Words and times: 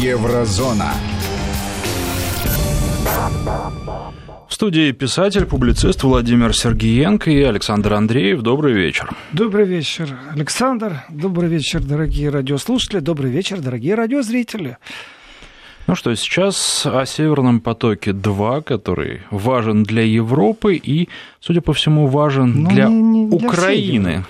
Еврозона. 0.00 0.92
В 4.48 4.52
студии 4.54 4.90
писатель, 4.92 5.44
публицист 5.46 6.02
Владимир 6.02 6.52
Сергеенко 6.52 7.30
и 7.30 7.40
Александр 7.42 7.94
Андреев. 7.94 8.42
Добрый 8.42 8.72
вечер. 8.74 9.10
Добрый 9.32 9.66
вечер, 9.66 10.08
Александр. 10.32 11.04
Добрый 11.08 11.48
вечер, 11.48 11.80
дорогие 11.80 12.30
радиослушатели. 12.30 12.98
Добрый 13.00 13.30
вечер, 13.30 13.60
дорогие 13.60 13.94
радиозрители. 13.94 14.78
Ну 15.86 15.94
что, 15.94 16.14
сейчас 16.16 16.86
о 16.86 17.04
Северном 17.06 17.60
потоке-2, 17.60 18.62
который 18.62 19.20
важен 19.30 19.84
для 19.84 20.02
Европы 20.02 20.74
и, 20.74 21.08
судя 21.40 21.60
по 21.60 21.72
всему, 21.72 22.06
важен 22.08 22.62
Но 22.62 22.70
для, 22.70 22.86
не- 22.88 22.94
не 23.26 23.26
для 23.38 23.48
Украины. 23.48 24.10
всей 24.10 24.22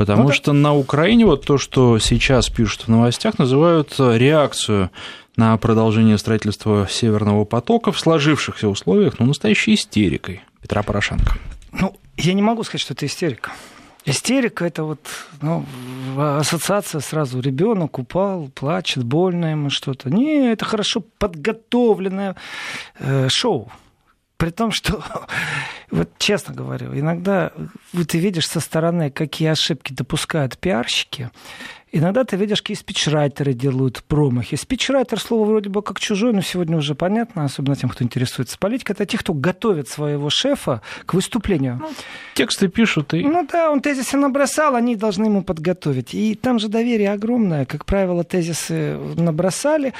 Потому 0.00 0.22
Ну 0.22 0.28
да. 0.28 0.34
что 0.34 0.54
на 0.54 0.74
Украине 0.74 1.26
вот 1.26 1.44
то, 1.44 1.58
что 1.58 1.98
сейчас 1.98 2.48
пишут 2.48 2.84
в 2.84 2.88
новостях, 2.88 3.38
называют 3.38 3.96
реакцию 3.98 4.90
на 5.36 5.54
продолжение 5.58 6.16
строительства 6.16 6.88
Северного 6.90 7.44
потока 7.44 7.92
в 7.92 8.00
сложившихся 8.00 8.66
условиях, 8.70 9.18
ну, 9.18 9.26
настоящей 9.26 9.74
истерикой 9.74 10.40
Петра 10.62 10.82
Порошенко. 10.82 11.34
Ну, 11.72 11.94
я 12.16 12.32
не 12.32 12.40
могу 12.40 12.62
сказать, 12.62 12.80
что 12.80 12.94
это 12.94 13.04
истерика. 13.04 13.52
Истерика 14.06 14.64
это 14.64 14.84
вот 14.84 15.00
ну, 15.42 15.66
ассоциация 16.16 17.02
сразу 17.02 17.38
ребенок 17.38 17.98
упал, 17.98 18.48
плачет, 18.54 19.04
больно 19.04 19.50
ему 19.50 19.68
что-то. 19.68 20.08
Не, 20.08 20.50
это 20.50 20.64
хорошо 20.64 21.04
подготовленное 21.18 22.36
э, 22.98 23.28
шоу. 23.28 23.70
При 24.40 24.48
том, 24.48 24.72
что, 24.72 25.04
вот 25.90 26.08
честно 26.16 26.54
говорю, 26.54 26.98
иногда 26.98 27.52
вот 27.92 28.08
ты 28.08 28.18
видишь 28.18 28.48
со 28.48 28.60
стороны, 28.60 29.10
какие 29.10 29.48
ошибки 29.48 29.92
допускают 29.92 30.56
пиарщики. 30.56 31.30
Иногда 31.92 32.24
ты 32.24 32.36
видишь, 32.36 32.62
какие 32.62 32.76
спичрайтеры 32.76 33.52
делают 33.52 34.04
промахи. 34.04 34.56
Спичрайтер 34.56 35.18
слово 35.18 35.44
вроде 35.44 35.70
бы 35.70 35.82
как 35.82 35.98
чужое, 35.98 36.32
но 36.32 36.40
сегодня 36.40 36.76
уже 36.76 36.94
понятно, 36.94 37.44
особенно 37.44 37.74
тем, 37.74 37.90
кто 37.90 38.04
интересуется 38.04 38.56
политикой. 38.58 38.92
Это 38.92 39.06
те, 39.06 39.18
кто 39.18 39.34
готовит 39.34 39.88
своего 39.88 40.30
шефа 40.30 40.82
к 41.04 41.14
выступлению. 41.14 41.82
Тексты 42.34 42.68
пишут 42.68 43.12
и... 43.14 43.24
Ну 43.24 43.46
да, 43.50 43.72
он 43.72 43.80
тезисы 43.80 44.16
набросал, 44.16 44.76
они 44.76 44.94
должны 44.94 45.24
ему 45.24 45.42
подготовить. 45.42 46.14
И 46.14 46.36
там 46.36 46.60
же 46.60 46.68
доверие 46.68 47.12
огромное. 47.12 47.64
Как 47.64 47.84
правило, 47.84 48.22
тезисы 48.22 48.96
набросали. 49.16 49.92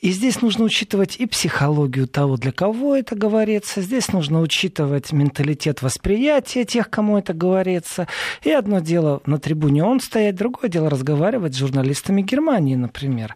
И 0.00 0.10
здесь 0.10 0.40
нужно 0.42 0.64
учитывать 0.64 1.16
и 1.16 1.26
психологию 1.26 2.06
того, 2.06 2.36
для 2.36 2.52
кого 2.52 2.94
это 2.94 3.16
говорится. 3.16 3.80
Здесь 3.82 4.12
нужно 4.12 4.40
учитывать 4.40 5.10
менталитет 5.12 5.82
восприятия 5.82 6.64
тех, 6.64 6.88
кому 6.88 7.18
это 7.18 7.34
говорится. 7.34 8.06
И 8.44 8.50
одно 8.50 8.78
дело 8.78 9.20
на 9.26 9.38
трибуне 9.38 9.82
он 9.82 9.98
стоять, 10.00 10.36
другое 10.36 10.70
дело 10.70 10.88
разговаривать 10.88 11.27
с 11.54 11.58
журналистами 11.58 12.22
Германии, 12.22 12.76
например. 12.76 13.34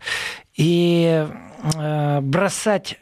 И 0.56 1.26
э, 1.76 2.20
бросать 2.20 2.98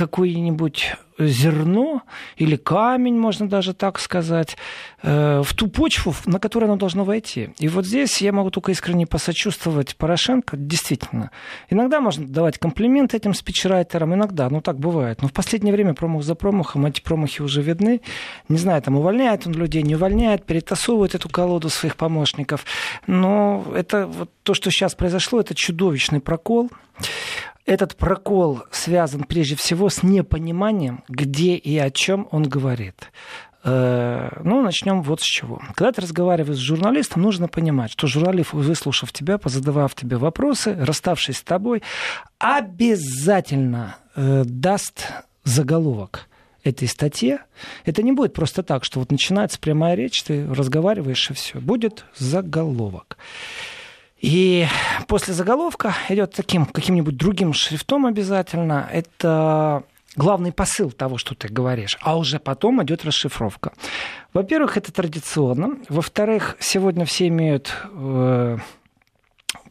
какое-нибудь 0.00 0.94
зерно 1.18 2.02
или 2.36 2.56
камень, 2.56 3.18
можно 3.18 3.46
даже 3.46 3.74
так 3.74 3.98
сказать, 3.98 4.56
э, 5.02 5.42
в 5.44 5.54
ту 5.54 5.68
почву, 5.68 6.14
на 6.24 6.38
которую 6.38 6.70
оно 6.70 6.78
должно 6.78 7.04
войти. 7.04 7.50
И 7.58 7.68
вот 7.68 7.84
здесь 7.84 8.22
я 8.22 8.32
могу 8.32 8.50
только 8.50 8.72
искренне 8.72 9.06
посочувствовать 9.06 9.96
Порошенко. 9.96 10.56
Действительно, 10.56 11.32
иногда 11.68 12.00
можно 12.00 12.26
давать 12.26 12.56
комплимент 12.56 13.12
этим 13.12 13.34
спичрайтерам, 13.34 14.14
иногда, 14.14 14.48
ну 14.48 14.62
так 14.62 14.78
бывает. 14.78 15.20
Но 15.20 15.28
в 15.28 15.34
последнее 15.34 15.74
время 15.74 15.92
промах 15.92 16.22
за 16.22 16.34
промахом, 16.34 16.86
эти 16.86 17.02
промахи 17.02 17.42
уже 17.42 17.60
видны. 17.60 18.00
Не 18.48 18.56
знаю, 18.56 18.80
там 18.80 18.96
увольняет 18.96 19.46
он 19.46 19.52
людей, 19.52 19.82
не 19.82 19.96
увольняет, 19.96 20.46
перетасовывает 20.46 21.14
эту 21.14 21.28
колоду 21.28 21.68
своих 21.68 21.96
помощников. 21.96 22.64
Но 23.06 23.66
это 23.74 24.06
вот 24.06 24.30
то, 24.44 24.54
что 24.54 24.70
сейчас 24.70 24.94
произошло, 24.94 25.40
это 25.40 25.54
чудовищный 25.54 26.20
прокол. 26.20 26.70
Этот 27.70 27.94
прокол 27.94 28.64
связан 28.72 29.22
прежде 29.22 29.54
всего 29.54 29.90
с 29.90 30.02
непониманием, 30.02 31.04
где 31.08 31.54
и 31.54 31.78
о 31.78 31.92
чем 31.92 32.26
он 32.32 32.48
говорит. 32.48 33.12
Э, 33.62 34.40
Ну, 34.42 34.60
начнем 34.60 35.02
вот 35.02 35.20
с 35.20 35.24
чего. 35.24 35.62
Когда 35.76 35.92
ты 35.92 36.00
разговариваешь 36.00 36.58
с 36.58 36.62
журналистом, 36.62 37.22
нужно 37.22 37.46
понимать, 37.46 37.92
что 37.92 38.08
журналист, 38.08 38.54
выслушав 38.54 39.12
тебя, 39.12 39.38
позадавав 39.38 39.94
тебе 39.94 40.16
вопросы, 40.16 40.76
расставшись 40.80 41.36
с 41.36 41.42
тобой, 41.42 41.84
обязательно 42.40 43.98
э, 44.16 44.42
даст 44.44 45.06
заголовок 45.44 46.26
этой 46.64 46.88
статье. 46.88 47.38
Это 47.84 48.02
не 48.02 48.10
будет 48.10 48.34
просто 48.34 48.64
так, 48.64 48.82
что 48.82 48.98
вот 48.98 49.12
начинается 49.12 49.60
прямая 49.60 49.94
речь, 49.94 50.24
ты 50.24 50.44
разговариваешь 50.52 51.30
и 51.30 51.34
все. 51.34 51.60
Будет 51.60 52.04
заголовок. 52.16 53.16
И 54.20 54.66
после 55.08 55.32
заголовка 55.32 55.94
идет 56.08 56.32
таким 56.32 56.66
каким-нибудь 56.66 57.16
другим 57.16 57.52
шрифтом 57.52 58.06
обязательно. 58.06 58.88
Это 58.92 59.82
главный 60.14 60.52
посыл 60.52 60.90
того, 60.90 61.16
что 61.16 61.34
ты 61.34 61.48
говоришь. 61.48 61.98
А 62.02 62.18
уже 62.18 62.38
потом 62.38 62.82
идет 62.82 63.04
расшифровка. 63.04 63.72
Во-первых, 64.34 64.76
это 64.76 64.92
традиционно. 64.92 65.78
Во-вторых, 65.88 66.56
сегодня 66.60 67.06
все 67.06 67.28
имеют 67.28 67.74
э, 67.92 68.58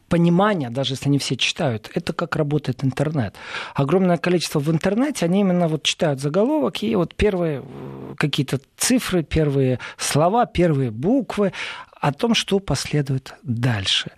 понимание, 0.08 0.70
даже 0.70 0.94
если 0.94 1.08
не 1.08 1.18
все 1.18 1.36
читают, 1.36 1.90
это 1.94 2.12
как 2.12 2.34
работает 2.36 2.84
интернет. 2.84 3.36
Огромное 3.74 4.18
количество 4.18 4.58
в 4.58 4.68
интернете, 4.70 5.24
они 5.24 5.40
именно 5.40 5.68
вот 5.68 5.84
читают 5.84 6.20
заголовок, 6.20 6.82
и 6.82 6.96
вот 6.96 7.14
первые 7.14 7.62
э, 7.62 8.14
какие-то 8.16 8.60
цифры, 8.76 9.22
первые 9.22 9.78
слова, 9.96 10.44
первые 10.46 10.90
буквы 10.90 11.52
о 12.00 12.12
том, 12.12 12.34
что 12.34 12.58
последует 12.58 13.34
дальше. 13.42 14.12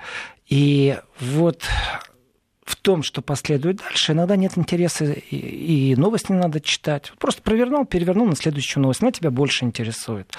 И 0.47 0.99
вот 1.21 1.65
в 2.65 2.77
том, 2.77 3.03
что 3.03 3.23
последует 3.23 3.79
дальше, 3.79 4.13
иногда 4.13 4.37
нет 4.37 4.57
интереса, 4.57 5.05
и, 5.05 5.37
и 5.91 5.97
новость 5.97 6.31
не 6.31 6.37
надо 6.37 6.61
читать. 6.61 7.13
Просто 7.19 7.43
провернул, 7.43 7.85
перевернул 7.85 8.27
на 8.27 8.37
следующую 8.37 8.83
новость, 8.83 9.03
она 9.03 9.11
тебя 9.11 9.31
больше 9.31 9.65
интересует. 9.65 10.33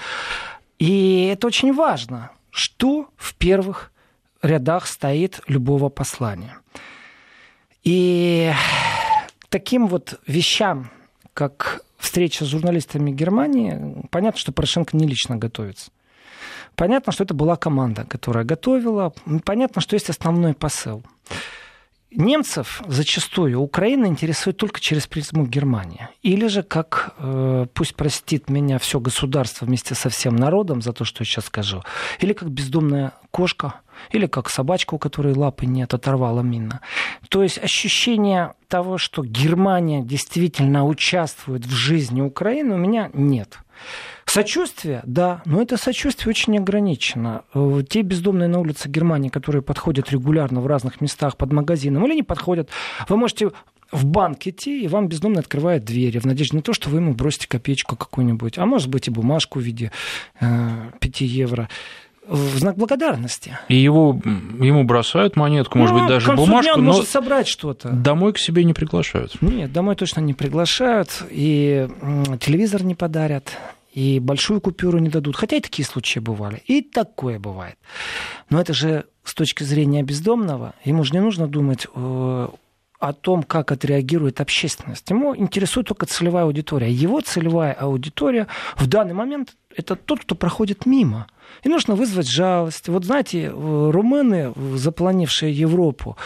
И 0.78 1.26
это 1.32 1.46
очень 1.46 1.72
важно, 1.74 2.32
что 2.50 3.08
в 3.16 3.34
первых 3.34 3.92
рядах 4.42 4.86
стоит 4.86 5.40
любого 5.46 5.90
послания. 5.90 6.58
И 7.82 8.52
таким 9.50 9.86
вот 9.86 10.18
вещам, 10.26 10.90
как 11.34 11.84
встреча 11.98 12.44
с 12.44 12.48
журналистами 12.48 13.10
Германии, 13.10 14.06
понятно, 14.10 14.40
что 14.40 14.52
Порошенко 14.52 14.96
не 14.96 15.06
лично 15.06 15.36
готовится. 15.36 15.90
Понятно, 16.76 17.12
что 17.12 17.24
это 17.24 17.34
была 17.34 17.56
команда, 17.56 18.04
которая 18.04 18.44
готовила. 18.44 19.12
Понятно, 19.44 19.80
что 19.80 19.94
есть 19.94 20.10
основной 20.10 20.54
посыл. 20.54 21.02
Немцев 22.16 22.80
зачастую 22.86 23.60
Украина 23.60 24.06
интересует 24.06 24.56
только 24.56 24.80
через 24.80 25.06
призму 25.08 25.46
Германии. 25.46 26.08
Или 26.22 26.46
же, 26.46 26.62
как, 26.62 27.14
э, 27.18 27.66
пусть 27.74 27.96
простит 27.96 28.48
меня 28.48 28.78
все 28.78 29.00
государство 29.00 29.64
вместе 29.64 29.96
со 29.96 30.10
всем 30.10 30.36
народом 30.36 30.80
за 30.80 30.92
то, 30.92 31.04
что 31.04 31.22
я 31.22 31.26
сейчас 31.26 31.46
скажу, 31.46 31.82
или 32.20 32.32
как 32.32 32.50
бездомная 32.50 33.14
кошка, 33.32 33.80
или 34.12 34.26
как 34.26 34.48
собачка, 34.48 34.94
у 34.94 34.98
которой 34.98 35.34
лапы 35.34 35.66
нет, 35.66 35.92
оторвала 35.92 36.42
мина. 36.42 36.80
То 37.30 37.42
есть 37.42 37.58
ощущение 37.58 38.54
того, 38.68 38.96
что 38.96 39.24
Германия 39.24 40.02
действительно 40.02 40.86
участвует 40.86 41.66
в 41.66 41.72
жизни 41.72 42.20
Украины, 42.20 42.74
у 42.74 42.78
меня 42.78 43.10
нет. 43.12 43.58
Сочувствие, 44.26 45.02
да, 45.04 45.42
но 45.44 45.60
это 45.62 45.76
сочувствие 45.76 46.30
очень 46.30 46.58
ограничено. 46.58 47.42
Э, 47.54 47.82
Те 47.88 48.02
бездомные 48.02 48.48
на 48.48 48.58
улице 48.58 48.88
Германии, 48.88 49.28
которые 49.28 49.62
подходят 49.62 50.10
регулярно 50.10 50.60
в 50.60 50.66
разных 50.66 51.00
местах 51.00 51.36
под 51.36 51.52
магазином 51.52 52.04
или 52.06 52.14
не 52.14 52.22
подходят, 52.22 52.68
вы 53.08 53.16
можете 53.16 53.50
в 53.92 54.06
банк 54.06 54.46
идти, 54.46 54.82
и 54.82 54.88
вам 54.88 55.08
бездомно 55.08 55.38
открывает 55.40 55.84
двери 55.84 56.18
в 56.18 56.24
надежде 56.24 56.56
на 56.56 56.62
то, 56.62 56.72
что 56.72 56.88
вы 56.90 56.98
ему 56.98 57.12
бросите 57.14 57.46
копеечку 57.46 57.96
какую-нибудь, 57.96 58.58
а 58.58 58.66
может 58.66 58.88
быть 58.88 59.06
и 59.06 59.10
бумажку 59.10 59.60
в 59.60 59.62
виде 59.62 59.92
э, 60.40 60.70
5 60.98 61.20
евро 61.20 61.68
в 62.26 62.56
знак 62.58 62.76
благодарности. 62.76 63.56
И 63.68 63.76
его, 63.76 64.18
ему 64.58 64.84
бросают 64.84 65.36
монетку, 65.36 65.76
может 65.78 65.94
Ну, 65.94 66.00
быть, 66.00 66.08
даже 66.08 66.32
бумажку, 66.32 66.72
он 66.78 66.84
но 66.84 66.92
может 66.92 67.08
собрать 67.08 67.46
что-то. 67.46 67.90
домой 67.90 68.32
к 68.32 68.38
себе 68.38 68.64
не 68.64 68.72
приглашают. 68.72 69.40
Нет, 69.42 69.70
домой 69.72 69.94
точно 69.94 70.20
не 70.20 70.32
приглашают, 70.32 71.22
и 71.30 71.86
телевизор 72.40 72.82
не 72.82 72.94
подарят, 72.94 73.52
и 73.94 74.18
большую 74.18 74.60
купюру 74.60 74.98
не 74.98 75.08
дадут. 75.08 75.36
Хотя 75.36 75.56
и 75.56 75.60
такие 75.60 75.86
случаи 75.86 76.18
бывали. 76.18 76.62
И 76.66 76.82
такое 76.82 77.38
бывает. 77.38 77.76
Но 78.50 78.60
это 78.60 78.74
же 78.74 79.04
с 79.22 79.34
точки 79.34 79.62
зрения 79.62 80.02
бездомного, 80.02 80.74
ему 80.84 81.04
же 81.04 81.14
не 81.14 81.20
нужно 81.20 81.46
думать 81.46 81.86
э, 81.94 82.48
о 82.98 83.12
том, 83.12 83.42
как 83.42 83.72
отреагирует 83.72 84.40
общественность. 84.40 85.08
Ему 85.10 85.36
интересует 85.36 85.86
только 85.86 86.06
целевая 86.06 86.44
аудитория. 86.44 86.90
Его 86.90 87.20
целевая 87.20 87.72
аудитория 87.72 88.48
в 88.76 88.86
данный 88.86 89.14
момент 89.14 89.56
это 89.76 89.96
тот, 89.96 90.20
кто 90.20 90.34
проходит 90.34 90.86
мимо. 90.86 91.26
И 91.62 91.68
нужно 91.68 91.94
вызвать 91.94 92.28
жалость. 92.28 92.88
Вот 92.88 93.04
знаете, 93.04 93.44
э, 93.44 93.90
румыны, 93.90 94.52
запланившие 94.74 95.52
Европу, 95.52 96.16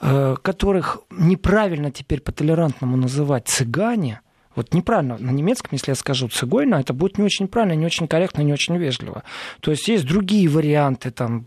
э, 0.00 0.36
которых 0.42 0.98
неправильно 1.10 1.90
теперь 1.90 2.20
по-толерантному 2.20 2.96
называть 2.96 3.48
цыгане, 3.48 4.20
Вот 4.58 4.74
неправильно 4.74 5.16
на 5.20 5.30
немецком, 5.30 5.70
если 5.72 5.92
я 5.92 5.94
скажу 5.94 6.28
цигойна, 6.28 6.76
это 6.76 6.92
будет 6.92 7.16
не 7.16 7.22
очень 7.22 7.46
правильно, 7.46 7.74
не 7.74 7.86
очень 7.86 8.08
корректно, 8.08 8.42
не 8.42 8.52
очень 8.52 8.76
вежливо. 8.76 9.22
То 9.60 9.70
есть 9.70 9.86
есть 9.86 10.04
другие 10.04 10.48
варианты, 10.48 11.12
там, 11.12 11.46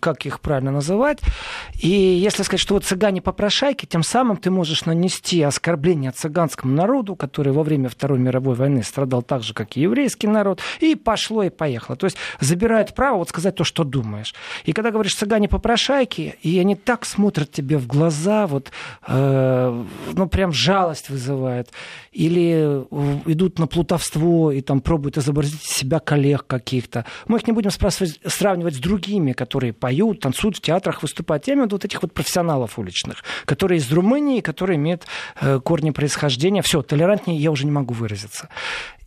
как 0.00 0.24
их 0.24 0.40
правильно 0.40 0.70
называть. 0.70 1.20
И 1.78 1.88
если 1.88 2.42
сказать, 2.44 2.62
что 2.62 2.72
вот 2.72 2.86
цыгане 2.86 3.20
попрошайки, 3.20 3.84
тем 3.84 4.02
самым 4.02 4.38
ты 4.38 4.50
можешь 4.50 4.86
нанести 4.86 5.42
оскорбление 5.42 6.10
цыганскому 6.10 6.74
народу, 6.74 7.16
который 7.16 7.52
во 7.52 7.62
время 7.62 7.90
Второй 7.90 8.18
мировой 8.18 8.54
войны 8.54 8.82
страдал 8.82 9.22
так 9.22 9.42
же, 9.42 9.52
как 9.52 9.76
и 9.76 9.82
еврейский 9.82 10.26
народ, 10.26 10.62
и 10.80 10.94
пошло 10.94 11.42
и 11.42 11.50
поехало. 11.50 11.98
То 11.98 12.06
есть 12.06 12.16
забирают 12.40 12.94
право 12.94 13.18
вот 13.18 13.28
сказать 13.28 13.56
то, 13.56 13.64
что 13.64 13.84
думаешь. 13.84 14.34
И 14.64 14.72
когда 14.72 14.90
говоришь 14.90 15.16
цыгане 15.16 15.50
попрошайки, 15.50 16.36
и 16.42 16.58
они 16.58 16.76
так 16.76 17.04
смотрят 17.04 17.52
тебе 17.52 17.76
в 17.76 17.86
глаза, 17.86 18.46
вот, 18.46 18.72
э, 19.06 19.84
ну, 20.14 20.28
прям 20.28 20.50
жалость 20.52 21.10
вызывает. 21.10 21.68
Или 22.12 22.37
идут 22.38 23.58
на 23.58 23.66
плутовство 23.66 24.50
и 24.50 24.60
там 24.60 24.80
пробуют 24.80 25.18
изобразить 25.18 25.62
себя 25.62 25.98
коллег 25.98 26.46
каких-то. 26.46 27.04
Мы 27.26 27.38
их 27.38 27.46
не 27.46 27.52
будем 27.52 27.70
сравнивать 27.70 28.74
с 28.74 28.78
другими, 28.78 29.32
которые 29.32 29.72
поют, 29.72 30.20
танцуют 30.20 30.56
в 30.56 30.60
театрах, 30.60 31.02
выступают. 31.02 31.46
Я 31.46 31.54
имею 31.54 31.64
в 31.64 31.66
виду 31.66 31.76
вот 31.76 31.84
этих 31.84 32.02
вот 32.02 32.12
профессионалов 32.12 32.78
уличных, 32.78 33.22
которые 33.44 33.78
из 33.78 33.90
Румынии, 33.92 34.40
которые 34.40 34.76
имеют 34.76 35.06
э, 35.40 35.60
корни 35.60 35.90
происхождения. 35.90 36.62
Все, 36.62 36.82
толерантнее 36.82 37.38
я 37.38 37.50
уже 37.50 37.64
не 37.64 37.72
могу 37.72 37.94
выразиться. 37.94 38.48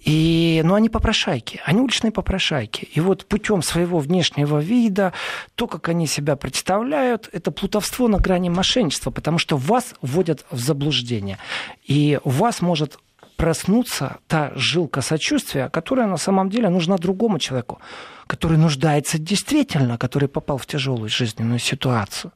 И, 0.04 0.62
ну, 0.66 0.74
они 0.74 0.90
попрошайки, 0.90 1.62
они 1.64 1.80
уличные 1.80 2.12
попрошайки. 2.12 2.86
И 2.94 3.00
вот 3.00 3.26
путем 3.26 3.62
своего 3.62 4.00
внешнего 4.00 4.60
вида, 4.60 5.14
то, 5.56 5.68
как 5.68 5.90
они 5.90 6.08
себя 6.08 6.36
представляют, 6.36 7.30
это 7.32 7.52
плутовство 7.52 8.08
на 8.08 8.18
грани 8.18 8.50
мошенничества, 8.50 9.12
потому 9.12 9.38
что 9.38 9.58
вас 9.58 9.94
вводят 10.02 10.46
в 10.50 10.60
заблуждение. 10.60 11.38
И 11.86 12.20
вас 12.24 12.62
может 12.62 12.98
проснуться 13.42 14.18
та 14.28 14.52
жилка 14.56 15.02
сочувствия, 15.02 15.70
которая 15.70 16.08
на 16.08 16.18
самом 16.18 16.50
деле 16.50 16.70
нужна 16.70 16.98
другому 16.98 17.40
человеку, 17.40 17.80
который 18.28 18.58
нуждается 18.58 19.18
действительно, 19.18 19.98
который 19.98 20.28
попал 20.28 20.58
в 20.58 20.66
тяжелую 20.66 21.10
жизненную 21.10 21.60
ситуацию. 21.60 22.32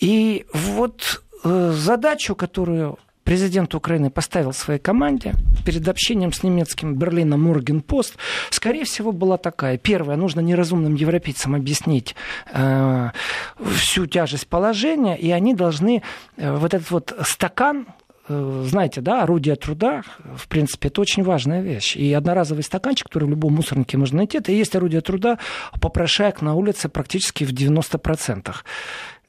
И 0.00 0.46
вот 0.54 1.22
э, 1.44 1.72
задачу, 1.74 2.34
которую 2.34 2.98
президент 3.24 3.74
Украины 3.74 4.10
поставил 4.10 4.52
своей 4.52 4.80
команде 4.80 5.34
перед 5.66 5.86
общением 5.88 6.32
с 6.32 6.42
немецким 6.42 6.94
Берлином 6.94 7.42
Моргенпост, 7.42 8.16
скорее 8.50 8.84
всего, 8.84 9.12
была 9.12 9.36
такая. 9.36 9.76
Первое, 9.76 10.16
нужно 10.16 10.40
неразумным 10.40 10.94
европейцам 10.94 11.54
объяснить 11.54 12.16
э, 12.54 13.10
всю 13.76 14.06
тяжесть 14.06 14.46
положения, 14.46 15.18
и 15.18 15.30
они 15.30 15.54
должны 15.54 16.02
э, 16.36 16.56
вот 16.56 16.74
этот 16.74 16.90
вот 16.90 17.14
стакан, 17.22 17.86
знаете, 18.28 19.00
да, 19.00 19.22
орудие 19.22 19.56
труда, 19.56 20.02
в 20.36 20.48
принципе, 20.48 20.88
это 20.88 21.00
очень 21.00 21.22
важная 21.22 21.60
вещь. 21.60 21.96
И 21.96 22.12
одноразовый 22.12 22.62
стаканчик, 22.62 23.08
который 23.08 23.24
в 23.24 23.30
любом 23.30 23.54
мусорнике 23.54 23.98
можно 23.98 24.18
найти, 24.18 24.38
это 24.38 24.52
и 24.52 24.56
есть 24.56 24.76
орудие 24.76 25.00
труда, 25.00 25.38
попрошаек 25.80 26.40
на 26.40 26.54
улице 26.54 26.88
практически 26.88 27.44
в 27.44 27.52
90%. 27.52 28.54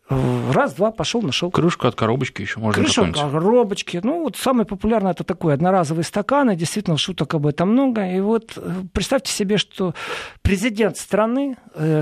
Раз, 0.09 0.73
два, 0.73 0.91
пошел, 0.91 1.21
нашел. 1.21 1.49
Крышка 1.49 1.87
от 1.87 1.95
коробочки 1.95 2.41
еще 2.41 2.59
можно 2.59 2.83
Крышка 2.83 3.03
от 3.03 3.13
коробочки. 3.13 4.01
Ну, 4.03 4.23
вот 4.23 4.35
самый 4.35 4.65
популярный 4.65 5.11
это 5.11 5.23
такой 5.23 5.53
одноразовый 5.53 6.03
стакан, 6.03 6.51
и 6.51 6.55
действительно 6.55 6.97
шуток 6.97 7.33
об 7.33 7.47
этом 7.47 7.71
много. 7.71 8.05
И 8.11 8.19
вот 8.19 8.53
э, 8.57 8.83
представьте 8.91 9.31
себе, 9.31 9.57
что 9.57 9.95
президент 10.41 10.97
страны 10.97 11.57
э, 11.75 12.01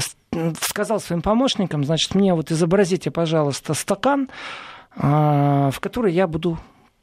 сказал 0.60 1.00
своим 1.00 1.22
помощникам, 1.22 1.84
значит, 1.84 2.16
мне 2.16 2.34
вот 2.34 2.52
изобразите, 2.52 3.12
пожалуйста, 3.12 3.76
стакан, 3.76 4.30
э, 4.96 5.70
в 5.72 5.80
который 5.80 6.12
я 6.12 6.28
буду 6.28 6.58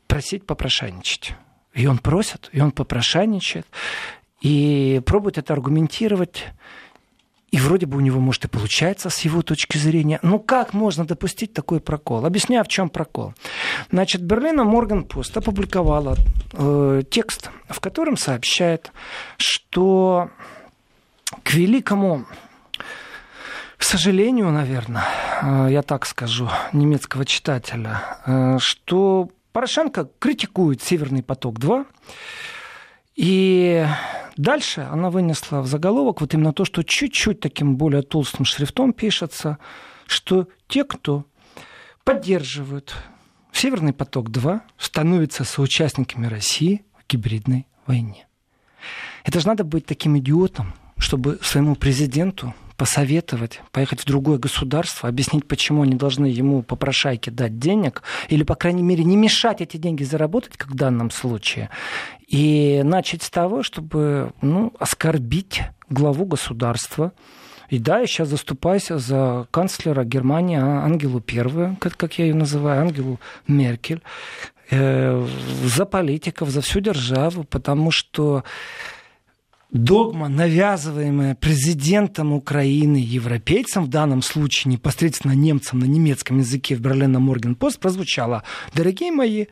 просить 0.08 0.44
попрошайничать. 0.46 1.34
И 1.74 1.86
он 1.86 1.98
просит, 1.98 2.50
и 2.52 2.60
он 2.60 2.72
попрошайничает, 2.72 3.66
и 4.40 5.00
пробует 5.06 5.38
это 5.38 5.52
аргументировать 5.52 6.46
и 7.50 7.58
вроде 7.58 7.86
бы 7.86 7.96
у 7.96 8.00
него, 8.00 8.20
может, 8.20 8.44
и 8.44 8.48
получается 8.48 9.08
с 9.08 9.20
его 9.20 9.42
точки 9.42 9.78
зрения. 9.78 10.18
Но 10.22 10.38
как 10.38 10.74
можно 10.74 11.06
допустить 11.06 11.54
такой 11.54 11.80
прокол? 11.80 12.26
Объясняю, 12.26 12.64
в 12.64 12.68
чем 12.68 12.90
прокол. 12.90 13.32
Значит, 13.90 14.22
Берлина 14.22 14.64
Морган 14.64 15.04
Пост 15.04 15.34
опубликовала 15.36 16.16
э, 16.52 17.02
текст, 17.10 17.50
в 17.68 17.80
котором 17.80 18.18
сообщает, 18.18 18.92
что 19.38 20.30
к 21.42 21.54
великому 21.54 22.26
к 23.78 23.84
сожалению, 23.84 24.50
наверное, 24.50 25.04
э, 25.40 25.68
я 25.70 25.82
так 25.82 26.04
скажу, 26.04 26.50
немецкого 26.72 27.24
читателя, 27.24 28.02
э, 28.26 28.58
что 28.58 29.30
Порошенко 29.58 30.08
критикует 30.20 30.84
«Северный 30.84 31.24
поток-2», 31.24 31.84
и 33.16 33.84
дальше 34.36 34.82
она 34.82 35.10
вынесла 35.10 35.62
в 35.62 35.66
заголовок 35.66 36.20
вот 36.20 36.32
именно 36.32 36.52
то, 36.52 36.64
что 36.64 36.84
чуть-чуть 36.84 37.40
таким 37.40 37.76
более 37.76 38.02
толстым 38.02 38.44
шрифтом 38.44 38.92
пишется, 38.92 39.58
что 40.06 40.46
те, 40.68 40.84
кто 40.84 41.26
поддерживают 42.04 42.94
Северный 43.50 43.92
поток-2, 43.92 44.60
становятся 44.78 45.42
соучастниками 45.42 46.28
России 46.28 46.84
в 46.96 47.10
гибридной 47.10 47.66
войне. 47.84 48.28
Это 49.24 49.40
же 49.40 49.48
надо 49.48 49.64
быть 49.64 49.86
таким 49.86 50.16
идиотом, 50.18 50.72
чтобы 50.98 51.40
своему 51.42 51.74
президенту 51.74 52.54
посоветовать, 52.78 53.60
поехать 53.72 54.00
в 54.00 54.04
другое 54.06 54.38
государство, 54.38 55.08
объяснить, 55.08 55.46
почему 55.46 55.82
они 55.82 55.96
должны 55.96 56.26
ему 56.26 56.62
по 56.62 56.76
прошайке 56.76 57.32
дать 57.32 57.58
денег, 57.58 58.04
или, 58.28 58.44
по 58.44 58.54
крайней 58.54 58.84
мере, 58.84 59.02
не 59.02 59.16
мешать 59.16 59.60
эти 59.60 59.76
деньги 59.76 60.04
заработать, 60.04 60.56
как 60.56 60.70
в 60.70 60.76
данном 60.76 61.10
случае, 61.10 61.70
и 62.28 62.80
начать 62.84 63.24
с 63.24 63.30
того, 63.30 63.64
чтобы 63.64 64.32
ну, 64.42 64.72
оскорбить 64.78 65.62
главу 65.90 66.24
государства, 66.24 67.12
и 67.68 67.80
да, 67.80 67.98
я 67.98 68.06
сейчас 68.06 68.28
заступаюсь 68.28 68.86
за 68.86 69.48
канцлера 69.50 70.04
Германии 70.04 70.56
Ангелу 70.56 71.20
Первую, 71.20 71.76
как, 71.80 71.96
как 71.96 72.16
я 72.18 72.26
ее 72.26 72.34
называю, 72.34 72.82
Ангелу 72.82 73.18
Меркель, 73.48 74.02
э, 74.70 75.26
за 75.64 75.84
политиков, 75.84 76.48
за 76.50 76.60
всю 76.60 76.78
державу, 76.78 77.42
потому 77.42 77.90
что 77.90 78.44
догма, 79.70 80.28
навязываемая 80.28 81.34
президентом 81.34 82.32
Украины, 82.32 82.96
европейцам, 82.96 83.84
в 83.84 83.88
данном 83.88 84.22
случае 84.22 84.72
непосредственно 84.72 85.32
немцам 85.32 85.80
на 85.80 85.84
немецком 85.84 86.38
языке 86.38 86.74
в 86.74 86.80
Берлина 86.80 87.20
Моргенпост, 87.20 87.78
прозвучала. 87.78 88.44
Дорогие 88.74 89.12
мои, 89.12 89.46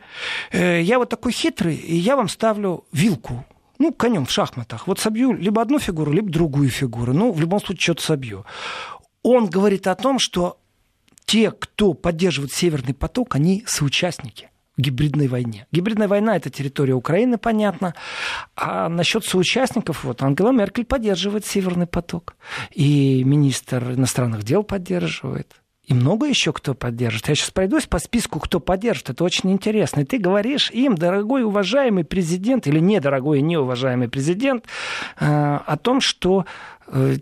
э, 0.51 0.81
я 0.81 0.97
вот 0.99 1.09
такой 1.09 1.31
хитрый, 1.31 1.75
и 1.75 1.95
я 1.95 2.15
вам 2.15 2.29
ставлю 2.29 2.85
вилку. 2.91 3.45
Ну, 3.79 3.93
конем 3.93 4.25
в 4.25 4.31
шахматах. 4.31 4.87
Вот 4.87 4.99
собью 4.99 5.33
либо 5.33 5.61
одну 5.61 5.77
фигуру, 5.77 6.11
либо 6.11 6.31
другую 6.31 6.69
фигуру. 6.69 7.13
Ну, 7.13 7.31
в 7.31 7.39
любом 7.39 7.59
случае, 7.59 7.81
что-то 7.81 8.01
собью. 8.01 8.45
Он 9.21 9.47
говорит 9.47 9.85
о 9.85 9.95
том, 9.95 10.17
что 10.17 10.59
те, 11.25 11.51
кто 11.51 11.93
поддерживает 11.93 12.53
Северный 12.53 12.95
поток, 12.95 13.35
они 13.35 13.63
соучастники 13.67 14.49
гибридной 14.77 15.27
войне. 15.27 15.67
Гибридная 15.71 16.07
война– 16.07 16.35
это 16.37 16.49
территория 16.49 16.93
Украины, 16.93 17.37
понятно. 17.37 17.95
А 18.55 18.89
насчет 18.89 19.25
соучастников, 19.25 20.03
вот 20.03 20.21
Ангела 20.21 20.51
Меркель 20.51 20.85
поддерживает 20.85 21.45
Северный 21.45 21.87
поток. 21.87 22.35
И 22.71 23.23
министр 23.23 23.93
иностранных 23.93 24.43
дел 24.43 24.63
поддерживает. 24.63 25.55
И 25.87 25.93
много 25.93 26.27
еще 26.27 26.51
кто 26.51 26.73
поддержит. 26.73 27.29
Я 27.29 27.35
сейчас 27.35 27.49
пройдусь 27.49 27.85
по 27.85 27.97
списку, 27.99 28.39
кто 28.39 28.59
поддержит. 28.59 29.09
Это 29.09 29.23
очень 29.23 29.51
интересно. 29.53 30.01
И 30.01 30.05
ты 30.05 30.17
говоришь 30.17 30.69
им, 30.71 30.95
дорогой 30.95 31.43
уважаемый 31.43 32.03
президент, 32.03 32.67
или 32.67 32.79
недорогой 32.79 33.39
и 33.39 33.41
неуважаемый 33.41 34.09
президент, 34.09 34.65
э, 35.17 35.25
о 35.25 35.77
том, 35.77 36.01
что 36.01 36.45
э, 36.87 37.17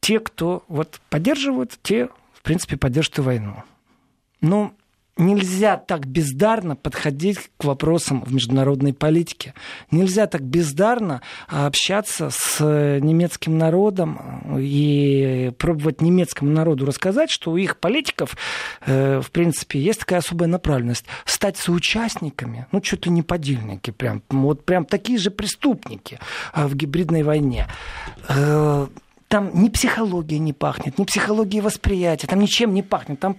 те, 0.00 0.18
кто 0.18 0.64
вот 0.66 1.00
поддерживают, 1.10 1.78
те, 1.80 2.08
в 2.32 2.42
принципе, 2.42 2.76
поддержат 2.76 3.18
и 3.18 3.22
войну. 3.22 3.62
Ну, 4.40 4.72
нельзя 5.18 5.76
так 5.76 6.06
бездарно 6.06 6.76
подходить 6.76 7.50
к 7.56 7.64
вопросам 7.64 8.22
в 8.24 8.32
международной 8.32 8.94
политике. 8.94 9.54
Нельзя 9.90 10.26
так 10.26 10.42
бездарно 10.42 11.22
общаться 11.48 12.30
с 12.30 12.60
немецким 12.60 13.58
народом 13.58 14.58
и 14.58 15.52
пробовать 15.58 16.00
немецкому 16.00 16.50
народу 16.50 16.86
рассказать, 16.86 17.30
что 17.30 17.52
у 17.52 17.56
их 17.56 17.78
политиков, 17.78 18.36
э, 18.86 19.20
в 19.20 19.30
принципе, 19.30 19.80
есть 19.80 20.00
такая 20.00 20.20
особая 20.20 20.48
направленность. 20.48 21.04
Стать 21.24 21.56
соучастниками, 21.56 22.66
ну, 22.72 22.80
ли 23.06 23.10
не 23.10 23.22
подельники, 23.22 23.90
прям, 23.90 24.22
вот 24.30 24.64
прям 24.64 24.84
такие 24.84 25.18
же 25.18 25.30
преступники 25.30 26.18
э, 26.54 26.66
в 26.66 26.74
гибридной 26.74 27.22
войне. 27.22 27.66
Там 29.28 29.50
ни 29.52 29.68
психология 29.68 30.38
не 30.38 30.54
пахнет, 30.54 30.98
ни 30.98 31.04
психология 31.04 31.60
восприятия, 31.60 32.26
там 32.26 32.40
ничем 32.40 32.72
не 32.72 32.82
пахнет. 32.82 33.20
Там, 33.20 33.34
в 33.34 33.36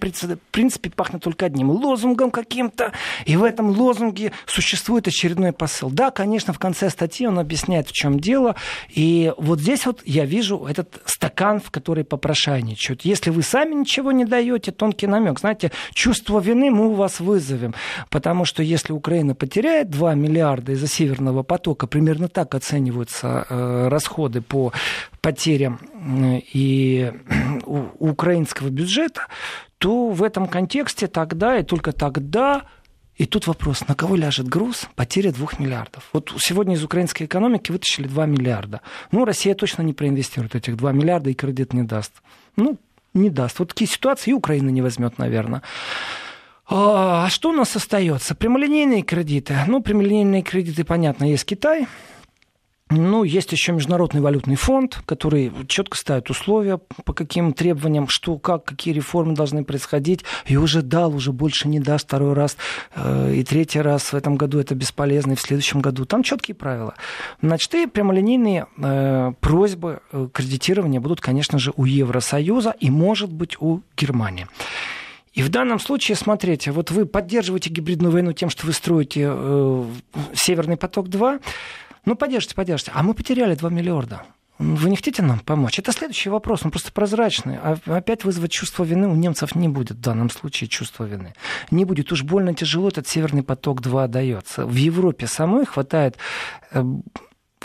принципе, 0.52 0.90
пахнет 0.90 1.22
только 1.22 1.46
одним 1.46 1.70
лозунгом 1.70 2.30
каким-то. 2.30 2.92
И 3.26 3.36
в 3.36 3.42
этом 3.42 3.70
лозунге 3.70 4.30
существует 4.46 5.08
очередной 5.08 5.52
посыл. 5.52 5.90
Да, 5.90 6.12
конечно, 6.12 6.52
в 6.52 6.60
конце 6.60 6.90
статьи 6.90 7.26
он 7.26 7.40
объясняет, 7.40 7.88
в 7.88 7.92
чем 7.92 8.20
дело. 8.20 8.54
И 8.88 9.32
вот 9.36 9.58
здесь 9.58 9.84
вот 9.84 10.02
я 10.04 10.26
вижу 10.26 10.64
этот 10.64 11.02
стакан, 11.06 11.58
в 11.60 11.72
который 11.72 12.04
попрошайничают. 12.04 13.02
Если 13.02 13.30
вы 13.30 13.42
сами 13.42 13.74
ничего 13.74 14.12
не 14.12 14.24
даете, 14.24 14.70
тонкий 14.70 15.08
намек. 15.08 15.40
Знаете, 15.40 15.72
чувство 15.92 16.38
вины 16.38 16.70
мы 16.70 16.86
у 16.86 16.94
вас 16.94 17.18
вызовем. 17.18 17.74
Потому 18.10 18.44
что 18.44 18.62
если 18.62 18.92
Украина 18.92 19.34
потеряет 19.34 19.90
2 19.90 20.14
миллиарда 20.14 20.72
из-за 20.72 20.86
Северного 20.86 21.42
потока, 21.42 21.88
примерно 21.88 22.28
так 22.28 22.54
оцениваются 22.54 23.46
э, 23.48 23.88
расходы 23.88 24.40
по 24.40 24.72
потерям 25.20 25.79
и 26.52 27.12
украинского 27.98 28.68
бюджета, 28.68 29.22
то 29.78 30.10
в 30.10 30.22
этом 30.22 30.46
контексте 30.46 31.06
тогда 31.06 31.58
и 31.58 31.62
только 31.62 31.92
тогда 31.92 32.62
и 33.20 33.26
тут 33.26 33.46
вопрос, 33.46 33.86
на 33.86 33.94
кого 33.94 34.16
ляжет 34.16 34.48
груз 34.48 34.88
потеря 34.94 35.30
двух 35.30 35.58
миллиардов? 35.58 36.08
Вот 36.14 36.32
сегодня 36.38 36.74
из 36.74 36.82
украинской 36.82 37.24
экономики 37.24 37.70
вытащили 37.70 38.06
2 38.06 38.24
миллиарда. 38.24 38.80
Ну, 39.12 39.26
Россия 39.26 39.54
точно 39.54 39.82
не 39.82 39.92
проинвестирует 39.92 40.54
этих 40.54 40.78
2 40.78 40.92
миллиарда 40.92 41.28
и 41.28 41.34
кредит 41.34 41.74
не 41.74 41.82
даст. 41.82 42.12
Ну, 42.56 42.78
не 43.12 43.28
даст. 43.28 43.58
Вот 43.58 43.68
такие 43.68 43.90
ситуации 43.90 44.30
и 44.30 44.32
Украина 44.32 44.70
не 44.70 44.80
возьмет, 44.80 45.18
наверное. 45.18 45.60
А, 46.66 47.26
а 47.26 47.28
что 47.28 47.50
у 47.50 47.52
нас 47.52 47.76
остается? 47.76 48.34
Прямолинейные 48.34 49.02
кредиты. 49.02 49.54
Ну, 49.66 49.82
прямолинейные 49.82 50.40
кредиты, 50.40 50.84
понятно, 50.84 51.24
есть 51.24 51.44
Китай, 51.44 51.88
ну, 52.90 53.22
есть 53.22 53.52
еще 53.52 53.70
Международный 53.70 54.20
валютный 54.20 54.56
фонд, 54.56 55.00
который 55.06 55.52
четко 55.68 55.96
ставит 55.96 56.28
условия, 56.28 56.80
по 57.04 57.12
каким 57.12 57.52
требованиям, 57.52 58.08
что, 58.08 58.36
как, 58.36 58.64
какие 58.64 58.92
реформы 58.92 59.34
должны 59.34 59.62
происходить. 59.62 60.24
И 60.46 60.56
уже 60.56 60.82
дал, 60.82 61.14
уже 61.14 61.32
больше 61.32 61.68
не 61.68 61.78
даст 61.78 62.06
второй 62.06 62.32
раз. 62.32 62.56
Э, 62.96 63.32
и 63.32 63.44
третий 63.44 63.80
раз 63.80 64.12
в 64.12 64.14
этом 64.14 64.34
году 64.36 64.58
это 64.58 64.74
бесполезно, 64.74 65.32
и 65.32 65.36
в 65.36 65.40
следующем 65.40 65.80
году. 65.80 66.04
Там 66.04 66.24
четкие 66.24 66.56
правила. 66.56 66.94
Значит, 67.40 67.72
и 67.74 67.86
прямолинейные 67.86 68.66
э, 68.76 69.32
просьбы 69.40 70.00
э, 70.10 70.28
кредитирования 70.32 71.00
будут, 71.00 71.20
конечно 71.20 71.60
же, 71.60 71.72
у 71.76 71.84
Евросоюза 71.84 72.74
и, 72.80 72.90
может 72.90 73.32
быть, 73.32 73.56
у 73.60 73.82
Германии. 73.96 74.48
И 75.32 75.42
в 75.42 75.48
данном 75.48 75.78
случае, 75.78 76.16
смотрите, 76.16 76.72
вот 76.72 76.90
вы 76.90 77.06
поддерживаете 77.06 77.70
гибридную 77.70 78.10
войну 78.12 78.32
тем, 78.32 78.50
что 78.50 78.66
вы 78.66 78.72
строите 78.72 79.28
э, 79.32 79.84
Северный 80.34 80.76
поток-2, 80.76 81.40
ну, 82.04 82.16
поддержите, 82.16 82.54
поддержите. 82.54 82.92
А 82.94 83.02
мы 83.02 83.14
потеряли 83.14 83.54
2 83.54 83.70
миллиарда. 83.70 84.22
Вы 84.60 84.90
не 84.90 84.96
хотите 84.96 85.22
нам 85.22 85.38
помочь? 85.38 85.78
Это 85.78 85.90
следующий 85.90 86.28
вопрос, 86.28 86.60
он 86.64 86.70
просто 86.70 86.92
прозрачный. 86.92 87.56
А 87.56 87.78
опять 87.86 88.24
вызвать 88.24 88.50
чувство 88.50 88.84
вины 88.84 89.08
у 89.08 89.14
немцев 89.14 89.54
не 89.54 89.68
будет 89.68 89.96
в 89.96 90.00
данном 90.02 90.28
случае 90.28 90.68
чувства 90.68 91.04
вины. 91.04 91.32
Не 91.70 91.86
будет. 91.86 92.12
Уж 92.12 92.24
больно 92.24 92.52
тяжело 92.52 92.88
этот 92.88 93.08
Северный 93.08 93.42
поток-2 93.42 94.08
дается. 94.08 94.66
В 94.66 94.74
Европе 94.74 95.26
самой 95.26 95.64
хватает 95.64 96.18
э, 96.72 96.84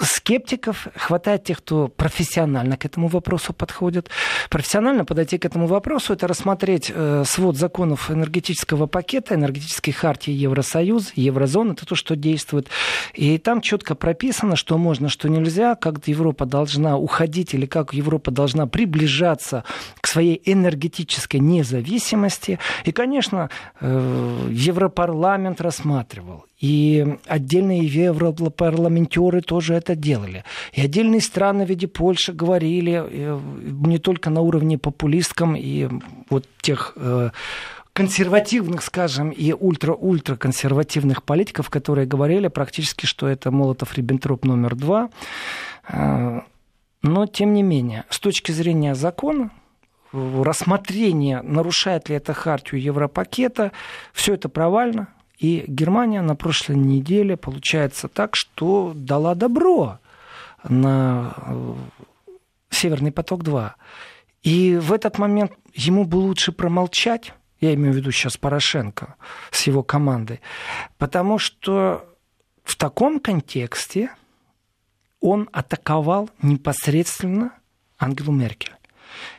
скептиков, 0.01 0.87
хватает 0.95 1.45
тех, 1.45 1.59
кто 1.59 1.87
профессионально 1.87 2.77
к 2.77 2.85
этому 2.85 3.07
вопросу 3.07 3.53
подходит. 3.53 4.09
Профессионально 4.49 5.05
подойти 5.05 5.37
к 5.37 5.45
этому 5.45 5.67
вопросу– 5.67 6.13
это 6.13 6.27
рассмотреть 6.27 6.91
э, 6.93 7.23
свод 7.25 7.57
законов 7.57 8.11
энергетического 8.11 8.87
пакета, 8.87 9.35
энергетической 9.35 9.91
хартии 9.91 10.31
Евросоюза, 10.31 11.11
Еврозоны, 11.15 11.71
это 11.71 11.85
то, 11.85 11.95
что 11.95 12.15
действует. 12.15 12.67
И 13.13 13.37
там 13.37 13.61
четко 13.61 13.95
прописано, 13.95 14.55
что 14.55 14.77
можно, 14.77 15.09
что 15.09 15.29
нельзя, 15.29 15.75
как 15.75 16.05
Европа 16.07 16.45
должна 16.45 16.97
уходить 16.97 17.53
или 17.53 17.65
как 17.65 17.93
Европа 17.93 18.31
должна 18.31 18.67
приближаться 18.67 19.63
к 20.01 20.07
своей 20.07 20.41
энергетической 20.45 21.37
независимости. 21.37 22.59
И, 22.83 22.91
конечно, 22.91 23.49
э, 23.79 24.49
Европарламент 24.51 25.61
рассматривал 25.61 26.45
и 26.59 27.17
отдельные 27.25 27.85
европарламентеры 27.85 29.41
тоже 29.41 29.73
это 29.73 29.95
делали. 29.95 30.43
И 30.73 30.81
отдельные 30.81 31.21
страны 31.21 31.65
в 31.65 31.69
виде 31.69 31.87
Польши 31.87 32.31
говорили 32.31 33.03
э, 33.05 33.39
не 33.85 33.99
только 33.99 34.29
на 34.29 34.41
уровне 34.41 34.77
популистском 34.77 35.55
и 35.55 35.89
вот 36.29 36.47
тех 36.61 36.93
э, 36.95 37.31
консервативных, 37.91 38.83
скажем, 38.83 39.31
и 39.31 39.53
ультра-ультра 39.53 40.37
консервативных 40.37 41.23
политиков, 41.23 41.69
которые 41.69 42.07
говорили 42.07 42.47
практически, 42.47 43.05
что 43.05 43.27
это 43.27 43.51
Молотов-Риббентроп 43.51 44.45
номер 44.45 44.75
два. 44.75 45.09
Э, 45.89 46.39
но, 47.01 47.27
тем 47.27 47.53
не 47.53 47.63
менее, 47.63 48.05
с 48.09 48.19
точки 48.19 48.51
зрения 48.51 48.95
закона, 48.95 49.51
рассмотрение, 50.11 51.41
нарушает 51.41 52.09
ли 52.09 52.15
это 52.15 52.33
хартию 52.33 52.81
Европакета, 52.81 53.71
все 54.13 54.33
это 54.33 54.49
провально, 54.49 55.09
и 55.45 55.63
Германия 55.67 56.21
на 56.21 56.35
прошлой 56.35 56.75
неделе, 56.75 57.37
получается 57.37 58.07
так, 58.07 58.35
что 58.35 58.93
дала 58.95 59.35
добро 59.35 59.99
на 60.67 61.35
э, 61.37 61.75
Северный 62.71 63.11
поток-2. 63.11 63.71
И 64.41 64.75
в 64.77 64.91
этот 64.91 65.19
момент 65.19 65.51
ему 65.75 66.05
бы 66.05 66.15
лучше 66.15 66.51
промолчать, 66.51 67.33
я 67.61 67.75
имею 67.75 67.93
в 67.93 67.95
виду 67.95 68.11
сейчас 68.11 68.37
Порошенко 68.37 69.15
с 69.51 69.67
его 69.67 69.83
командой, 69.83 70.41
потому 70.97 71.37
что 71.37 72.05
в 72.63 72.75
таком 72.75 73.19
контексте 73.19 74.09
он 75.19 75.47
атаковал 75.51 76.31
непосредственно 76.41 77.51
Ангелу 77.99 78.31
Меркель. 78.31 78.73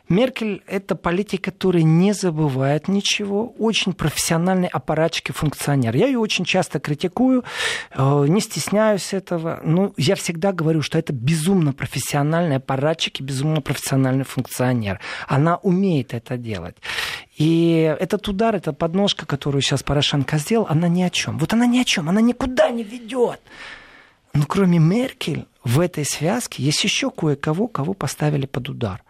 Меркель– 0.09 0.62
это 0.66 0.95
политик, 0.95 1.42
который 1.45 1.83
не 1.83 2.12
забывает 2.12 2.88
ничего, 2.88 3.54
очень 3.59 3.92
профессиональный 3.92 4.68
аппаратчик 4.68 5.30
и 5.30 5.33
функционер. 5.33 5.97
Я 5.97 6.06
ее 6.06 6.18
очень 6.18 6.45
часто 6.45 6.78
критикую, 6.78 7.45
э, 7.92 8.25
не 8.28 8.40
стесняюсь 8.40 9.12
этого, 9.12 9.61
но 9.64 9.92
я 9.97 10.14
всегда 10.14 10.52
говорю, 10.52 10.83
что 10.83 10.99
это 10.99 11.12
безумно 11.12 11.73
профессиональный 11.73 12.56
аппаратчик 12.56 13.21
и 13.21 13.25
безумно 13.25 13.61
профессиональный 13.61 14.25
функционер. 14.25 15.00
Она 15.26 15.56
умеет 15.56 16.14
это 16.14 16.37
делать. 16.37 16.76
И 17.37 17.97
этот 18.00 18.28
удар, 18.28 18.54
эта 18.54 18.73
подножка, 18.73 19.26
которую 19.26 19.62
сейчас 19.62 19.83
Порошенко 19.83 20.38
сделал, 20.38 20.66
она 20.68 20.88
ни 20.88 21.02
о 21.02 21.11
чем. 21.11 21.38
Вот 21.38 21.52
она 21.52 21.66
ни 21.66 21.78
о 21.78 21.85
чем, 21.85 22.09
она 22.09 22.21
никуда 22.21 22.71
не 22.71 22.85
ведет. 22.85 23.40
Но 24.33 24.45
кроме 24.47 24.78
Меркель 24.78 25.47
в 25.64 25.80
этой 25.80 26.04
связке 26.04 26.62
есть 26.62 26.85
еще 26.85 27.11
кое-кого, 27.11 27.68
кого 27.68 27.95
поставили 27.95 28.47
под 28.47 28.68
удар. 28.68 29.02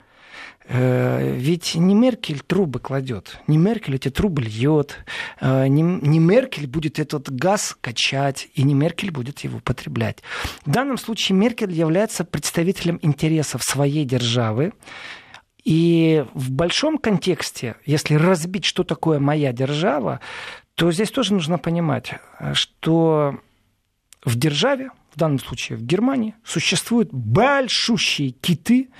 Э, 0.69 1.37
ведь 1.37 1.77
не 1.77 1.95
Меркель 1.95 2.41
трубы 2.41 2.81
кладет, 2.81 3.39
не 3.47 3.57
Меркель 3.57 3.97
эти 3.97 4.11
трубы 4.11 4.43
льет, 4.43 5.05
э, 5.41 5.69
не, 5.69 5.83
не 5.83 6.19
Меркель 6.19 6.67
будет 6.67 6.99
этот 6.99 7.31
газ 7.31 7.77
качать, 7.81 8.49
и 8.55 8.63
не 8.65 8.75
Меркель 8.75 9.13
будет 9.13 9.41
его 9.41 9.61
потреблять. 9.61 10.23
В 10.65 10.71
данном 10.71 10.99
случае 10.99 11.39
Меркель 11.39 11.73
является 11.73 12.25
представителем 12.25 12.99
интересов 13.03 13.63
своей 13.63 14.05
державы, 14.05 14.73
и 15.63 16.25
в 16.35 16.51
большом 16.51 16.99
контексте, 16.99 17.77
если 17.85 18.15
разбить, 18.15 18.65
что 18.65 18.83
такое 18.83 19.21
моя 19.21 19.53
держава, 19.53 20.21
то 20.75 20.91
здесь 20.91 21.11
тоже 21.11 21.33
нужно 21.33 21.59
понимать, 21.59 22.15
что 22.55 23.39
в 24.25 24.37
державе, 24.37 24.91
в 25.15 25.19
данном 25.19 25.39
случае 25.39 25.79
в 25.79 25.83
Германии, 25.83 26.35
существуют 26.45 27.13
большущие 27.13 28.31
киты, 28.31 28.91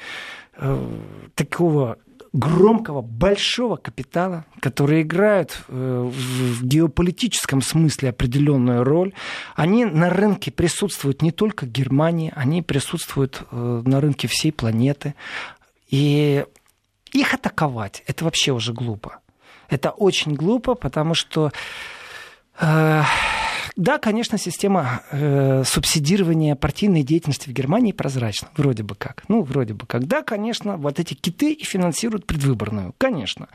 такого 1.35 1.99
громкого, 2.37 3.01
большого 3.01 3.77
капитала, 3.77 4.45
которые 4.61 5.03
играют 5.03 5.65
э, 5.69 6.11
в 6.13 6.65
геополитическом 6.65 7.63
смысле 7.63 8.11
определенную 8.11 8.85
роль. 8.85 9.15
Они 9.55 9.85
на 9.85 10.11
рынке 10.11 10.51
присутствуют 10.51 11.23
не 11.23 11.33
только 11.33 11.67
Германии, 11.67 12.33
они 12.37 12.63
присутствуют 12.63 13.43
э, 13.51 13.83
на 13.85 14.01
рынке 14.01 14.29
всей 14.29 14.53
планеты. 14.53 15.15
И 15.89 16.45
их 17.13 17.35
атаковать– 17.35 18.03
это 18.07 18.25
вообще 18.25 18.53
уже 18.53 18.73
глупо. 18.73 19.21
Это 19.69 19.91
очень 19.91 20.35
глупо, 20.35 20.75
потому 20.75 21.15
что 21.15 21.53
да, 23.77 23.99
конечно, 23.99 24.39
система 24.39 25.03
э, 25.11 25.63
субсидирования 25.67 26.55
партийной 26.55 27.03
деятельности 27.03 27.51
в 27.51 27.53
Германии 27.53 27.93
прозрачна, 27.93 28.49
вроде 28.57 28.83
бы 28.83 28.95
как. 28.95 29.25
Ну, 29.29 29.43
вроде 29.43 29.75
бы 29.75 29.85
как. 29.87 30.07
Да, 30.07 30.23
конечно, 30.23 30.79
вот 30.79 30.99
эти 30.99 31.13
киты 31.13 31.53
и 31.53 31.63
финансируют 31.63 32.25
предвыборную, 32.25 32.95
конечно. 32.97 33.49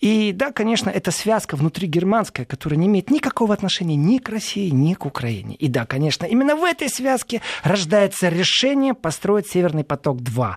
И 0.00 0.32
да, 0.32 0.50
конечно, 0.50 0.88
это 0.88 1.10
связка 1.10 1.56
внутри 1.56 1.88
германская, 1.88 2.46
которая 2.46 2.80
не 2.80 2.86
имеет 2.86 3.10
никакого 3.10 3.52
отношения 3.52 3.96
ни 3.96 4.16
к 4.16 4.30
России, 4.30 4.70
ни 4.70 4.94
к 4.94 5.04
Украине. 5.04 5.56
И 5.56 5.68
да, 5.68 5.84
конечно, 5.84 6.24
именно 6.24 6.56
в 6.56 6.64
этой 6.64 6.88
связке 6.88 7.42
рождается 7.62 8.30
решение 8.30 8.94
построить 8.94 9.46
Северный 9.46 9.84
поток-2. 9.84 10.54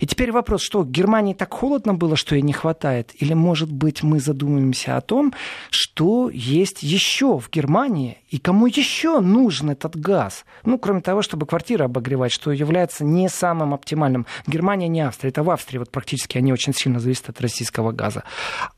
И 0.00 0.06
теперь 0.08 0.32
вопрос, 0.32 0.62
что 0.62 0.82
Германии 0.82 1.34
так 1.34 1.54
холодно 1.54 1.94
было, 1.94 2.16
что 2.16 2.34
ей 2.34 2.42
не 2.42 2.52
хватает? 2.52 3.12
Или, 3.22 3.34
может 3.34 3.70
быть, 3.70 4.02
мы 4.02 4.18
задумаемся 4.18 4.96
о 4.96 5.00
том, 5.02 5.32
что 5.70 6.30
есть 6.30 6.82
еще 6.82 7.38
в 7.38 7.48
Германии 7.48 8.18
и 8.28 8.39
кому 8.40 8.66
еще 8.66 9.20
нужен 9.20 9.70
этот 9.70 9.96
газ? 9.96 10.44
Ну, 10.64 10.78
кроме 10.78 11.00
того, 11.00 11.22
чтобы 11.22 11.46
квартиры 11.46 11.84
обогревать, 11.84 12.32
что 12.32 12.50
является 12.52 13.04
не 13.04 13.28
самым 13.28 13.74
оптимальным. 13.74 14.26
Германия 14.46 14.88
не 14.88 15.00
Австрия. 15.00 15.30
Это 15.30 15.42
в 15.42 15.50
Австрии 15.50 15.78
вот 15.78 15.90
практически 15.90 16.38
они 16.38 16.52
очень 16.52 16.74
сильно 16.74 17.00
зависят 17.00 17.28
от 17.28 17.40
российского 17.40 17.92
газа. 17.92 18.24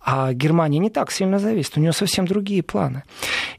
А 0.00 0.32
Германия 0.32 0.78
не 0.78 0.90
так 0.90 1.10
сильно 1.10 1.38
зависит. 1.38 1.76
У 1.76 1.80
нее 1.80 1.92
совсем 1.92 2.26
другие 2.26 2.62
планы. 2.62 3.04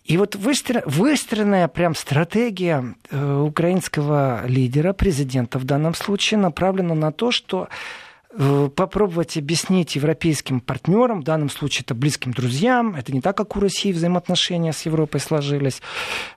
И 0.03 0.17
вот 0.17 0.35
выстроенная 0.35 1.67
прям 1.67 1.95
стратегия 1.95 2.95
э, 3.09 3.41
украинского 3.41 4.45
лидера, 4.47 4.93
президента 4.93 5.59
в 5.59 5.63
данном 5.63 5.93
случае, 5.95 6.39
направлена 6.39 6.95
на 6.95 7.11
то, 7.11 7.31
что 7.31 7.69
попробовать 8.75 9.37
объяснить 9.37 9.95
европейским 9.95 10.59
партнерам, 10.59 11.21
в 11.21 11.23
данном 11.23 11.49
случае 11.49 11.83
это 11.83 11.93
близким 11.93 12.31
друзьям, 12.31 12.95
это 12.95 13.11
не 13.11 13.21
так, 13.21 13.37
как 13.37 13.55
у 13.55 13.59
России 13.59 13.91
взаимоотношения 13.91 14.73
с 14.73 14.81
Европой 14.85 15.19
сложились, 15.19 15.81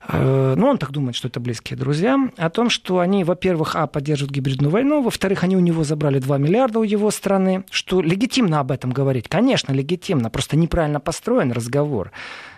э, 0.09 0.55
но 0.57 0.69
он 0.69 0.79
так 0.79 0.91
думает, 0.91 1.17
что 1.17 1.29
это 1.29 1.41
близкие 1.41 1.79
друзья, 1.79 2.19
о 2.37 2.51
том, 2.51 2.69
что 2.69 2.99
они, 2.99 3.25
во-первых, 3.25 3.77
а, 3.77 3.87
поддерживают 3.87 4.33
гибридную 4.33 4.71
войну, 4.71 5.03
во-вторых, 5.03 5.43
они 5.45 5.57
у 5.57 5.61
него 5.61 5.85
забрали 5.85 6.19
2 6.19 6.39
миллиарда 6.39 6.81
у 6.81 6.83
его 6.83 7.11
страны, 7.11 7.65
что 7.71 8.03
легитимно 8.03 8.61
об 8.61 8.73
этом 8.73 8.91
говорить, 8.91 9.29
конечно, 9.29 9.73
легитимно, 9.73 10.29
просто 10.29 10.57
неправильно 10.57 11.01
построен 11.01 11.53
разговор. 11.53 12.13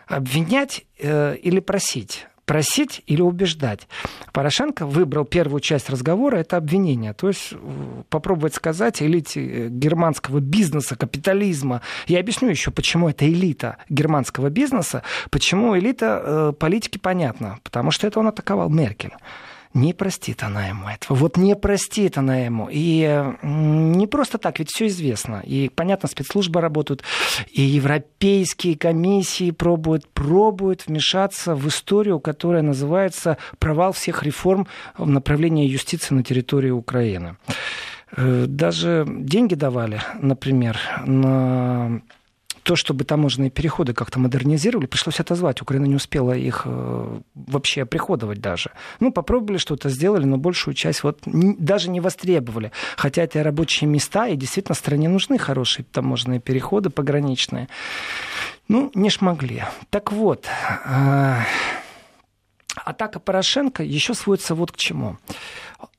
Обвинять 0.07 0.85
э, 0.99 1.37
или 1.37 1.61
просить 1.61 2.27
просить 2.49 3.03
или 3.07 3.21
убеждать. 3.21 3.87
Порошенко 4.33 4.87
выбрал 4.87 5.27
первую 5.27 5.61
часть 5.61 5.91
разговора, 5.91 6.39
это 6.39 6.57
обвинение. 6.57 7.13
То 7.13 7.29
есть 7.29 7.53
э, 7.53 7.57
попробовать 8.09 8.55
сказать 8.55 9.03
элите 9.03 9.41
э, 9.41 9.69
германского 9.69 10.41
бизнеса, 10.41 10.97
капитализма. 10.97 11.83
Я 12.07 12.21
объясню 12.21 12.49
еще, 12.49 12.71
почему 12.71 13.11
это 13.11 13.29
элита 13.29 13.77
германского 13.91 14.49
бизнеса, 14.49 15.03
почему 15.31 15.79
элита 15.79 16.23
э, 16.25 16.53
политики 16.59 16.97
понятно. 16.97 17.59
Потому 17.65 17.91
что 17.91 18.07
это 18.07 18.19
он 18.19 18.29
атаковал 18.29 18.71
Меркель. 18.71 19.13
Не 19.75 19.93
простит 19.93 20.43
она 20.43 20.69
ему 20.69 20.89
этого. 20.89 21.17
Вот 21.17 21.37
не 21.37 21.55
простит 21.55 22.19
она 22.19 22.39
ему. 22.39 22.69
И 22.71 23.33
не 23.43 24.07
просто 24.07 24.39
так, 24.39 24.59
ведь 24.59 24.71
все 24.71 24.87
известно. 24.87 25.43
И, 25.45 25.69
понятно, 25.69 26.09
спецслужбы 26.09 26.61
работают, 26.61 27.03
и 27.51 27.63
европейские 27.63 28.77
комиссии 28.77 29.51
пробуют, 29.51 30.09
пробуют 30.09 30.87
вмешаться 30.87 31.55
в 31.55 31.69
историю, 31.69 32.21
которая 32.21 32.63
называется 32.63 33.37
«Провал 33.59 33.93
всех 33.93 34.23
реформ 34.23 34.67
в 34.97 35.09
направлении 35.09 35.69
юстиции 35.69 36.15
на 36.15 36.23
территории 36.23 36.71
Украины». 36.71 37.37
Э, 38.17 38.47
даже 38.47 39.05
деньги 39.07 39.55
давали, 39.55 40.01
например, 40.21 40.79
на 41.05 42.01
то, 42.69 42.77
чтобы 42.77 43.05
таможенные 43.05 43.49
переходы 43.49 43.95
как-то 43.95 44.19
модернизировали, 44.19 44.85
пришлось 44.85 45.21
отозвать. 45.21 45.63
Украина 45.63 45.87
не 45.87 45.95
успела 45.95 46.33
их 46.33 46.65
э, 46.67 47.21
вообще 47.35 47.87
приходовать 47.87 48.43
даже. 48.43 48.73
Ну, 49.01 49.11
попробовали 49.11 49.57
что-то, 49.57 49.89
сделали, 49.89 50.27
но 50.27 50.37
большую 50.37 50.75
часть 50.75 51.03
вот 51.03 51.21
даже 51.25 51.89
не 51.89 52.01
востребовали. 52.01 52.71
Хотя 52.99 53.23
это 53.23 53.43
рабочие 53.43 53.89
места, 53.89 54.29
и 54.29 54.37
действительно 54.37 54.75
стране 54.75 55.09
нужны 55.09 55.39
хорошие 55.39 55.87
таможенные 55.91 56.41
переходы 56.41 56.91
пограничные. 56.91 57.69
Ну, 58.69 58.91
не 58.95 59.09
шмогли. 59.09 59.65
Так 59.89 60.13
вот, 60.13 60.45
э, 60.85 61.37
атака 62.85 63.19
Порошенко 63.19 63.83
еще 63.83 64.13
сводится 64.13 64.55
вот 64.55 64.73
к 64.73 64.77
чему. 64.77 65.17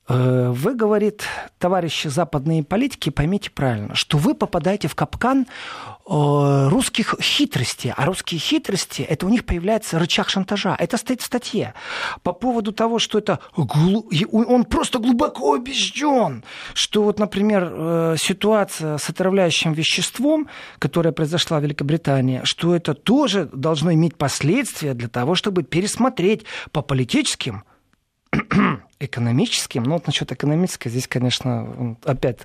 Э, 0.10 0.50
вы, 0.50 0.74
говорит, 0.74 1.24
товарищи 1.60 2.08
западные 2.08 2.64
политики, 2.64 3.12
поймите 3.12 3.52
правильно, 3.52 3.94
что 3.94 4.18
вы 4.18 4.34
попадаете 4.34 4.88
в 4.88 4.96
капкан 4.96 5.46
э, 5.46 6.68
русских 6.68 7.16
хитростей. 7.22 7.94
А 7.96 8.06
русские 8.06 8.40
хитрости, 8.40 9.04
это 9.04 9.28
у 9.28 9.30
них 9.30 9.46
появляется 9.46 10.00
рычаг 10.00 10.30
шантажа. 10.30 10.76
Это 10.80 10.98
стоит 10.98 11.22
в 11.22 11.26
статье. 11.26 11.76
По 12.24 12.34
поводу 12.34 12.72
того, 12.72 12.98
что 12.98 13.20
это... 13.20 13.40
Он 13.56 14.66
просто 14.66 14.98
глубоко 14.98 15.52
убежден, 15.52 16.44
что 16.74 17.04
вот, 17.04 17.20
например, 17.20 17.70
э, 17.72 18.16
ситуация 18.18 18.98
с 18.98 19.10
отравляющим 19.10 19.74
веществом, 19.74 20.50
которая 20.80 21.14
произошла 21.14 21.60
в 21.60 21.64
Великобритании, 21.64 22.42
что 22.46 22.76
это 22.76 22.96
тоже 22.96 23.48
должно 23.54 23.94
иметь 23.94 24.16
последствия 24.16 24.96
для 24.96 25.08
того, 25.08 25.36
чтобы 25.36 25.62
пересмотреть 25.62 26.46
по 26.72 26.82
политическим 26.82 27.64
экономическим. 29.00 29.84
Ну, 29.84 29.94
вот 29.94 30.08
насчет 30.08 30.32
экономической 30.32 30.90
здесь, 30.90 31.08
конечно, 31.08 31.96
опять, 32.04 32.40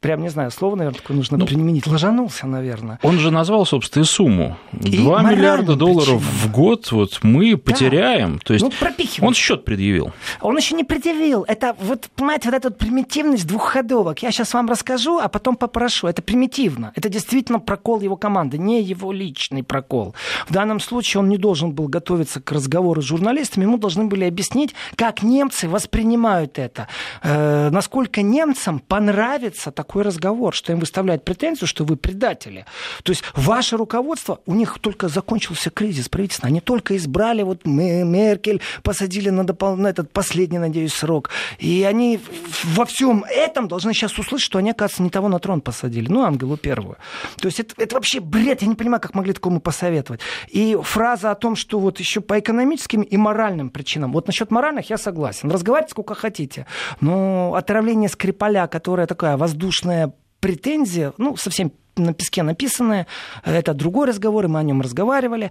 прям 0.00 0.22
не 0.22 0.30
знаю, 0.30 0.50
слово, 0.50 0.74
наверное, 0.74 0.98
такое 0.98 1.16
нужно 1.16 1.38
ну, 1.38 1.46
применить. 1.46 1.86
Ложанулся, 1.86 2.46
наверное. 2.46 2.98
Он 3.02 3.18
же 3.18 3.30
назвал, 3.30 3.64
собственно, 3.64 4.02
и 4.02 4.06
сумму. 4.06 4.56
И 4.72 4.98
2 4.98 5.22
миллиарда 5.22 5.76
долларов 5.76 6.20
причинам. 6.20 6.20
в 6.20 6.50
год 6.50 6.92
вот 6.92 7.20
мы 7.22 7.56
потеряем. 7.56 8.34
Да. 8.34 8.40
То 8.46 8.54
есть 8.54 8.64
ну, 8.64 9.26
он 9.26 9.34
счет 9.34 9.64
предъявил. 9.64 10.12
Он 10.40 10.56
еще 10.56 10.74
не 10.74 10.82
предъявил. 10.82 11.44
Это 11.46 11.76
вот, 11.78 12.08
понимаете, 12.16 12.48
вот 12.48 12.56
эта 12.56 12.68
вот 12.68 12.78
примитивность 12.78 13.46
двухходовок. 13.46 14.22
Я 14.22 14.32
сейчас 14.32 14.52
вам 14.54 14.68
расскажу, 14.68 15.18
а 15.18 15.28
потом 15.28 15.56
попрошу. 15.56 16.08
Это 16.08 16.20
примитивно. 16.20 16.92
Это 16.96 17.08
действительно 17.08 17.60
прокол 17.60 18.00
его 18.00 18.16
команды, 18.16 18.58
не 18.58 18.82
его 18.82 19.12
личный 19.12 19.62
прокол. 19.62 20.16
В 20.48 20.52
данном 20.52 20.80
случае 20.80 21.20
он 21.20 21.28
не 21.28 21.38
должен 21.38 21.72
был 21.72 21.86
готовиться 21.86 22.40
к 22.40 22.50
разговору 22.50 23.02
с 23.02 23.04
журналистами. 23.04 23.64
Ему 23.64 23.78
должны 23.78 24.04
были 24.06 24.24
объяснить, 24.24 24.74
как 24.96 25.22
немцы 25.22 25.68
воспринимают 25.68 25.91
воспринимают 25.92 26.58
это. 26.58 26.88
Э, 27.22 27.68
насколько 27.70 28.22
немцам 28.22 28.78
понравится 28.78 29.70
такой 29.70 30.02
разговор, 30.02 30.54
что 30.54 30.72
им 30.72 30.80
выставляют 30.80 31.24
претензию, 31.24 31.68
что 31.68 31.84
вы 31.84 31.96
предатели. 31.96 32.64
То 33.02 33.12
есть 33.12 33.24
ваше 33.34 33.76
руководство, 33.76 34.38
у 34.46 34.54
них 34.54 34.78
только 34.80 35.08
закончился 35.08 35.70
кризис 35.70 36.08
правительства, 36.08 36.48
они 36.48 36.60
только 36.60 36.96
избрали 36.96 37.42
вот 37.42 37.66
Меркель, 37.66 38.60
посадили 38.82 39.30
на, 39.30 39.44
допол... 39.44 39.76
на 39.76 39.88
этот 39.88 40.10
последний, 40.12 40.58
надеюсь, 40.58 40.94
срок. 40.94 41.30
И 41.58 41.86
они 41.88 42.20
во 42.64 42.84
всем 42.84 43.24
этом 43.28 43.68
должны 43.68 43.92
сейчас 43.92 44.18
услышать, 44.18 44.46
что 44.46 44.58
они, 44.58 44.70
оказывается, 44.70 45.02
не 45.02 45.10
того 45.10 45.28
на 45.28 45.38
трон 45.38 45.60
посадили, 45.60 46.08
ну, 46.08 46.22
Ангелу 46.22 46.56
Первую. 46.56 46.96
То 47.36 47.48
есть 47.48 47.60
это, 47.60 47.74
это 47.76 47.94
вообще 47.96 48.20
бред, 48.20 48.62
я 48.62 48.68
не 48.68 48.74
понимаю, 48.74 49.00
как 49.00 49.14
могли 49.14 49.34
такому 49.34 49.60
посоветовать. 49.60 50.20
И 50.48 50.78
фраза 50.82 51.30
о 51.30 51.34
том, 51.34 51.54
что 51.54 51.78
вот 51.78 52.00
еще 52.00 52.20
по 52.20 52.38
экономическим 52.38 53.02
и 53.02 53.16
моральным 53.18 53.68
причинам, 53.68 54.12
вот 54.12 54.26
насчет 54.26 54.50
моральных 54.50 54.88
я 54.88 54.96
согласен. 54.96 55.50
Разговаривать 55.50 55.81
называйте 55.82 55.90
сколько 55.90 56.14
хотите. 56.14 56.66
Но 57.00 57.54
отравление 57.54 58.08
Скрипаля, 58.08 58.66
которая 58.66 59.06
такая 59.06 59.36
воздушная 59.36 60.12
претензия, 60.40 61.12
ну, 61.18 61.36
совсем 61.36 61.72
на 61.96 62.14
песке 62.14 62.42
написанная, 62.42 63.06
это 63.44 63.74
другой 63.74 64.08
разговор, 64.08 64.44
и 64.44 64.48
мы 64.48 64.60
о 64.60 64.62
нем 64.62 64.80
разговаривали. 64.80 65.50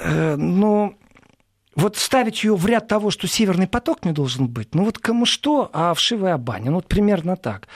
Э, 0.00 0.36
но 0.36 0.94
вот 1.76 1.96
ставить 1.96 2.44
ее 2.44 2.56
в 2.56 2.66
ряд 2.66 2.88
того, 2.88 3.10
что 3.10 3.26
Северный 3.28 3.66
поток 3.66 4.04
не 4.04 4.12
должен 4.12 4.48
быть, 4.48 4.74
ну 4.74 4.84
вот 4.84 4.98
кому 4.98 5.26
что, 5.26 5.70
а 5.72 5.92
вшивая 5.92 6.38
баня. 6.38 6.70
Ну 6.70 6.76
вот 6.76 6.86
примерно 6.86 7.36
так. 7.36 7.68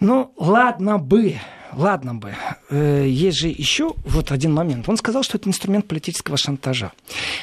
Ну, 0.00 0.32
ладно 0.36 0.98
бы, 0.98 1.36
ладно 1.76 2.14
бы. 2.14 2.34
Э, 2.70 3.04
есть 3.06 3.38
же 3.38 3.48
еще 3.48 3.94
вот 4.04 4.32
один 4.32 4.52
момент. 4.52 4.88
Он 4.88 4.96
сказал, 4.96 5.22
что 5.22 5.38
это 5.38 5.48
инструмент 5.48 5.86
политического 5.86 6.36
шантажа. 6.36 6.92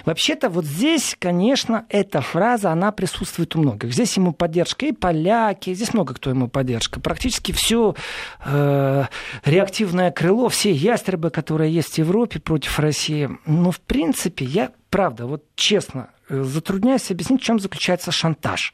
Вообще-то 0.06 0.50
вот 0.50 0.65
здесь, 0.65 1.15
конечно, 1.19 1.86
эта 1.89 2.22
фраза, 2.22 2.72
она 2.72 2.91
присутствует 2.91 3.56
у 3.56 3.60
многих. 3.60 3.93
Здесь 3.93 4.17
ему 4.17 4.34
поддержка 4.34 4.88
и 4.88 4.91
поляки, 4.91 5.74
здесь 5.74 5.93
много 5.93 6.15
кто 6.15 6.30
ему 6.30 6.48
поддержка. 6.48 7.00
Практически 7.00 7.52
все 7.52 7.96
э, 8.43 9.06
реактивное 9.46 10.12
крыло, 10.12 10.50
все 10.50 10.72
ястребы, 10.72 11.30
которые 11.30 11.72
есть 11.74 11.96
в 11.96 11.98
Европе 12.00 12.39
против 12.39 12.80
России. 12.80 13.30
Но, 13.46 13.72
в 13.72 13.80
принципе, 13.80 14.46
я, 14.46 14.72
правда, 14.89 15.28
вот 15.28 15.43
честно, 15.56 16.10
затрудняюсь 16.41 17.12
объяснить, 17.12 17.41
в 17.41 17.43
чем 17.43 17.60
заключается 17.60 18.12
шантаж. 18.12 18.74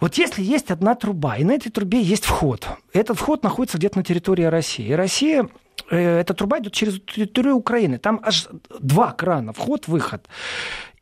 Вот 0.00 0.14
если 0.14 0.42
есть 0.42 0.70
одна 0.70 0.94
труба, 0.94 1.36
и 1.36 1.44
на 1.44 1.52
этой 1.52 1.70
трубе 1.70 2.00
есть 2.00 2.24
вход, 2.24 2.66
этот 2.92 3.18
вход 3.18 3.42
находится 3.42 3.78
где-то 3.78 3.98
на 3.98 4.04
территории 4.04 4.44
России, 4.44 4.86
и 4.86 4.92
Россия 4.92 5.48
э, 5.90 6.20
эта 6.20 6.34
труба 6.34 6.58
идет 6.58 6.72
через 6.72 7.00
территорию 7.00 7.56
Украины. 7.56 7.98
Там 7.98 8.20
аж 8.22 8.48
два 8.80 9.12
крана, 9.12 9.52
вход-выход. 9.52 10.26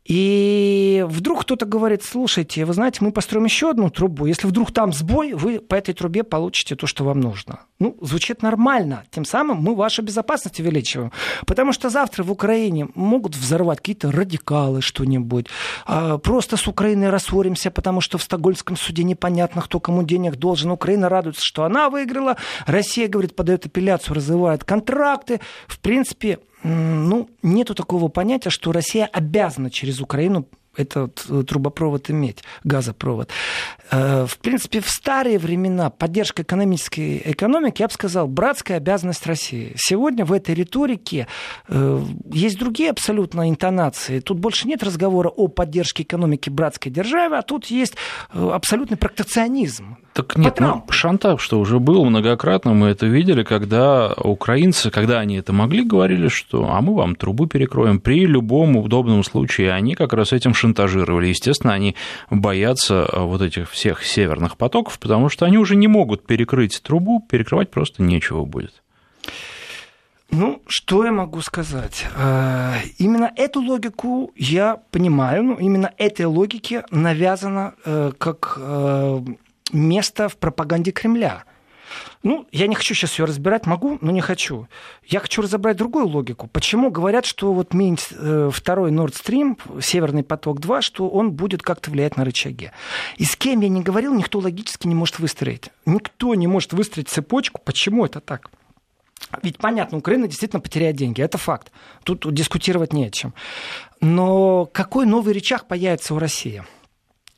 И 0.05 1.03
вдруг 1.09 1.41
кто-то 1.41 1.65
говорит, 1.65 2.03
слушайте, 2.03 2.63
вы 2.63 2.73
знаете, 2.73 2.99
мы 3.01 3.11
построим 3.11 3.45
еще 3.45 3.71
одну 3.71 3.89
трубу. 3.89 4.27
Если 4.27 4.45
вдруг 4.45 4.71
там 4.71 4.93
сбой, 4.93 5.33
вы 5.33 5.59
по 5.59 5.73
этой 5.73 5.95
трубе 5.95 6.23
получите 6.23 6.75
то, 6.75 6.85
что 6.85 7.03
вам 7.03 7.21
нужно. 7.21 7.61
Ну, 7.79 7.97
звучит 8.01 8.43
нормально. 8.43 9.03
Тем 9.09 9.25
самым 9.25 9.57
мы 9.57 9.75
вашу 9.75 10.03
безопасность 10.03 10.59
увеличиваем. 10.59 11.11
Потому 11.47 11.73
что 11.73 11.89
завтра 11.89 12.23
в 12.23 12.31
Украине 12.31 12.87
могут 12.93 13.35
взорвать 13.35 13.79
какие-то 13.79 14.11
радикалы 14.11 14.83
что-нибудь. 14.83 15.47
А 15.87 16.19
просто 16.19 16.55
с 16.55 16.67
Украиной 16.67 17.09
рассоримся, 17.09 17.71
потому 17.71 17.99
что 17.99 18.19
в 18.19 18.23
Стокгольмском 18.23 18.77
суде 18.77 19.03
непонятно, 19.03 19.63
кто 19.63 19.79
кому 19.79 20.03
денег 20.03 20.35
должен. 20.35 20.69
Украина 20.69 21.09
радуется, 21.09 21.41
что 21.43 21.63
она 21.63 21.89
выиграла. 21.89 22.37
Россия, 22.67 23.07
говорит, 23.07 23.35
подает 23.35 23.65
апелляцию, 23.65 24.15
разрывает 24.15 24.63
контракты. 24.63 25.41
В 25.67 25.79
принципе, 25.79 26.37
ну, 26.67 27.29
нету 27.43 27.75
такого 27.75 28.07
понятия, 28.07 28.49
что 28.49 28.71
Россия 28.71 29.05
обязана 29.05 29.69
через 29.69 30.01
Украину 30.01 30.47
этот 30.77 31.25
трубопровод 31.47 32.09
иметь, 32.09 32.43
газопровод. 32.63 33.29
Э, 33.91 34.25
в 34.27 34.37
принципе, 34.39 34.81
в 34.81 34.89
старые 34.89 35.37
времена 35.37 35.89
поддержка 35.89 36.41
экономической 36.41 37.21
экономики, 37.25 37.81
я 37.81 37.87
бы 37.87 37.93
сказал, 37.93 38.27
братская 38.27 38.77
обязанность 38.77 39.25
России. 39.25 39.73
Сегодня 39.75 40.25
в 40.25 40.33
этой 40.33 40.55
риторике 40.55 41.27
э, 41.67 42.01
есть 42.31 42.57
другие 42.57 42.89
абсолютно 42.89 43.49
интонации. 43.49 44.19
Тут 44.19 44.39
больше 44.39 44.67
нет 44.67 44.83
разговора 44.83 45.29
о 45.29 45.47
поддержке 45.47 46.03
экономики 46.03 46.49
братской 46.49 46.91
державы, 46.91 47.37
а 47.37 47.41
тут 47.41 47.67
есть 47.67 47.95
э, 48.33 48.49
абсолютный 48.51 48.97
протекционизм. 48.97 49.97
Так 50.13 50.37
нет, 50.37 50.61
ну, 50.61 50.81
шантаж, 50.89 51.41
что 51.41 51.59
уже 51.59 51.79
был 51.79 52.05
многократно, 52.05 52.73
мы 52.73 52.87
это 52.87 53.05
видели, 53.05 53.43
когда 53.43 54.13
украинцы, 54.13 54.89
когда 54.89 55.19
они 55.19 55.35
это 55.35 55.51
могли, 55.51 55.83
говорили, 55.83 56.29
что 56.29 56.69
а 56.71 56.79
мы 56.79 56.95
вам 56.95 57.15
трубу 57.17 57.47
перекроем 57.47 57.99
при 57.99 58.25
любом 58.25 58.77
удобном 58.77 59.25
случае. 59.25 59.73
Они 59.73 59.93
как 59.93 60.13
раз 60.13 60.31
этим 60.31 60.53
шантажировали. 60.65 61.27
Естественно, 61.27 61.73
они 61.73 61.95
боятся 62.29 63.07
вот 63.13 63.41
этих 63.41 63.69
всех 63.69 64.03
северных 64.03 64.57
потоков, 64.57 64.99
потому 64.99 65.29
что 65.29 65.45
они 65.45 65.57
уже 65.57 65.75
не 65.75 65.87
могут 65.87 66.25
перекрыть 66.25 66.81
трубу, 66.81 67.21
перекрывать 67.29 67.71
просто 67.71 68.03
нечего 68.03 68.45
будет. 68.45 68.81
Ну, 70.31 70.61
что 70.67 71.05
я 71.05 71.11
могу 71.11 71.41
сказать? 71.41 72.05
Э, 72.17 72.73
именно 72.97 73.31
эту 73.35 73.61
логику 73.61 74.31
я 74.35 74.77
понимаю, 74.91 75.43
ну, 75.43 75.55
именно 75.55 75.93
этой 75.97 76.25
логике 76.25 76.83
навязано 76.91 77.75
э, 77.85 78.11
как 78.17 78.57
э, 78.57 79.19
место 79.71 80.27
в 80.27 80.35
пропаганде 80.37 80.91
Кремля. 80.91 81.43
Ну, 82.25 82.47
я 82.51 82.65
не 82.65 82.73
хочу 82.73 82.95
сейчас 82.95 83.19
ее 83.19 83.25
разбирать, 83.25 83.67
могу, 83.67 83.99
но 84.01 84.09
не 84.09 84.19
хочу. 84.19 84.67
Я 85.05 85.19
хочу 85.19 85.43
разобрать 85.43 85.77
другую 85.77 86.07
логику. 86.07 86.47
Почему 86.47 86.89
говорят, 86.89 87.23
что 87.23 87.53
вот 87.53 87.75
Минск, 87.75 88.13
э, 88.17 88.49
второй 88.51 88.89
Nord 88.89 89.13
Stream, 89.13 89.59
Северный 89.79 90.23
поток-2, 90.23 90.81
что 90.81 91.07
он 91.07 91.33
будет 91.33 91.61
как-то 91.61 91.91
влиять 91.91 92.17
на 92.17 92.25
рычаги. 92.25 92.71
И 93.17 93.25
с 93.25 93.35
кем 93.35 93.59
я 93.59 93.69
не 93.69 93.83
говорил, 93.83 94.11
никто 94.15 94.39
логически 94.39 94.87
не 94.87 94.95
может 94.95 95.19
выстроить. 95.19 95.69
Никто 95.85 96.33
не 96.33 96.47
может 96.47 96.73
выстроить 96.73 97.09
цепочку. 97.09 97.61
Почему 97.63 98.07
это 98.07 98.21
так? 98.21 98.49
Ведь 99.43 99.59
понятно, 99.59 99.99
Украина 99.99 100.27
действительно 100.27 100.61
потеряет 100.61 100.95
деньги, 100.95 101.21
это 101.21 101.37
факт. 101.37 101.71
Тут 102.03 102.25
дискутировать 102.33 102.91
не 102.91 103.05
о 103.05 103.11
чем. 103.11 103.35
Но 104.01 104.65
какой 104.65 105.05
новый 105.05 105.35
рычаг 105.35 105.67
появится 105.67 106.15
у 106.15 106.17
России? 106.17 106.63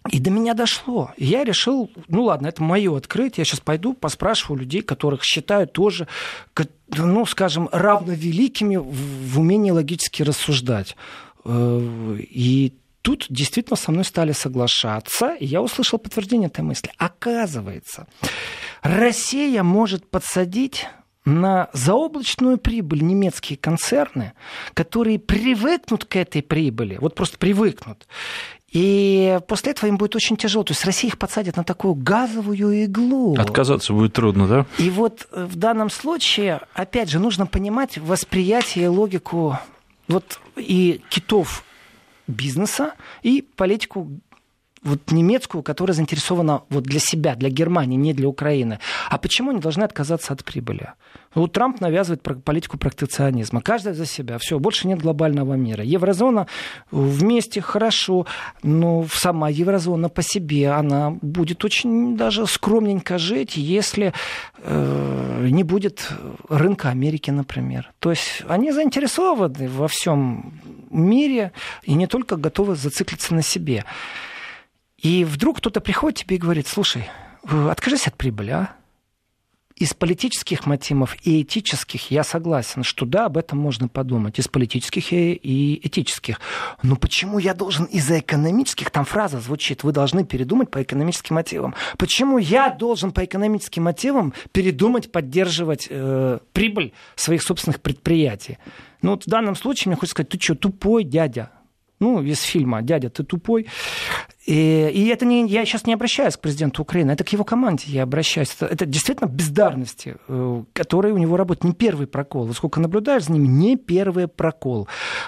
И 0.10 0.20
до 0.20 0.30
меня 0.30 0.54
дошло. 0.54 1.12
Я 1.18 1.44
решил, 1.44 1.92
ну 2.08 2.24
ладно, 2.24 2.48
это 2.48 2.64
мое 2.64 2.96
открытие. 2.96 3.42
Я 3.42 3.46
сейчас 3.46 3.60
пойду 3.60 3.94
поспрашиваю 3.94 4.60
людей, 4.60 4.82
которых 4.82 5.24
считаю 5.24 5.68
тоже, 5.68 6.08
ну, 6.90 7.26
скажем, 7.26 7.70
равновеликими 7.72 8.78
в 8.78 9.40
умении 9.40 9.72
логически 9.72 10.24
рассуждать. 10.24 10.96
Э, 11.46 12.18
и 12.20 12.74
тут 13.02 13.26
действительно 13.30 13.78
со 13.78 13.92
мной 13.92 14.04
стали 14.04 14.32
соглашаться, 14.32 15.36
и 15.36 15.46
я 15.46 15.62
услышал 15.62 16.00
подтверждение 16.00 16.48
этой 16.48 16.62
мысли. 16.62 16.92
Оказывается, 16.98 18.08
Россия 18.82 19.64
может 19.64 20.10
подсадить 20.10 20.88
на 21.28 21.70
заоблачную 21.74 22.58
прибыль 22.58 23.04
немецкие 23.04 23.58
концерны, 23.58 24.32
которые 24.74 25.20
привыкнут 25.20 26.06
к 26.06 26.16
этой 26.16 26.42
прибыли, 26.42 26.98
вот 27.02 27.16
просто 27.16 27.38
привыкнут, 27.38 28.08
и 28.72 29.40
после 29.48 29.72
этого 29.72 29.90
им 29.90 29.98
будет 29.98 30.16
очень 30.16 30.36
тяжело. 30.36 30.64
То 30.64 30.72
есть 30.72 30.84
Россия 30.84 31.10
их 31.10 31.18
подсадит 31.18 31.56
на 31.56 31.64
такую 31.64 31.94
газовую 31.94 32.84
иглу. 32.84 33.36
Отказаться 33.38 33.94
будет 33.94 34.14
трудно, 34.14 34.48
да? 34.48 34.66
И 34.78 34.90
вот 34.90 35.28
э, 35.32 35.46
в 35.46 35.56
данном 35.56 35.90
случае, 35.90 36.62
опять 36.74 37.10
же, 37.10 37.20
нужно 37.20 37.46
понимать 37.46 37.98
восприятие 37.98 38.86
и 38.86 38.88
логику 38.88 39.58
вот 40.08 40.40
и 40.58 41.02
китов 41.10 41.64
бизнеса, 42.28 42.94
и 43.24 43.42
политику 43.42 44.10
вот 44.88 45.12
немецкую, 45.12 45.64
которая 45.64 45.94
заинтересована 45.94 46.62
вот 46.70 46.84
для 46.84 47.00
себя, 47.00 47.36
для 47.36 47.50
Германии, 47.50 47.98
не 47.98 48.14
для 48.14 48.28
Украины. 48.28 48.80
А 49.10 49.18
почему 49.18 49.52
они 49.52 49.60
должны 49.60 49.84
отказаться 49.84 50.34
от 50.34 50.44
прибыли? 50.44 50.94
Вот 51.36 51.52
Трамп 51.52 51.82
навязывает 51.82 52.22
политику 52.22 52.78
протекционизма. 52.78 53.62
Каждый 53.62 53.94
за 53.94 54.06
себя. 54.06 54.38
Все, 54.38 54.58
больше 54.60 54.88
нет 54.88 55.00
глобального 55.00 55.54
мира. 55.54 55.84
Еврозона 55.84 56.48
вместе 56.90 57.62
хорошо, 57.62 58.26
но 58.64 59.06
сама 59.12 59.50
еврозона 59.50 60.10
по 60.10 60.22
себе, 60.22 60.72
она 60.72 61.12
будет 61.22 61.64
очень 61.66 62.18
даже 62.18 62.48
скромненько 62.48 63.18
жить, 63.18 63.58
если 63.58 64.14
э, 64.58 65.48
не 65.52 65.64
будет 65.64 66.10
рынка 66.50 66.90
Америки, 66.90 67.30
например. 67.30 67.92
То 68.00 68.12
есть 68.12 68.44
они 68.48 68.72
заинтересованы 68.72 69.70
во 69.70 69.88
всем 69.88 70.60
мире 70.90 71.52
и 71.84 71.94
не 71.94 72.08
только 72.08 72.38
готовы 72.38 72.76
зациклиться 72.76 73.36
на 73.36 73.44
себе. 73.44 73.84
И 75.02 75.24
вдруг 75.24 75.58
кто-то 75.58 75.80
приходит 75.80 76.20
тебе 76.20 76.38
и 76.38 76.40
говорит, 76.40 76.68
слушай, 76.68 77.08
откажись 77.44 78.08
от 78.08 78.16
прибыли, 78.16 78.52
а? 78.52 78.78
Из 79.76 79.94
политических 79.94 80.66
мотивов 80.66 81.16
и 81.24 81.44
этических 81.44 82.10
я 82.10 82.24
согласен, 82.24 82.82
что 82.82 83.06
да, 83.06 83.26
об 83.26 83.38
этом 83.38 83.60
можно 83.60 83.88
подумать. 83.88 84.40
Из 84.40 84.48
политических 84.48 85.14
и 85.14 85.80
этических. 85.84 86.42
Но 86.82 86.96
почему 86.96 87.38
я 87.38 87.54
должен 87.54 87.86
из-за 87.86 88.18
экономических, 88.18 88.90
там 88.90 89.06
фраза 89.06 89.40
звучит, 89.40 89.84
вы 89.84 89.92
должны 89.92 90.26
передумать 90.26 90.72
по 90.72 90.82
экономическим 90.82 91.36
мотивам. 91.36 91.76
Почему 92.00 92.40
я 92.40 92.72
должен 92.72 93.12
по 93.12 93.24
экономическим 93.24 93.84
мотивам 93.84 94.34
передумать 94.52 95.12
поддерживать 95.12 95.86
э, 95.92 96.40
прибыль 96.54 96.92
своих 97.16 97.44
собственных 97.44 97.80
предприятий? 97.80 98.58
Ну 99.04 99.12
вот 99.12 99.26
в 99.26 99.30
данном 99.30 99.56
случае 99.56 99.92
мне 99.92 99.96
хочется 99.96 100.16
сказать, 100.16 100.30
ты 100.30 100.40
что, 100.40 100.56
тупой 100.56 101.04
дядя? 101.04 101.52
Ну, 102.00 102.22
из 102.22 102.42
фильма 102.42 102.82
«Дядя, 102.82 103.10
ты 103.10 103.24
тупой». 103.24 103.68
И, 104.48 104.90
и 104.94 105.08
это 105.08 105.26
не, 105.26 105.46
я 105.48 105.66
сейчас 105.66 105.86
не 105.86 105.94
обращаюсь 105.94 106.38
к 106.38 106.40
президенту 106.40 106.82
Украины, 106.82 107.12
это 107.12 107.26
к 107.26 107.34
его 107.34 107.44
команде 107.44 107.84
я 107.88 108.04
обращаюсь. 108.04 108.56
Это, 108.56 108.74
это 108.74 108.86
действительно 108.86 109.28
бездарности, 109.28 110.16
э, 110.30 110.64
которые 110.72 111.14
у 111.14 111.18
него 111.18 111.36
работают. 111.36 111.66
Не 111.66 111.74
первый 111.74 112.08
прокол. 112.08 112.54
Сколько 112.54 112.80
наблюдаешь 112.80 113.26
за 113.26 113.34
ними, 113.34 113.48
не 113.48 113.76
первый 113.76 114.30
прокол. 114.30 114.88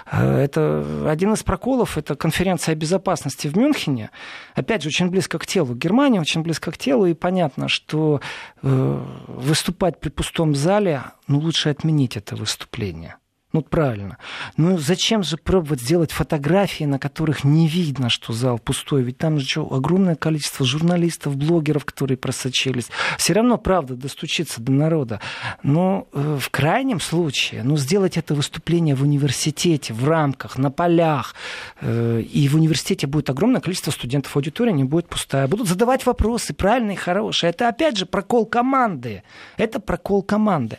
Э, 0.10 0.38
это 0.38 0.86
один 1.06 1.34
из 1.34 1.44
проколов, 1.44 1.98
это 1.98 2.16
конференция 2.16 2.76
безопасности 2.76 3.50
в 3.50 3.58
Мюнхене. 3.58 4.10
Опять 4.56 4.84
же, 4.84 4.88
очень 4.88 5.10
близко 5.10 5.38
к 5.38 5.46
телу. 5.46 5.76
Германия 5.76 6.22
очень 6.22 6.42
близко 6.42 6.72
к 6.72 6.78
телу, 6.78 7.06
и 7.06 7.14
понятно, 7.14 7.68
что 7.68 8.22
э, 8.62 9.06
выступать 9.28 10.00
при 10.00 10.10
пустом 10.10 10.56
зале, 10.56 11.04
ну, 11.28 11.40
лучше 11.40 11.68
отменить 11.68 12.16
это 12.16 12.38
выступление. 12.38 13.18
Ну, 13.52 13.64
правильно. 13.64 14.20
Ну, 14.58 14.78
зачем 14.78 15.24
же 15.24 15.36
пробовать 15.36 15.82
сделать 15.82 16.12
фотографии, 16.12 16.84
на 16.84 17.00
которых 17.00 17.44
не 17.44 17.68
видно, 17.68 18.10
что 18.10 18.32
зал 18.32 18.60
пустой? 18.60 19.02
Ведь 19.02 19.18
там 19.18 19.40
же 19.40 19.48
что, 19.48 19.74
огромное 19.74 20.14
количество 20.14 20.64
журналистов, 20.68 21.36
блогеров, 21.36 21.84
которые 21.84 22.16
просочились. 22.16 22.90
Все 23.18 23.34
равно, 23.34 23.58
правда, 23.58 23.96
достучиться 23.96 24.62
до 24.62 24.72
народа. 24.72 25.20
Но 25.64 26.08
э, 26.14 26.38
в 26.40 26.48
крайнем 26.52 27.00
случае, 27.00 27.64
ну, 27.64 27.76
сделать 27.76 28.18
это 28.18 28.36
выступление 28.36 28.94
в 28.94 29.02
университете, 29.02 29.96
в 29.96 30.08
рамках, 30.08 30.60
на 30.60 30.70
полях. 30.70 31.34
Э, 31.82 32.22
и 32.22 32.48
в 32.50 32.56
университете 32.56 33.08
будет 33.08 33.32
огромное 33.32 33.62
количество 33.62 33.90
студентов, 33.90 34.36
аудитория 34.36 34.74
не 34.74 34.84
будет 34.84 35.10
пустая. 35.10 35.48
Будут 35.48 35.68
задавать 35.68 36.06
вопросы 36.06 36.54
правильные, 36.54 36.98
хорошие. 36.98 37.50
Это, 37.50 37.68
опять 37.68 37.98
же, 37.98 38.06
прокол 38.06 38.46
команды. 38.46 39.24
Это 39.58 39.80
прокол 39.80 40.22
команды. 40.22 40.78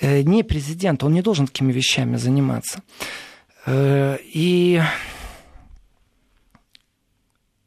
Э, 0.00 0.22
не 0.22 0.42
президент, 0.42 1.04
он 1.04 1.12
не 1.12 1.22
должен 1.22 1.46
такими 1.46 1.70
вещами 1.70 1.99
вещами 2.00 2.16
заниматься. 2.16 2.82
Э, 3.66 4.16
и 4.22 4.82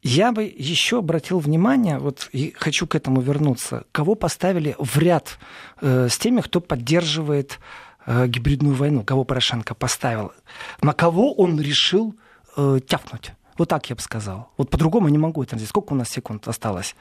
я 0.02 0.32
бы 0.32 0.42
еще 0.44 0.98
обратил 0.98 1.38
внимание, 1.38 1.98
вот 1.98 2.28
и 2.32 2.52
хочу 2.56 2.86
к 2.86 2.94
этому 2.94 3.20
вернуться, 3.20 3.84
кого 3.92 4.14
поставили 4.14 4.74
в 4.78 4.98
ряд 4.98 5.38
э, 5.80 6.08
с 6.08 6.18
теми, 6.18 6.40
кто 6.40 6.60
поддерживает 6.60 7.60
э, 8.06 8.26
гибридную 8.26 8.74
войну, 8.74 9.04
кого 9.04 9.24
Порошенко 9.24 9.74
поставил, 9.74 10.32
на 10.82 10.92
кого 10.92 11.32
он 11.34 11.60
решил 11.60 12.14
тяпнуть. 12.86 13.32
Вот 13.58 13.68
так 13.68 13.90
я 13.90 13.96
бы 13.96 14.02
сказал. 14.02 14.48
Вот 14.56 14.70
по-другому 14.70 15.08
не 15.08 15.18
могу 15.18 15.42
это 15.42 15.56
сделать. 15.56 15.70
Сколько 15.70 15.94
у 15.94 15.96
нас 15.96 16.08
секунд 16.08 16.46
осталось? 16.46 16.94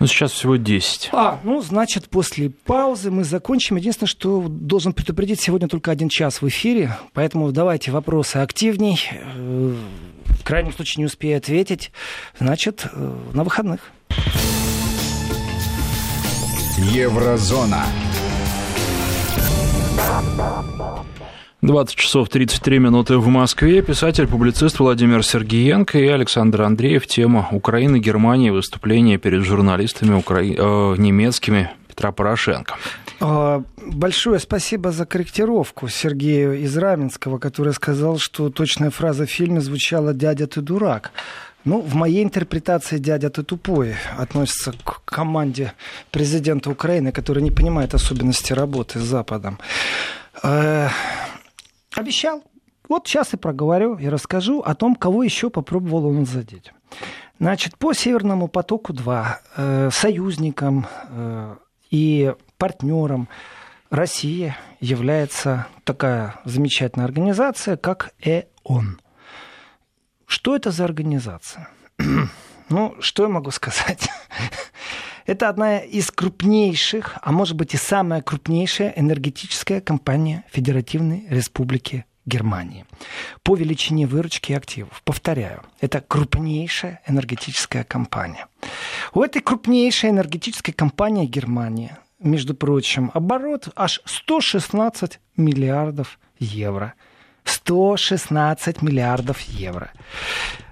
Ну, 0.00 0.06
сейчас 0.06 0.32
всего 0.32 0.56
10. 0.56 1.10
А, 1.12 1.38
ну, 1.44 1.60
значит, 1.60 2.08
после 2.08 2.48
паузы 2.48 3.10
мы 3.10 3.22
закончим. 3.22 3.76
Единственное, 3.76 4.08
что 4.08 4.46
должен 4.48 4.94
предупредить, 4.94 5.42
сегодня 5.42 5.68
только 5.68 5.90
один 5.90 6.08
час 6.08 6.40
в 6.40 6.48
эфире, 6.48 6.96
поэтому 7.12 7.52
давайте 7.52 7.90
вопросы 7.90 8.38
активней. 8.38 8.98
Э, 9.12 9.74
в 10.24 10.42
крайнем 10.42 10.72
случае 10.72 11.02
не 11.02 11.04
успею 11.04 11.36
ответить. 11.36 11.92
Значит, 12.38 12.86
э, 12.90 13.14
на 13.34 13.44
выходных. 13.44 13.92
Еврозона. 16.78 17.84
20 21.62 21.94
часов 21.94 22.28
33 22.30 22.78
минуты 22.78 23.18
в 23.18 23.28
Москве. 23.28 23.82
Писатель-публицист 23.82 24.78
Владимир 24.78 25.22
Сергеенко 25.22 25.98
и 25.98 26.06
Александр 26.06 26.62
Андреев. 26.62 27.06
Тема 27.06 27.48
Украины, 27.52 27.98
Германии, 27.98 28.48
выступление 28.48 29.18
перед 29.18 29.44
журналистами 29.44 30.14
укра... 30.14 30.40
э, 30.40 30.94
немецкими 30.96 31.70
Петра 31.86 32.12
Порошенко. 32.12 32.76
А, 33.20 33.62
большое 33.76 34.38
спасибо 34.38 34.90
за 34.90 35.04
корректировку 35.04 35.88
Сергею 35.88 36.58
из 36.58 36.74
Раменского, 36.78 37.38
который 37.38 37.74
сказал, 37.74 38.16
что 38.18 38.48
точная 38.48 38.88
фраза 38.88 39.26
в 39.26 39.30
фильме 39.30 39.60
звучала 39.60 40.14
«дядя, 40.14 40.46
ты 40.46 40.62
дурак». 40.62 41.12
Ну, 41.66 41.82
в 41.82 41.94
моей 41.94 42.24
интерпретации 42.24 42.96
дядя 42.96 43.28
ты 43.28 43.42
тупой 43.42 43.96
относится 44.16 44.72
к 44.82 45.04
команде 45.04 45.74
президента 46.10 46.70
Украины, 46.70 47.12
который 47.12 47.42
не 47.42 47.50
понимает 47.50 47.92
особенности 47.92 48.54
работы 48.54 48.98
с 48.98 49.02
Западом. 49.02 49.58
Обещал. 51.96 52.42
Вот 52.88 53.06
сейчас 53.06 53.34
и 53.34 53.36
проговорю 53.36 53.96
и 53.96 54.08
расскажу 54.08 54.60
о 54.60 54.74
том, 54.74 54.96
кого 54.96 55.22
еще 55.22 55.50
попробовал 55.50 56.06
он 56.06 56.26
задеть. 56.26 56.72
Значит, 57.38 57.78
по 57.78 57.92
Северному 57.92 58.48
потоку-2 58.48 59.26
э, 59.56 59.90
союзникам 59.92 60.86
э, 61.08 61.56
и 61.90 62.34
партнером 62.58 63.28
России 63.90 64.54
является 64.80 65.66
такая 65.84 66.36
замечательная 66.44 67.06
организация, 67.06 67.76
как 67.76 68.12
ЭОН. 68.20 69.00
Что 70.26 70.54
это 70.54 70.70
за 70.70 70.84
организация? 70.84 71.68
ну, 72.68 72.96
что 73.00 73.22
я 73.24 73.28
могу 73.28 73.50
сказать? 73.50 74.08
это 75.30 75.48
одна 75.48 75.78
из 75.78 76.10
крупнейших, 76.10 77.18
а 77.22 77.30
может 77.30 77.54
быть 77.54 77.72
и 77.74 77.76
самая 77.76 78.20
крупнейшая 78.20 78.92
энергетическая 78.96 79.80
компания 79.80 80.44
Федеративной 80.50 81.24
Республики 81.30 82.04
Германии 82.26 82.84
по 83.44 83.54
величине 83.54 84.08
выручки 84.08 84.52
активов. 84.52 85.00
Повторяю, 85.04 85.62
это 85.80 86.00
крупнейшая 86.00 87.00
энергетическая 87.06 87.84
компания. 87.84 88.48
У 89.14 89.22
этой 89.22 89.40
крупнейшей 89.40 90.10
энергетической 90.10 90.72
компании 90.72 91.26
Германии 91.26 91.96
между 92.18 92.54
прочим, 92.54 93.12
оборот 93.14 93.68
аж 93.76 94.00
116 94.06 95.20
миллиардов 95.36 96.18
евро. 96.40 96.94
116 97.44 98.82
миллиардов 98.82 99.40
евро. 99.42 99.92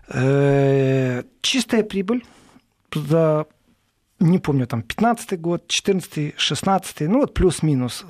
Э, 0.09 1.23
чистая 1.43 1.85
прибыль 1.85 2.25
за 2.93 3.47
не 4.21 4.39
помню, 4.39 4.67
там, 4.67 4.83
15 4.83 5.41
год, 5.41 5.69
14 5.69 6.35
16 6.37 7.01
ну 7.03 7.21
вот 7.21 7.35
плюс-минус. 7.35 8.05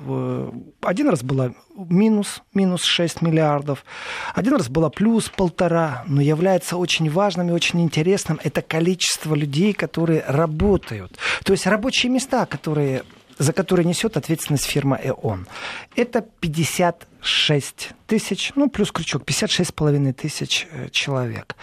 Один 0.81 1.09
раз 1.09 1.23
была 1.23 1.53
минус, 1.77 2.41
минус 2.53 2.83
6 2.83 3.21
миллиардов, 3.21 3.85
один 4.33 4.55
раз 4.55 4.69
была 4.69 4.89
плюс 4.89 5.29
полтора, 5.29 6.03
но 6.07 6.21
является 6.21 6.77
очень 6.77 7.09
важным 7.09 7.49
и 7.49 7.53
очень 7.53 7.81
интересным 7.81 8.39
это 8.43 8.61
количество 8.61 9.35
людей, 9.35 9.73
которые 9.73 10.23
работают. 10.27 11.17
То 11.43 11.53
есть 11.53 11.67
рабочие 11.67 12.11
места, 12.11 12.45
которые 12.45 13.03
за 13.37 13.53
который 13.53 13.85
несет 13.85 14.17
ответственность 14.17 14.65
фирма 14.65 14.99
ЭОН. 15.01 15.47
Это 15.95 16.21
56 16.41 17.89
тысяч, 18.05 18.51
ну, 18.55 18.69
плюс 18.69 18.91
крючок, 18.91 19.23
56 19.25 19.69
с 19.69 19.71
половиной 19.71 20.11
тысяч 20.11 20.67
э, 20.71 20.89
человек. 20.91 21.55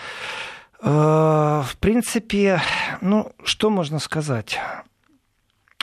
Э, 0.81 1.63
в 1.65 1.77
принципе, 1.79 2.61
ну, 3.01 3.33
что 3.45 3.71
можно 3.71 3.99
сказать? 3.99 4.59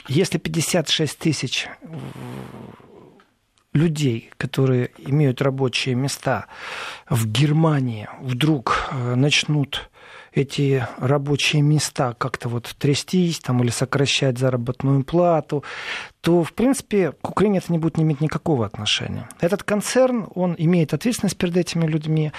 Если 0.06 0.38
56 0.38 1.18
тысяч 1.18 1.68
э, 1.80 1.86
людей, 3.72 4.30
которые 4.36 4.90
имеют 4.98 5.42
рабочие 5.42 5.94
места 5.94 6.46
в 7.08 7.26
Германии, 7.26 8.08
вдруг 8.20 8.90
начнут 8.92 9.90
эти 10.34 10.86
рабочие 10.98 11.62
места 11.62 12.14
как-то 12.14 12.48
вот 12.48 12.74
трястись 12.78 13.38
там, 13.38 13.62
или 13.62 13.70
сокращать 13.70 14.38
заработную 14.38 15.04
плату, 15.04 15.64
то, 16.20 16.42
в 16.42 16.52
принципе, 16.52 17.12
к 17.12 17.30
Украине 17.30 17.58
это 17.58 17.72
не 17.72 17.78
будет 17.78 17.98
иметь 17.98 18.20
никакого 18.20 18.66
отношения. 18.66 19.28
Этот 19.40 19.62
концерн, 19.62 20.26
он 20.34 20.54
имеет 20.58 20.92
ответственность 20.92 21.36
перед 21.36 21.56
этими 21.56 21.86
людьми, 21.86 22.32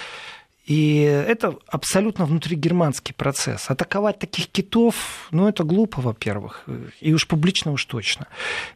и 0.66 0.98
это 1.02 1.56
абсолютно 1.68 2.26
внутригерманский 2.26 3.14
процесс. 3.14 3.70
Атаковать 3.70 4.18
таких 4.18 4.48
китов, 4.48 5.28
ну, 5.30 5.48
это 5.48 5.62
глупо, 5.62 6.00
во-первых, 6.00 6.64
и 7.00 7.14
уж 7.14 7.28
публично 7.28 7.70
уж 7.70 7.84
точно. 7.84 8.26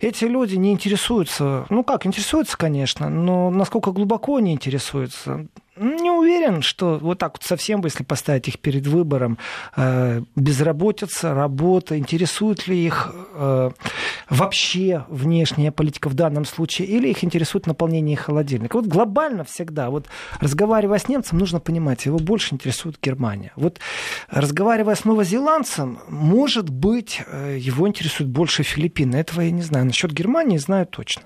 Эти 0.00 0.24
люди 0.24 0.55
не 0.55 0.70
интересуются, 0.70 1.66
ну 1.68 1.83
как, 1.83 2.07
интересуются, 2.07 2.57
конечно, 2.57 3.09
но 3.09 3.50
насколько 3.50 3.90
глубоко 3.90 4.37
они 4.37 4.53
интересуются, 4.53 5.46
не 5.81 6.11
уверен, 6.11 6.62
что 6.62 6.99
вот 6.99 7.19
так 7.19 7.33
вот 7.33 7.43
совсем, 7.43 7.81
если 7.85 8.05
поставить 8.05 8.49
их 8.49 8.59
перед 8.59 8.87
выбором, 8.87 9.38
э, 9.77 10.23
безработица, 10.37 11.35
работа, 11.35 11.99
интересует 11.99 12.69
ли 12.69 12.85
их 12.85 13.14
э, 13.35 13.71
вообще 14.29 15.05
внешняя 15.09 15.73
политика 15.73 16.09
в 16.09 16.14
данном 16.14 16.45
случае, 16.45 16.88
или 16.88 17.09
их 17.09 17.25
интересует 17.25 17.66
наполнение 17.66 18.16
холодильника. 18.16 18.77
Вот 18.77 18.87
глобально 18.87 19.45
всегда, 19.45 19.88
вот 19.90 20.07
разговаривая 20.40 20.99
с 20.99 21.09
немцем, 21.09 21.38
нужно 21.38 21.61
понимать, 21.61 22.05
его 22.05 22.19
больше 22.19 22.55
интересует 22.55 22.99
Германия. 23.03 23.53
Вот 23.57 23.81
разговаривая 24.29 24.95
с 24.95 25.05
новозеландцем, 25.05 26.01
может 26.09 26.69
быть, 26.69 27.23
э, 27.27 27.57
его 27.59 27.88
интересует 27.88 28.29
больше 28.29 28.62
Филиппины. 28.62 29.16
Этого 29.16 29.40
я 29.40 29.51
не 29.51 29.62
знаю. 29.62 29.87
Насчет 29.87 30.12
Германии 30.12 30.59
знаю 30.59 30.87
точно. 30.87 31.23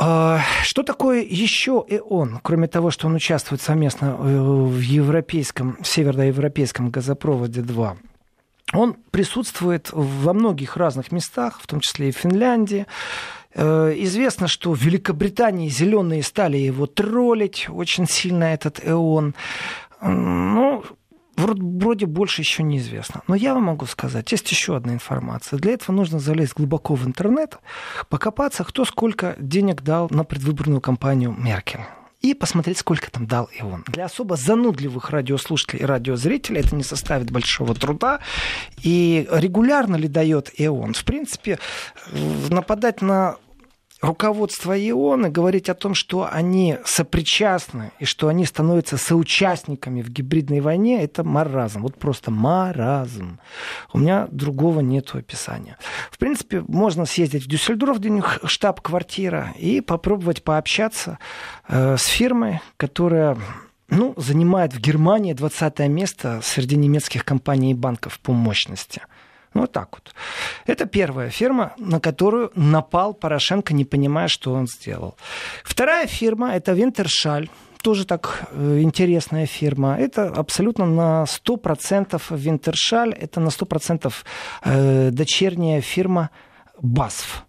А, 0.00 0.40
что 0.62 0.84
такое 0.84 1.22
еще 1.22 1.84
ЭОН, 1.88 2.40
кроме 2.42 2.68
того, 2.68 2.90
что 2.90 3.08
он 3.08 3.14
участвует 3.16 3.60
совместно 3.60 4.16
э, 4.18 4.38
в 4.38 4.78
европейском, 4.78 5.78
североевропейском 5.82 6.90
газопроводе 6.90 7.62
2? 7.62 7.96
Он 8.74 8.94
присутствует 9.10 9.88
во 9.92 10.32
многих 10.32 10.76
разных 10.76 11.10
местах, 11.10 11.58
в 11.60 11.66
том 11.66 11.80
числе 11.80 12.10
и 12.10 12.12
в 12.12 12.16
Финляндии. 12.16 12.86
Э, 13.54 13.92
известно, 13.96 14.46
что 14.46 14.72
в 14.72 14.80
Великобритании 14.80 15.68
зеленые 15.68 16.22
стали 16.22 16.58
его 16.58 16.86
троллить 16.86 17.66
очень 17.68 18.06
сильно, 18.06 18.44
этот 18.44 18.80
ЭОН. 18.84 19.34
Ну, 20.00 20.84
вроде 21.38 22.06
больше 22.06 22.42
еще 22.42 22.62
неизвестно. 22.62 23.22
Но 23.26 23.34
я 23.34 23.54
вам 23.54 23.64
могу 23.64 23.86
сказать, 23.86 24.30
есть 24.32 24.50
еще 24.50 24.76
одна 24.76 24.92
информация. 24.92 25.58
Для 25.58 25.72
этого 25.72 25.94
нужно 25.94 26.18
залезть 26.18 26.54
глубоко 26.54 26.94
в 26.94 27.06
интернет, 27.06 27.58
покопаться, 28.08 28.64
кто 28.64 28.84
сколько 28.84 29.36
денег 29.38 29.82
дал 29.82 30.08
на 30.10 30.24
предвыборную 30.24 30.80
кампанию 30.80 31.32
Меркель 31.32 31.80
и 32.20 32.34
посмотреть, 32.34 32.78
сколько 32.78 33.10
там 33.10 33.26
дал 33.26 33.48
и 33.56 33.62
он. 33.62 33.84
Для 33.86 34.06
особо 34.06 34.36
занудливых 34.36 35.10
радиослушателей 35.10 35.82
и 35.82 35.86
радиозрителей 35.86 36.60
это 36.60 36.74
не 36.74 36.82
составит 36.82 37.30
большого 37.30 37.74
труда. 37.74 38.18
И 38.82 39.28
регулярно 39.30 39.96
ли 39.96 40.08
дает 40.08 40.50
и 40.58 40.66
он? 40.66 40.94
В 40.94 41.04
принципе, 41.04 41.58
нападать 42.50 43.02
на 43.02 43.36
руководство 44.00 44.72
ООН 44.72 45.26
и 45.26 45.30
говорить 45.30 45.68
о 45.68 45.74
том, 45.74 45.94
что 45.94 46.28
они 46.30 46.78
сопричастны 46.84 47.92
и 47.98 48.04
что 48.04 48.28
они 48.28 48.44
становятся 48.44 48.96
соучастниками 48.96 50.02
в 50.02 50.10
гибридной 50.10 50.60
войне, 50.60 51.02
это 51.02 51.24
маразм. 51.24 51.82
Вот 51.82 51.96
просто 51.96 52.30
маразм. 52.30 53.40
У 53.92 53.98
меня 53.98 54.28
другого 54.30 54.80
нет 54.80 55.14
описания. 55.14 55.78
В 56.10 56.18
принципе, 56.18 56.62
можно 56.66 57.06
съездить 57.06 57.44
в 57.44 57.48
Дюссельдорф, 57.48 57.98
где 57.98 58.10
у 58.10 58.14
них 58.14 58.40
штаб-квартира, 58.44 59.54
и 59.58 59.80
попробовать 59.80 60.44
пообщаться 60.44 61.18
э, 61.68 61.96
с 61.96 62.04
фирмой, 62.06 62.60
которая 62.76 63.36
ну, 63.88 64.14
занимает 64.16 64.74
в 64.74 64.80
Германии 64.80 65.32
20 65.32 65.78
место 65.88 66.40
среди 66.42 66.76
немецких 66.76 67.24
компаний 67.24 67.72
и 67.72 67.74
банков 67.74 68.20
по 68.20 68.32
мощности. 68.32 69.02
Вот 69.54 69.72
так 69.72 69.88
вот. 69.92 70.14
Это 70.66 70.86
первая 70.86 71.30
фирма, 71.30 71.72
на 71.78 72.00
которую 72.00 72.50
напал 72.54 73.14
Порошенко, 73.14 73.74
не 73.74 73.84
понимая, 73.84 74.28
что 74.28 74.52
он 74.52 74.66
сделал. 74.66 75.16
Вторая 75.64 76.06
фирма– 76.06 76.52
это 76.54 76.72
Винтершаль 76.72 77.48
тоже 77.82 78.04
так 78.04 78.48
э, 78.52 78.80
интересная 78.80 79.46
фирма. 79.46 79.96
Это 79.98 80.28
абсолютно 80.28 80.86
на 80.86 81.24
100% 81.24 82.20
Винтершаль, 82.30 83.14
это 83.14 83.40
на 83.40 83.48
100% 83.48 84.12
э, 84.64 85.10
дочерняя 85.10 85.80
фирма 85.80 86.30
БАСФ. 86.80 87.44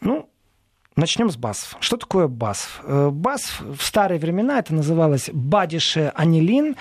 Ну, 0.00 0.28
Начнем 0.96 1.30
с 1.30 1.36
БАСФ. 1.36 1.76
Что 1.80 1.98
такое 1.98 2.26
БАСФ? 2.26 2.80
Э, 2.84 3.10
БАСФ 3.12 3.60
в 3.78 3.82
старые 3.84 4.18
времена 4.18 4.58
это 4.58 4.74
называлось 4.74 5.28
Бадише 5.30 6.10
Анилин 6.14 6.76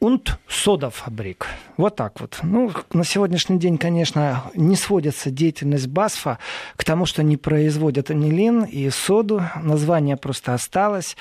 und 0.00 0.38
содофабрик. 0.48 1.46
Вот 1.76 1.96
так 1.96 2.20
вот. 2.20 2.38
Ну, 2.42 2.72
на 2.92 3.04
сегодняшний 3.04 3.58
день, 3.58 3.78
конечно, 3.78 4.50
не 4.54 4.76
сводится 4.76 5.30
деятельность 5.30 5.88
БАСФа 5.88 6.38
к 6.76 6.84
тому, 6.84 7.06
что 7.06 7.22
они 7.22 7.36
производят 7.36 8.10
анилин 8.10 8.64
и 8.64 8.88
соду. 8.90 9.42
Название 9.62 10.16
просто 10.16 10.54
осталось 10.54 11.16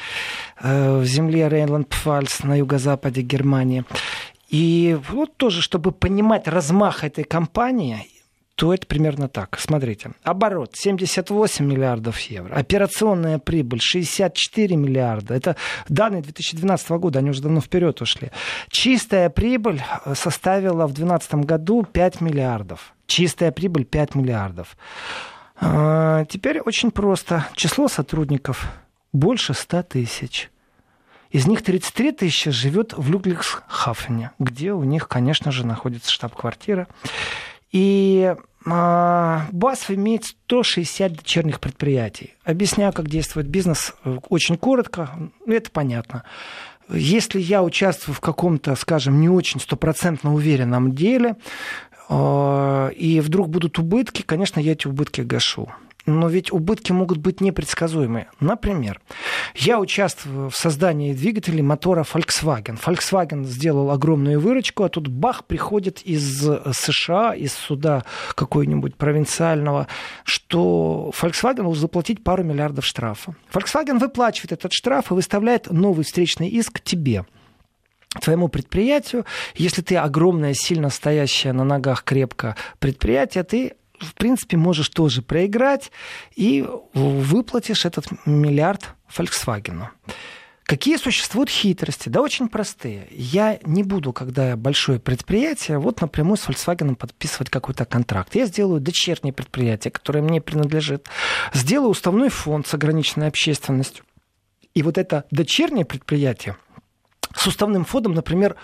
э, 0.62 1.00
в 1.00 1.06
земле 1.06 1.48
Рейнланд-Пфальц 1.50 2.44
на 2.44 2.56
юго-западе 2.58 3.22
Германии. 3.22 3.84
И 4.48 4.98
вот 5.10 5.36
тоже, 5.38 5.62
чтобы 5.62 5.92
понимать 5.92 6.48
размах 6.48 7.04
этой 7.04 7.24
компании, 7.24 8.08
то 8.60 8.74
это 8.74 8.86
примерно 8.86 9.30
так. 9.30 9.58
Смотрите, 9.58 10.12
оборот 10.22 10.72
78 10.74 11.66
миллиардов 11.66 12.20
евро, 12.20 12.54
операционная 12.54 13.40
прибыль 13.40 13.80
64 13.82 14.76
миллиарда. 14.76 15.34
Это 15.34 15.56
данные 15.88 16.22
2012 16.22 16.90
года, 16.90 17.20
они 17.20 17.30
уже 17.30 17.42
давно 17.42 17.62
вперед 17.62 18.02
ушли. 18.02 18.32
Чистая 18.68 19.30
прибыль 19.30 19.82
э, 20.04 20.14
составила 20.14 20.88
в 20.88 20.94
2012 20.94 21.36
году 21.46 21.84
5 21.84 22.20
миллиардов. 22.20 22.94
Чистая 23.08 23.54
прибыль 23.54 23.86
5 23.86 24.16
миллиардов. 24.16 24.76
А, 25.62 26.26
теперь 26.26 26.60
очень 26.60 26.92
просто. 26.92 27.48
Число 27.56 27.88
сотрудников 27.88 28.68
больше 29.14 29.54
100 29.54 29.84
тысяч. 29.84 30.50
Из 31.32 31.48
них 31.48 31.62
33 31.62 32.12
тысячи 32.12 32.52
живет 32.52 32.94
в 32.98 33.10
Людлихсхафене, 33.10 34.32
где 34.38 34.74
у 34.74 34.84
них, 34.84 35.08
конечно 35.08 35.54
же, 35.54 35.66
находится 35.66 36.12
штаб-квартира. 36.12 36.90
И 37.72 38.36
а, 38.66 39.48
БАСФ 39.52 39.92
имеет 39.92 40.26
160 40.26 41.14
дочерних 41.14 41.60
предприятий. 41.60 42.36
Объясняю, 42.44 42.94
как 42.94 43.08
действует 43.08 43.48
бизнес, 43.48 43.94
э, 44.04 44.18
очень 44.30 44.58
коротко, 44.58 45.32
это 45.48 45.72
понятно. 45.72 46.24
Если 46.92 47.40
я 47.40 47.64
участвую 47.64 48.16
в 48.16 48.20
каком-то, 48.20 48.76
скажем, 48.76 49.22
не 49.22 49.30
очень 49.30 49.60
стопроцентно 49.60 50.34
уверенном 50.34 50.94
деле, 50.94 51.36
а, 52.10 52.90
и 52.90 53.20
вдруг 53.22 53.50
будут 53.50 53.80
убытки, 53.80 54.24
конечно, 54.24 54.60
я 54.60 54.74
эти 54.74 54.88
убытки 54.88 55.22
гашу 55.22 55.70
но 56.10 56.28
ведь 56.28 56.52
убытки 56.52 56.92
могут 56.92 57.18
быть 57.18 57.42
непредсказуемые. 57.42 58.30
Например, 58.40 59.00
я 59.56 59.80
участвую 59.80 60.50
в 60.50 60.56
создании 60.56 61.14
двигателей 61.14 61.62
мотора 61.62 62.04
Volkswagen. 62.04 62.80
Volkswagen 62.84 63.44
сделал 63.46 63.92
огромную 63.92 64.40
выручку, 64.40 64.84
а 64.84 64.90
тут 64.90 65.08
бах, 65.08 65.46
приходит 65.46 66.02
из 66.02 66.42
США, 66.42 67.34
из 67.34 67.54
суда 67.54 68.04
какой-нибудь 68.36 68.96
провинциального, 68.96 69.88
что 70.24 71.12
Volkswagen 71.20 71.64
должен 71.64 71.82
заплатить 71.82 72.24
пару 72.24 72.44
миллиардов 72.44 72.86
штрафа. 72.86 73.36
Volkswagen 73.54 74.00
выплачивает 74.00 74.52
этот 74.52 74.74
штраф 74.74 75.12
и 75.12 75.14
выставляет 75.14 75.72
новый 75.72 76.04
встречный 76.04 76.50
иск 76.50 76.82
тебе 76.82 77.26
твоему 78.22 78.48
предприятию, 78.48 79.26
если 79.56 79.82
ты 79.82 79.96
огромное, 79.96 80.54
сильно 80.54 80.90
стоящее 80.90 81.54
на 81.54 81.64
ногах 81.64 82.04
крепко 82.04 82.56
предприятие, 82.80 83.44
ты 83.44 83.74
в 84.00 84.14
принципе, 84.16 84.58
можешь 84.58 84.90
тоже 84.90 85.22
проиграть 85.22 85.92
и 86.36 86.66
выплатишь 86.94 87.86
этот 87.86 88.08
миллиард 88.26 88.90
Volkswagen. 89.16 89.88
Какие 90.64 90.98
существуют 90.98 91.50
хитрости? 91.50 92.10
Да 92.10 92.22
очень 92.22 92.48
простые. 92.48 93.08
Я 93.10 93.58
не 93.64 93.82
буду, 93.82 94.14
когда 94.14 94.56
большое 94.56 95.00
предприятие, 95.00 95.80
вот 95.80 96.00
напрямую 96.00 96.38
с 96.38 96.48
Volkswagen 96.48 96.96
подписывать 96.96 97.50
какой-то 97.50 97.86
контракт. 97.86 98.36
Я 98.36 98.46
сделаю 98.46 98.80
дочернее 98.80 99.34
предприятие, 99.34 99.90
которое 99.90 100.22
мне 100.22 100.42
принадлежит. 100.42 101.08
Сделаю 101.54 101.90
уставной 101.90 102.30
фонд 102.30 102.68
с 102.68 102.74
ограниченной 102.76 103.30
общественностью. 103.30 104.06
И 104.76 104.84
вот 104.84 105.00
это 105.00 105.26
дочернее 105.32 105.86
предприятие 105.86 106.56
с 107.36 107.48
уставным 107.48 107.84
фондом, 107.84 108.14
например, 108.14 108.56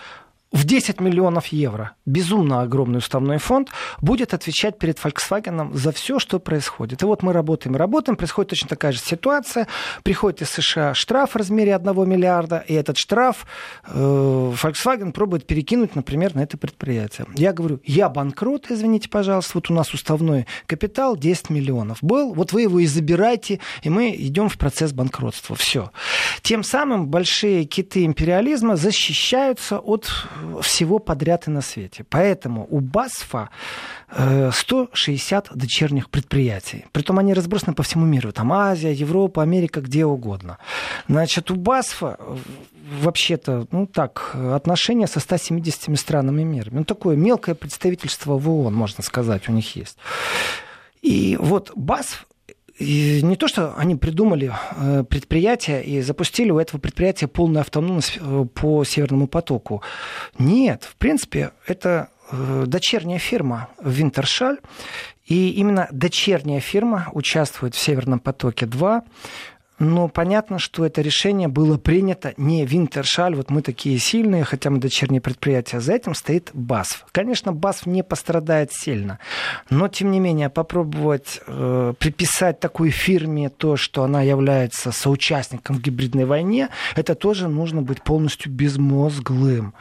в 0.56 0.64
10 0.64 1.00
миллионов 1.00 1.48
евро, 1.48 1.92
безумно 2.06 2.62
огромный 2.62 2.98
уставной 2.98 3.38
фонд, 3.38 3.68
будет 4.00 4.32
отвечать 4.32 4.78
перед 4.78 4.98
Volkswagen 4.98 5.74
за 5.74 5.92
все, 5.92 6.18
что 6.18 6.38
происходит. 6.38 7.02
И 7.02 7.04
вот 7.04 7.22
мы 7.22 7.32
работаем, 7.34 7.76
работаем, 7.76 8.16
происходит 8.16 8.50
точно 8.50 8.68
такая 8.68 8.92
же 8.92 8.98
ситуация. 8.98 9.68
Приходит 10.02 10.42
из 10.42 10.50
США 10.50 10.94
штраф 10.94 11.32
в 11.32 11.36
размере 11.36 11.76
1 11.76 12.08
миллиарда, 12.08 12.64
и 12.66 12.72
этот 12.72 12.96
штраф 12.96 13.46
э, 13.86 13.92
Volkswagen 13.94 15.12
пробует 15.12 15.46
перекинуть, 15.46 15.94
например, 15.94 16.34
на 16.34 16.40
это 16.40 16.56
предприятие. 16.56 17.26
Я 17.34 17.52
говорю, 17.52 17.80
я 17.84 18.08
банкрот, 18.08 18.70
извините, 18.70 19.10
пожалуйста, 19.10 19.52
вот 19.54 19.70
у 19.70 19.74
нас 19.74 19.92
уставной 19.92 20.46
капитал 20.66 21.18
10 21.18 21.50
миллионов 21.50 21.98
был, 22.00 22.32
вот 22.32 22.52
вы 22.54 22.62
его 22.62 22.78
и 22.78 22.86
забирайте, 22.86 23.60
и 23.82 23.90
мы 23.90 24.14
идем 24.16 24.48
в 24.48 24.56
процесс 24.56 24.92
банкротства. 24.94 25.54
Все. 25.54 25.90
Тем 26.40 26.64
самым 26.64 27.08
большие 27.08 27.64
киты 27.64 28.06
империализма 28.06 28.76
защищаются 28.76 29.78
от 29.78 30.08
всего 30.62 30.98
подряд 30.98 31.48
и 31.48 31.50
на 31.50 31.60
свете. 31.60 32.04
Поэтому 32.08 32.66
у 32.70 32.80
БАСФа 32.80 33.48
160 34.52 35.48
э, 35.48 35.54
дочерних 35.54 36.08
предприятий. 36.10 36.84
Притом 36.92 37.18
они 37.18 37.34
разбросаны 37.34 37.74
по 37.74 37.82
всему 37.82 38.06
миру. 38.06 38.32
Там 38.32 38.52
Азия, 38.52 38.92
Европа, 38.92 39.42
Америка, 39.42 39.80
где 39.80 40.04
угодно. 40.04 40.58
Значит, 41.08 41.50
у 41.50 41.56
БАСФа 41.56 42.18
вообще-то, 43.02 43.66
ну 43.70 43.86
так, 43.86 44.34
отношения 44.34 45.06
со 45.06 45.20
170 45.20 45.98
странами 45.98 46.44
мира. 46.44 46.68
Ну, 46.70 46.84
такое 46.84 47.16
мелкое 47.16 47.54
представительство 47.54 48.38
в 48.38 48.48
ООН, 48.48 48.74
можно 48.74 49.02
сказать, 49.02 49.48
у 49.48 49.52
них 49.52 49.76
есть. 49.76 49.98
И 51.02 51.36
вот 51.40 51.72
БАСФ 51.74 52.26
не 52.78 53.36
то, 53.36 53.48
что 53.48 53.74
они 53.76 53.96
придумали 53.96 54.52
э, 54.76 55.04
предприятие 55.04 55.84
и 55.84 56.00
запустили 56.02 56.50
у 56.50 56.58
этого 56.58 56.80
предприятия 56.80 57.26
полную 57.26 57.60
автономность 57.62 58.18
э, 58.20 58.46
по 58.54 58.84
Северному 58.84 59.28
потоку. 59.28 59.82
Нет, 60.38 60.84
в 60.84 60.96
принципе, 60.96 61.52
это 61.66 62.10
э, 62.30 62.64
дочерняя 62.66 63.18
фирма 63.18 63.68
Винтершаль, 63.82 64.58
и 65.24 65.50
именно 65.52 65.88
дочерняя 65.90 66.60
фирма 66.60 67.08
участвует 67.12 67.74
в 67.74 67.78
Северном 67.78 68.20
потоке-2. 68.20 69.02
Но 69.78 70.08
понятно, 70.08 70.58
что 70.58 70.86
это 70.86 71.02
решение 71.02 71.48
было 71.48 71.76
принято 71.76 72.32
не 72.38 72.64
Винтершаль, 72.64 73.34
вот 73.34 73.50
мы 73.50 73.60
такие 73.60 73.98
сильные, 73.98 74.44
хотя 74.44 74.70
мы 74.70 74.78
дочерние 74.78 75.20
предприятия, 75.20 75.80
за 75.80 75.92
этим 75.92 76.14
стоит 76.14 76.50
БАСФ. 76.54 77.04
Конечно, 77.12 77.52
БАСФ 77.52 77.86
не 77.86 78.02
пострадает 78.02 78.72
сильно, 78.72 79.18
но 79.68 79.88
тем 79.88 80.10
не 80.10 80.20
менее 80.20 80.48
попробовать 80.48 81.40
э, 81.46 81.92
приписать 81.98 82.58
такой 82.58 82.90
фирме 82.90 83.50
то, 83.50 83.76
что 83.76 84.02
она 84.02 84.22
является 84.22 84.92
соучастником 84.92 85.76
в 85.76 85.82
гибридной 85.82 86.24
войне, 86.24 86.70
это 86.94 87.14
тоже 87.14 87.48
нужно 87.48 87.82
быть 87.82 88.02
полностью 88.02 88.50
безмозглым. 88.52 89.74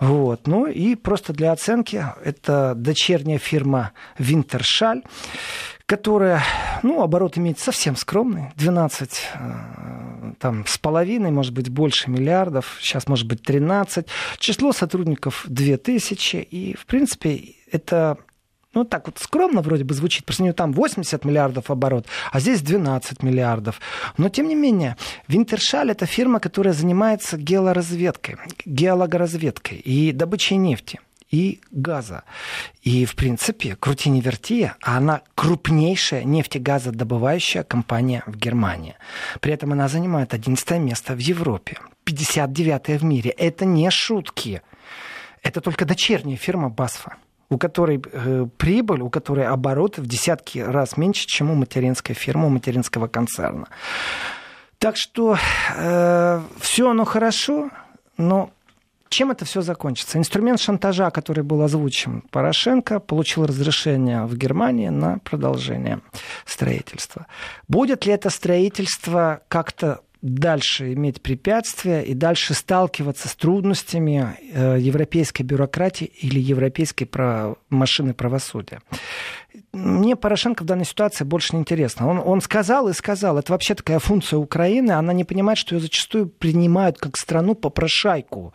Вот. 0.00 0.46
Ну 0.46 0.66
и 0.66 0.94
просто 0.94 1.34
для 1.34 1.52
оценки, 1.52 2.04
это 2.24 2.74
дочерняя 2.74 3.38
фирма 3.38 3.92
Винтершаль 4.18 5.02
которая, 5.86 6.42
ну, 6.82 7.02
оборот 7.02 7.36
имеет 7.36 7.58
совсем 7.58 7.96
скромный, 7.96 8.52
12 8.56 9.10
э, 9.34 10.32
там, 10.38 10.66
с 10.66 10.78
половиной, 10.78 11.30
может 11.30 11.52
быть, 11.52 11.68
больше 11.68 12.10
миллиардов, 12.10 12.78
сейчас, 12.80 13.06
может 13.06 13.26
быть, 13.26 13.42
13. 13.42 14.06
Число 14.38 14.72
сотрудников 14.72 15.44
2000, 15.46 16.36
и, 16.36 16.74
в 16.74 16.86
принципе, 16.86 17.54
это 17.70 18.18
ну, 18.74 18.84
так 18.84 19.06
вот 19.06 19.18
скромно 19.18 19.60
вроде 19.62 19.84
бы 19.84 19.94
звучит, 19.94 20.24
просто 20.24 20.42
у 20.42 20.46
нее 20.46 20.52
там 20.52 20.72
80 20.72 21.24
миллиардов 21.24 21.70
оборот, 21.70 22.06
а 22.32 22.40
здесь 22.40 22.60
12 22.60 23.22
миллиардов. 23.22 23.80
Но, 24.16 24.28
тем 24.28 24.48
не 24.48 24.56
менее, 24.56 24.96
Винтершаль– 25.28 25.90
это 25.92 26.06
фирма, 26.06 26.40
которая 26.40 26.74
занимается 26.74 27.36
геолоразведкой, 27.36 28.36
геологоразведкой 28.64 29.78
и 29.78 30.10
добычей 30.10 30.56
нефти 30.56 31.00
и 31.34 31.60
газа. 31.72 32.22
И, 32.82 33.04
в 33.04 33.16
принципе, 33.16 33.76
крути 33.76 34.10
не 34.10 34.20
верти, 34.20 34.70
а 34.82 34.98
она 34.98 35.22
крупнейшая 35.34 36.24
нефтегазодобывающая 36.24 37.64
компания 37.64 38.22
в 38.26 38.36
Германии. 38.36 38.94
При 39.40 39.52
этом 39.52 39.72
она 39.72 39.88
занимает 39.88 40.32
11 40.32 40.78
место 40.78 41.14
в 41.14 41.18
Европе, 41.18 41.78
59 42.04 43.00
в 43.00 43.04
мире. 43.04 43.30
Это 43.30 43.64
не 43.64 43.90
шутки. 43.90 44.62
Это 45.42 45.60
только 45.60 45.84
дочерняя 45.84 46.36
фирма 46.36 46.68
Басфа 46.68 47.16
у 47.50 47.58
которой 47.58 48.02
э, 48.02 48.46
прибыль, 48.56 49.02
у 49.02 49.10
которой 49.10 49.46
обороты 49.46 50.00
в 50.00 50.06
десятки 50.06 50.58
раз 50.58 50.96
меньше, 50.96 51.26
чем 51.26 51.50
у 51.50 51.54
материнской 51.54 52.14
фирмы, 52.14 52.46
у 52.46 52.50
материнского 52.50 53.06
концерна. 53.06 53.68
Так 54.78 54.96
что 54.96 55.36
э, 55.76 56.42
все 56.58 56.90
оно 56.90 57.04
хорошо, 57.04 57.70
но 58.16 58.50
чем 59.14 59.30
это 59.30 59.44
все 59.44 59.60
закончится? 59.60 60.18
Инструмент 60.18 60.60
шантажа, 60.60 61.10
который 61.10 61.44
был 61.44 61.62
озвучен 61.62 62.22
Порошенко, 62.30 62.98
получил 62.98 63.46
разрешение 63.46 64.24
в 64.24 64.36
Германии 64.36 64.88
на 64.88 65.18
продолжение 65.18 66.00
строительства. 66.44 67.26
Будет 67.68 68.06
ли 68.06 68.12
это 68.12 68.28
строительство 68.28 69.40
как-то 69.48 70.00
дальше 70.20 70.94
иметь 70.94 71.20
препятствия 71.20 72.02
и 72.02 72.14
дальше 72.14 72.54
сталкиваться 72.54 73.28
с 73.28 73.36
трудностями 73.36 74.36
э, 74.52 74.78
европейской 74.80 75.42
бюрократии 75.42 76.06
или 76.06 76.40
европейской 76.40 77.08
машины 77.68 78.14
правосудия 78.14 78.80
мне 79.72 80.16
Порошенко 80.16 80.62
в 80.62 80.66
данной 80.66 80.84
ситуации 80.84 81.24
больше 81.24 81.54
не 81.54 81.60
интересно. 81.60 82.08
Он, 82.08 82.22
он 82.24 82.40
сказал 82.40 82.88
и 82.88 82.92
сказал, 82.92 83.38
это 83.38 83.52
вообще 83.52 83.74
такая 83.74 83.98
функция 83.98 84.38
Украины, 84.38 84.92
она 84.92 85.12
не 85.12 85.24
понимает, 85.24 85.58
что 85.58 85.74
ее 85.74 85.80
зачастую 85.80 86.28
принимают 86.28 86.98
как 86.98 87.16
страну 87.16 87.54
попрошайку. 87.54 88.54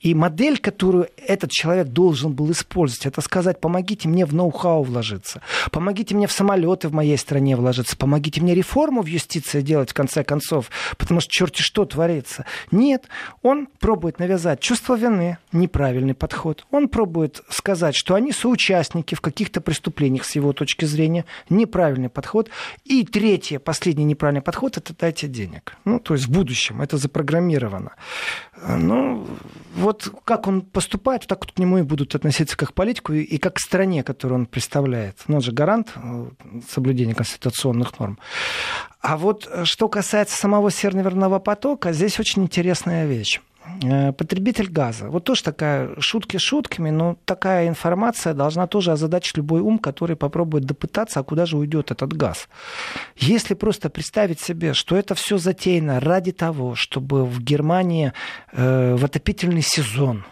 И 0.00 0.14
модель, 0.14 0.58
которую 0.58 1.08
этот 1.16 1.50
человек 1.50 1.88
должен 1.88 2.32
был 2.32 2.50
использовать, 2.50 3.06
это 3.06 3.20
сказать, 3.20 3.60
помогите 3.60 4.08
мне 4.08 4.24
в 4.24 4.34
ноу-хау 4.34 4.82
вложиться, 4.82 5.42
помогите 5.70 6.14
мне 6.14 6.26
в 6.26 6.32
самолеты 6.32 6.88
в 6.88 6.92
моей 6.92 7.18
стране 7.18 7.56
вложиться, 7.56 7.96
помогите 7.96 8.40
мне 8.40 8.54
реформу 8.54 9.02
в 9.02 9.06
юстиции 9.06 9.60
делать 9.60 9.90
в 9.90 9.94
конце 9.94 10.24
концов, 10.24 10.70
потому 10.96 11.20
что 11.20 11.30
черти 11.30 11.62
что 11.62 11.84
творится. 11.84 12.44
Нет, 12.70 13.04
он 13.42 13.68
пробует 13.80 14.18
навязать 14.18 14.60
чувство 14.60 14.96
вины, 14.96 15.38
неправильный 15.52 16.14
подход. 16.14 16.66
Он 16.70 16.88
пробует 16.88 17.42
сказать, 17.48 17.94
что 17.96 18.14
они 18.14 18.32
соучастники 18.32 19.14
в 19.14 19.20
каких-то 19.20 19.60
преступлениях 19.60 20.24
с 20.24 20.37
его 20.38 20.52
точки 20.52 20.84
зрения, 20.84 21.24
неправильный 21.50 22.08
подход. 22.08 22.50
И 22.84 23.04
третье, 23.04 23.58
последний 23.58 24.04
неправильный 24.04 24.42
подход– 24.42 24.76
это 24.78 24.94
дайте 24.98 25.28
денег. 25.28 25.76
Ну, 25.84 26.00
то 26.00 26.14
есть 26.14 26.26
в 26.26 26.30
будущем 26.30 26.80
это 26.80 26.96
запрограммировано. 26.96 27.92
Ну, 28.66 29.26
вот 29.76 30.12
как 30.24 30.46
он 30.46 30.62
поступает, 30.62 31.26
так 31.26 31.40
вот 31.40 31.52
к 31.52 31.58
нему 31.58 31.78
и 31.78 31.82
будут 31.82 32.14
относиться 32.14 32.56
как 32.56 32.70
к 32.70 32.72
политику 32.72 33.12
и 33.12 33.38
как 33.38 33.54
к 33.54 33.60
стране, 33.60 34.02
которую 34.02 34.40
он 34.40 34.46
представляет. 34.46 35.16
Ну, 35.28 35.36
он 35.36 35.42
же 35.42 35.52
гарант 35.52 35.92
э, 35.96 36.26
соблюдения 36.68 37.14
конституционных 37.14 37.98
норм. 37.98 38.18
А 39.00 39.16
вот 39.16 39.48
э, 39.50 39.64
что 39.64 39.88
касается 39.88 40.36
самого 40.36 40.70
Северного 40.70 41.38
потока, 41.38 41.92
здесь 41.92 42.18
очень 42.18 42.42
интересная 42.42 43.06
вещь. 43.06 43.40
Э, 43.82 44.12
потребитель 44.12 44.68
газа. 44.68 45.08
Вот 45.08 45.24
тоже 45.24 45.42
такая 45.42 45.90
шутки 46.00 46.38
шутками, 46.38 46.90
но 46.90 47.16
такая 47.24 47.68
информация 47.68 48.34
должна 48.34 48.66
тоже 48.66 48.92
озадачить 48.92 49.36
любой 49.36 49.60
ум, 49.60 49.78
который 49.78 50.16
попробует 50.16 50.64
допытаться, 50.64 51.20
а 51.20 51.22
куда 51.22 51.46
же 51.46 51.56
уйдет 51.56 51.90
этот 51.90 52.12
газ. 52.12 52.48
Если 53.16 53.54
просто 53.54 53.90
представить 53.90 54.40
себе, 54.40 54.74
что 54.74 54.96
это 54.96 55.14
все 55.14 55.38
затеяно 55.38 56.00
ради 56.00 56.32
того, 56.32 56.74
чтобы 56.74 57.24
в 57.24 57.40
Германии 57.40 58.12
э, 58.52 58.96
в 58.96 59.04
отопительный 59.04 59.62
сезон 59.62 60.24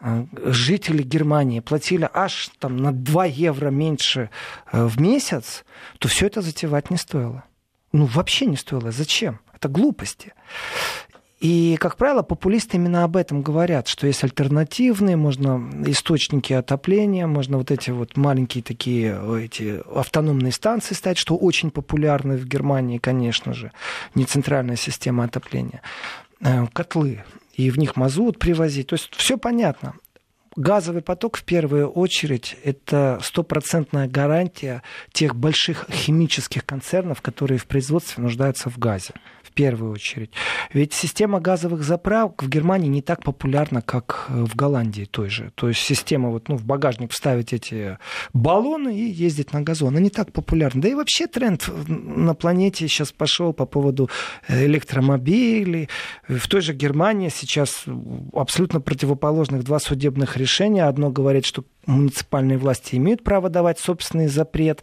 э, 0.00 0.24
жители 0.46 1.02
Германии 1.02 1.60
платили 1.60 2.08
аж 2.12 2.50
там, 2.58 2.76
на 2.76 2.92
2 2.92 3.26
евро 3.26 3.70
меньше 3.70 4.30
э, 4.72 4.84
в 4.84 5.00
месяц, 5.00 5.64
то 5.98 6.08
все 6.08 6.26
это 6.26 6.42
затевать 6.42 6.90
не 6.90 6.96
стоило. 6.96 7.44
Ну, 7.92 8.04
вообще 8.06 8.46
не 8.46 8.56
стоило. 8.56 8.90
Зачем? 8.90 9.40
Это 9.54 9.68
глупости. 9.68 10.34
И, 11.40 11.76
как 11.78 11.96
правило, 11.96 12.22
популисты 12.22 12.78
именно 12.78 13.04
об 13.04 13.16
этом 13.16 13.42
говорят, 13.42 13.86
что 13.86 14.08
есть 14.08 14.24
альтернативные, 14.24 15.16
можно 15.16 15.70
источники 15.86 16.52
отопления, 16.52 17.28
можно 17.28 17.58
вот 17.58 17.70
эти 17.70 17.90
вот 17.90 18.16
маленькие 18.16 18.64
такие 18.64 19.16
эти 19.44 19.80
автономные 19.94 20.50
станции 20.50 20.94
ставить, 20.94 21.18
что 21.18 21.36
очень 21.36 21.70
популярны 21.70 22.36
в 22.36 22.44
Германии, 22.44 22.98
конечно 22.98 23.54
же, 23.54 23.70
не 24.16 24.24
центральная 24.24 24.74
система 24.74 25.24
отопления, 25.24 25.80
э, 26.40 26.66
котлы, 26.72 27.22
и 27.54 27.70
в 27.70 27.78
них 27.78 27.94
мазут 27.94 28.40
привозить. 28.40 28.88
То 28.88 28.94
есть 28.94 29.14
все 29.14 29.38
понятно. 29.38 29.94
Газовый 30.56 31.02
поток, 31.02 31.36
в 31.36 31.44
первую 31.44 31.88
очередь, 31.88 32.56
это 32.64 33.20
стопроцентная 33.22 34.08
гарантия 34.08 34.82
тех 35.12 35.36
больших 35.36 35.86
химических 35.88 36.66
концернов, 36.66 37.22
которые 37.22 37.58
в 37.58 37.66
производстве 37.66 38.24
нуждаются 38.24 38.68
в 38.68 38.76
газе 38.76 39.14
первую 39.58 39.90
очередь. 39.90 40.30
Ведь 40.72 40.92
система 40.92 41.40
газовых 41.40 41.82
заправок 41.82 42.44
в 42.44 42.48
Германии 42.48 42.86
не 42.86 43.02
так 43.02 43.24
популярна, 43.24 43.82
как 43.82 44.26
э, 44.28 44.44
в 44.44 44.54
Голландии 44.54 45.04
той 45.04 45.28
же. 45.30 45.50
То 45.56 45.66
есть 45.66 45.80
система 45.80 46.30
вот, 46.30 46.48
ну, 46.48 46.56
в 46.56 46.64
багажник 46.64 47.10
вставить 47.10 47.52
эти 47.52 47.98
баллоны 48.32 48.96
и 48.96 49.10
ездить 49.10 49.52
на 49.52 49.62
газон. 49.62 49.88
Она 49.88 50.00
не 50.00 50.10
так 50.10 50.32
популярна. 50.32 50.80
Да 50.82 50.88
и 50.88 50.94
вообще 50.94 51.26
тренд 51.26 51.68
на 51.88 52.34
планете 52.34 52.86
сейчас 52.86 53.10
пошел 53.10 53.52
по 53.52 53.66
поводу 53.66 54.08
электромобилей. 54.48 55.88
В 56.28 56.46
той 56.46 56.60
же 56.60 56.72
Германии 56.72 57.28
сейчас 57.28 57.84
абсолютно 58.32 58.80
противоположных 58.80 59.64
два 59.64 59.80
судебных 59.80 60.36
решения. 60.36 60.84
Одно 60.84 61.10
говорит, 61.10 61.44
что 61.44 61.64
муниципальные 61.88 62.58
власти 62.58 62.96
имеют 62.96 63.24
право 63.24 63.48
давать 63.48 63.78
собственный 63.78 64.28
запрет 64.28 64.82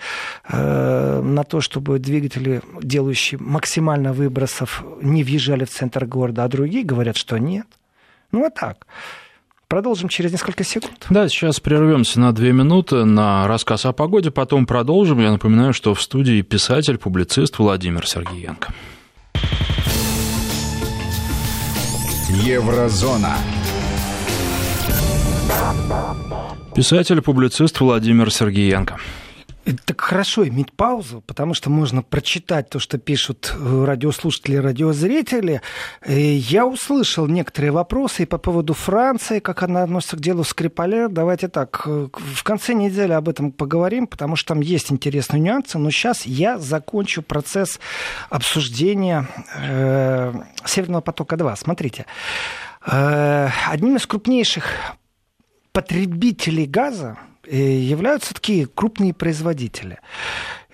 э, 0.49 1.21
на 1.21 1.43
то, 1.43 1.61
чтобы 1.61 1.99
двигатели, 1.99 2.61
делающие 2.81 3.39
максимально 3.39 4.11
выбросов, 4.11 4.83
не 5.01 5.23
въезжали 5.23 5.63
в 5.65 5.69
центр 5.69 6.05
города, 6.05 6.43
а 6.43 6.47
другие 6.47 6.83
говорят, 6.83 7.15
что 7.15 7.37
нет. 7.37 7.67
Ну 8.31 8.41
вот 8.41 8.55
так. 8.55 8.87
Продолжим 9.67 10.09
через 10.09 10.31
несколько 10.31 10.63
секунд. 10.63 11.07
Да, 11.09 11.27
сейчас 11.27 11.59
прервемся 11.59 12.19
на 12.19 12.33
две 12.33 12.51
минуты 12.51 13.03
на 13.03 13.47
рассказ 13.47 13.85
о 13.85 13.93
погоде, 13.93 14.29
потом 14.29 14.65
продолжим. 14.65 15.19
Я 15.19 15.31
напоминаю, 15.31 15.73
что 15.73 15.95
в 15.95 16.01
студии 16.01 16.41
писатель, 16.43 16.97
публицист 16.97 17.57
Владимир 17.57 18.07
Сергеенко. 18.07 18.73
Еврозона. 22.29 23.37
Писатель, 26.75 27.21
публицист 27.21 27.79
Владимир 27.79 28.29
Сергеенко. 28.29 28.97
Так 29.85 30.01
хорошо 30.01 30.45
иметь 30.45 30.73
паузу, 30.73 31.23
потому 31.25 31.53
что 31.53 31.69
можно 31.69 32.03
прочитать 32.03 32.69
то, 32.69 32.79
что 32.79 32.97
пишут 32.97 33.55
э, 33.55 33.85
радиослушатели, 33.85 34.57
радиозрители. 34.57 35.61
Я 36.05 36.67
услышал 36.67 37.27
некоторые 37.27 37.71
вопросы 37.71 38.25
по 38.25 38.37
поводу 38.37 38.73
Франции, 38.73 39.39
как 39.39 39.63
она 39.63 39.83
относится 39.83 40.17
к 40.17 40.19
делу 40.19 40.43
Скрипаля. 40.43 41.07
Давайте 41.07 41.47
так, 41.47 41.81
э, 41.85 42.09
в 42.13 42.43
конце 42.43 42.73
недели 42.73 43.13
об 43.13 43.29
этом 43.29 43.53
поговорим, 43.53 44.05
потому 44.05 44.35
что 44.35 44.49
там 44.49 44.59
есть 44.59 44.91
интересные 44.91 45.39
нюансы. 45.39 45.77
Но 45.77 45.89
сейчас 45.91 46.25
я 46.25 46.59
закончу 46.59 47.21
процесс 47.21 47.79
обсуждения 48.29 49.29
э, 49.55 50.33
Северного 50.65 51.01
потока-2. 51.01 51.55
Смотрите, 51.55 52.05
э, 52.85 53.49
одним 53.71 53.95
из 53.95 54.05
крупнейших 54.05 54.65
потребителей 55.75 56.67
газа 56.67 57.17
э, 57.43 57.57
являются 57.57 58.33
такие 58.33 58.65
крупные 58.65 59.13
производители. 59.13 59.99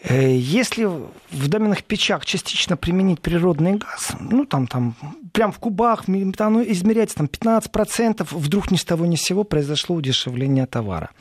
Э, 0.03 0.35
если 0.35 0.85
в 0.85 1.47
доменных 1.47 1.83
печах 1.83 2.25
частично 2.25 2.75
применить 2.75 3.21
природный 3.21 3.75
газ, 3.75 4.13
ну 4.19 4.45
там, 4.45 4.67
там 4.67 4.95
прям 5.31 5.51
в 5.51 5.59
кубах 5.59 6.07
метану 6.07 6.63
измеряется 6.63 7.17
там 7.17 7.27
15%, 7.27 8.27
вдруг 8.31 8.71
ни 8.71 8.77
с 8.77 8.83
того 8.83 9.05
ни 9.05 9.15
с 9.15 9.21
сего 9.21 9.43
произошло 9.43 9.95
удешевление 9.95 10.65
товара. 10.65 11.11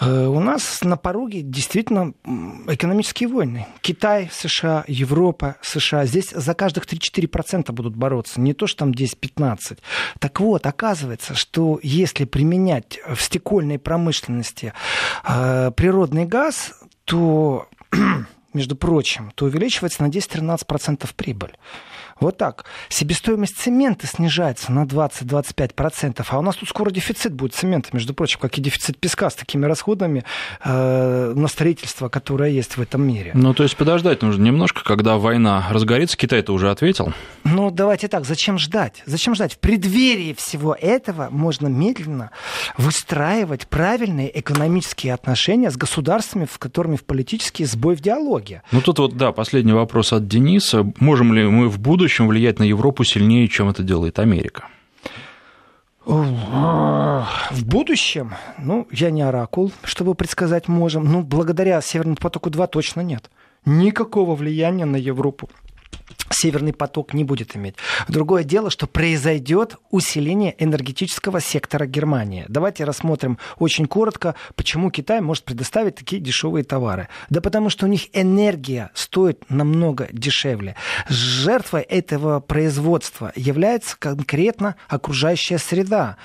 Э, 0.00 0.26
у 0.26 0.40
нас 0.40 0.82
на 0.82 0.96
пороге 0.96 1.42
действительно 1.42 2.12
экономические 2.66 3.28
войны. 3.28 3.66
Китай, 3.82 4.30
США, 4.32 4.84
Европа, 4.88 5.56
США. 5.62 6.04
Здесь 6.04 6.30
за 6.30 6.54
каждых 6.54 6.86
3-4% 6.86 7.70
будут 7.72 7.94
бороться. 7.94 8.40
Не 8.40 8.52
то, 8.52 8.66
что 8.66 8.80
там 8.80 8.90
10-15. 8.90 9.78
Так 10.18 10.40
вот, 10.40 10.66
оказывается, 10.66 11.34
что 11.34 11.78
если 11.82 12.24
применять 12.24 12.98
в 13.06 13.20
стекольной 13.20 13.78
промышленности 13.78 14.72
э, 15.24 15.70
природный 15.76 16.24
газ, 16.24 16.72
то 17.04 17.68
между 18.52 18.76
прочим, 18.76 19.32
то 19.34 19.46
увеличивается 19.46 20.02
на 20.02 20.08
10-13% 20.08 21.08
прибыль. 21.16 21.56
Вот 22.20 22.38
так. 22.38 22.64
Себестоимость 22.88 23.58
цемента 23.58 24.06
снижается 24.06 24.72
на 24.72 24.84
20-25%, 24.84 26.24
а 26.28 26.38
у 26.38 26.42
нас 26.42 26.56
тут 26.56 26.68
скоро 26.68 26.90
дефицит 26.90 27.32
будет 27.32 27.54
цемента, 27.54 27.90
между 27.92 28.14
прочим, 28.14 28.38
как 28.40 28.56
и 28.58 28.60
дефицит 28.60 28.98
песка 28.98 29.30
с 29.30 29.34
такими 29.34 29.66
расходами 29.66 30.24
э, 30.64 31.32
на 31.34 31.48
строительство, 31.48 32.08
которое 32.08 32.50
есть 32.50 32.76
в 32.76 32.80
этом 32.80 33.02
мире. 33.02 33.32
Ну, 33.34 33.54
то 33.54 33.62
есть 33.62 33.76
подождать 33.76 34.22
нужно 34.22 34.42
немножко, 34.42 34.84
когда 34.84 35.16
война 35.16 35.66
разгорится, 35.70 36.16
Китай-то 36.16 36.52
уже 36.52 36.70
ответил. 36.70 37.12
Ну, 37.44 37.70
давайте 37.70 38.08
так, 38.08 38.24
зачем 38.24 38.58
ждать? 38.58 39.02
Зачем 39.06 39.34
ждать? 39.34 39.54
В 39.54 39.58
преддверии 39.58 40.34
всего 40.34 40.76
этого 40.78 41.28
можно 41.30 41.66
медленно 41.66 42.30
выстраивать 42.76 43.66
правильные 43.66 44.38
экономические 44.38 45.14
отношения 45.14 45.70
с 45.70 45.76
государствами, 45.76 46.46
в 46.50 46.58
которыми 46.58 46.96
в 46.96 47.04
политический 47.04 47.64
сбой 47.64 47.96
в 47.96 48.00
диалоге. 48.00 48.62
Ну, 48.70 48.80
тут 48.80 48.98
вот, 48.98 49.16
да, 49.16 49.32
последний 49.32 49.72
вопрос 49.72 50.12
от 50.12 50.28
Дениса. 50.28 50.86
Можем 50.98 51.32
ли 51.32 51.44
мы 51.44 51.68
в 51.68 51.78
будущем 51.78 52.01
будущем 52.02 52.26
влиять 52.26 52.58
на 52.58 52.64
Европу 52.64 53.04
сильнее, 53.04 53.46
чем 53.46 53.68
это 53.68 53.84
делает 53.84 54.18
Америка? 54.18 54.66
В 56.04 57.64
будущем, 57.64 58.34
ну, 58.58 58.88
я 58.90 59.12
не 59.12 59.22
оракул, 59.22 59.70
чтобы 59.84 60.16
предсказать 60.16 60.66
можем, 60.66 61.04
ну, 61.04 61.22
благодаря 61.22 61.80
Северному 61.80 62.16
потоку-2 62.16 62.66
точно 62.66 63.02
нет. 63.02 63.30
Никакого 63.64 64.34
влияния 64.34 64.84
на 64.84 64.96
Европу 64.96 65.48
Северный 66.30 66.72
поток 66.72 67.14
не 67.14 67.24
будет 67.24 67.56
иметь. 67.56 67.76
Другое 68.08 68.44
дело, 68.44 68.70
что 68.70 68.86
произойдет 68.86 69.76
усиление 69.90 70.54
энергетического 70.58 71.40
сектора 71.40 71.86
Германии. 71.86 72.44
Давайте 72.48 72.84
рассмотрим 72.84 73.38
очень 73.58 73.86
коротко, 73.86 74.34
почему 74.54 74.90
Китай 74.90 75.20
может 75.20 75.44
предоставить 75.44 75.96
такие 75.96 76.20
дешевые 76.20 76.64
товары. 76.64 77.08
Да 77.30 77.40
потому 77.40 77.70
что 77.70 77.86
у 77.86 77.88
них 77.88 78.08
энергия 78.12 78.90
стоит 78.94 79.48
намного 79.50 80.08
дешевле. 80.12 80.76
Жертвой 81.08 81.82
этого 81.82 82.40
производства 82.40 83.32
является 83.36 83.96
конкретно 83.98 84.76
окружающая 84.88 85.58
среда 85.58 86.16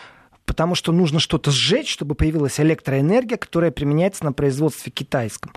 потому 0.48 0.74
что 0.74 0.92
нужно 0.92 1.20
что-то 1.20 1.52
сжечь, 1.52 1.92
чтобы 1.92 2.16
появилась 2.16 2.60
электроэнергия, 2.60 3.38
которая 3.38 3.70
применяется 3.70 4.24
на 4.24 4.32
производстве 4.32 4.92
китайском, 4.92 5.52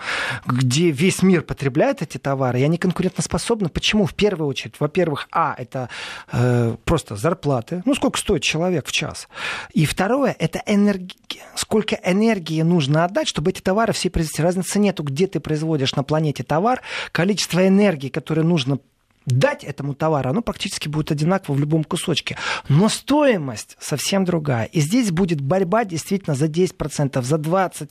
где 0.45 0.91
весь 0.91 1.23
мир 1.23 1.43
потребляет 1.43 2.03
эти 2.03 2.19
товары, 2.19 2.61
и 2.61 2.65
они 2.65 2.77
конкурентоспособны. 2.77 3.71
Почему? 3.71 4.05
В 4.05 4.15
первую 4.15 4.49
очередь, 4.49 4.75
во-первых, 4.81 5.29
а, 5.33 5.55
это 5.57 5.89
э, 6.33 6.77
просто 6.85 7.17
зарплаты, 7.17 7.83
ну, 7.87 7.95
сколько 7.95 8.19
стоит 8.19 8.43
человек 8.43 8.89
в 8.89 8.93
час. 8.93 9.29
И 9.73 9.87
второе, 9.87 10.35
это 10.39 10.63
энергия. 10.67 11.17
Сколько 11.55 11.99
энергии 12.05 12.61
нужно 12.63 13.05
отдать, 13.05 13.29
чтобы 13.29 13.53
эти 13.53 13.61
товары 13.61 13.93
все 13.93 14.11
произвести. 14.11 14.43
Разницы 14.43 14.81
нету, 14.81 15.05
где 15.05 15.29
ты 15.29 15.39
производишь 15.39 15.95
на 15.95 16.03
планете 16.03 16.43
товар, 16.43 16.83
количество 17.13 17.67
энергии, 17.67 18.09
которое 18.09 18.43
нужно 18.43 18.81
дать 19.27 19.65
этому 19.65 19.95
товару, 19.95 20.31
оно 20.31 20.43
практически 20.43 20.89
будет 20.89 21.11
одинаково 21.11 21.55
в 21.55 21.61
любом 21.61 21.85
кусочке. 21.85 22.37
Но 22.69 22.89
стоимость 22.89 23.77
совсем 23.79 24.25
другая. 24.25 24.65
И 24.67 24.81
здесь 24.81 25.11
будет 25.11 25.41
борьба 25.41 25.85
действительно 25.85 26.35
за 26.35 26.47
10%, 26.47 27.23
за 27.23 27.37
20%. 27.37 27.91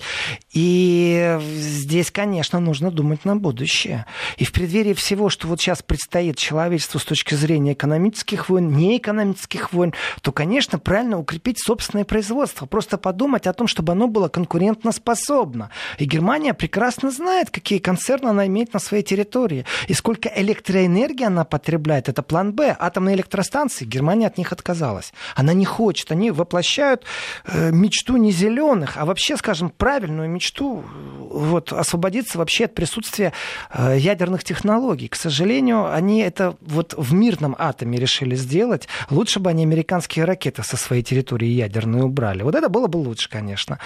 И 0.53 1.37
здесь, 1.41 2.11
конечно, 2.11 2.59
нужно 2.59 2.91
думать 2.91 3.25
на 3.25 3.35
будущее. 3.35 4.05
И 4.37 4.45
в 4.45 4.51
преддверии 4.51 4.93
всего, 4.93 5.29
что 5.29 5.47
вот 5.47 5.61
сейчас 5.61 5.83
предстоит 5.83 6.37
человечеству 6.37 6.99
с 6.99 7.05
точки 7.05 7.35
зрения 7.35 7.73
экономических 7.73 8.49
войн, 8.49 8.75
неэкономических 8.75 9.71
войн, 9.73 9.93
то, 10.21 10.31
конечно, 10.31 10.79
правильно 10.79 11.19
укрепить 11.19 11.59
собственное 11.59 12.05
производство. 12.05 12.65
Просто 12.65 12.97
подумать 12.97 13.47
о 13.47 13.53
том, 13.53 13.67
чтобы 13.67 13.93
оно 13.93 14.07
было 14.07 14.27
конкурентоспособно. 14.29 15.69
И 15.97 16.05
Германия 16.05 16.53
прекрасно 16.53 17.11
знает, 17.11 17.49
какие 17.51 17.79
концерны 17.79 18.29
она 18.29 18.47
имеет 18.47 18.73
на 18.73 18.79
своей 18.79 19.03
территории. 19.03 19.65
И 19.87 19.93
сколько 19.93 20.29
электроэнергии 20.29 21.18
она 21.27 21.45
потребляет. 21.45 22.09
Это 22.09 22.21
план 22.23 22.53
Б. 22.53 22.75
Атомные 22.79 23.15
электростанции. 23.15 23.85
Германия 23.85 24.27
от 24.27 24.37
них 24.37 24.51
отказалась. 24.51 25.13
Она 25.35 25.53
не 25.53 25.65
хочет. 25.65 26.11
Они 26.11 26.31
воплощают 26.31 27.03
э, 27.45 27.71
мечту 27.71 28.17
не 28.17 28.31
зеленых, 28.31 28.97
а 28.97 29.05
вообще, 29.05 29.37
скажем, 29.37 29.69
правильную 29.69 30.29
мечту 30.29 30.83
вот, 31.19 31.73
освободиться 31.73 32.37
вообще 32.37 32.65
от 32.65 32.75
присутствия 32.75 33.33
э, 33.71 33.97
ядерных 33.97 34.43
технологий. 34.43 35.07
К 35.07 35.15
сожалению, 35.15 35.91
они 35.93 36.21
это 36.21 36.55
вот 36.61 36.93
в 36.97 37.13
мирном 37.13 37.55
атоме 37.57 37.99
решили 37.99 38.35
сделать. 38.35 38.87
Лучше 39.09 39.39
бы 39.39 39.49
они 39.49 39.63
американские 39.63 40.25
ракеты 40.25 40.63
со 40.63 40.77
своей 40.77 41.03
территории 41.03 41.47
ядерные 41.47 42.03
убрали. 42.03 42.43
Вот 42.43 42.55
это 42.55 42.69
было 42.69 42.87
бы 42.87 42.97
лучше, 42.97 43.29
конечно. 43.29 43.79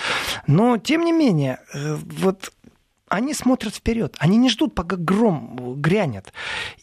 Но, 0.48 0.78
тем 0.78 1.04
не 1.06 1.12
менее, 1.12 1.60
э, 1.74 1.98
вот 2.20 2.52
они 3.14 3.36
смотрят 3.36 3.76
вперед, 3.76 4.16
они 4.18 4.38
не 4.38 4.50
ждут, 4.50 4.74
пока 4.74 4.96
гром 4.96 5.76
грянет. 5.80 6.34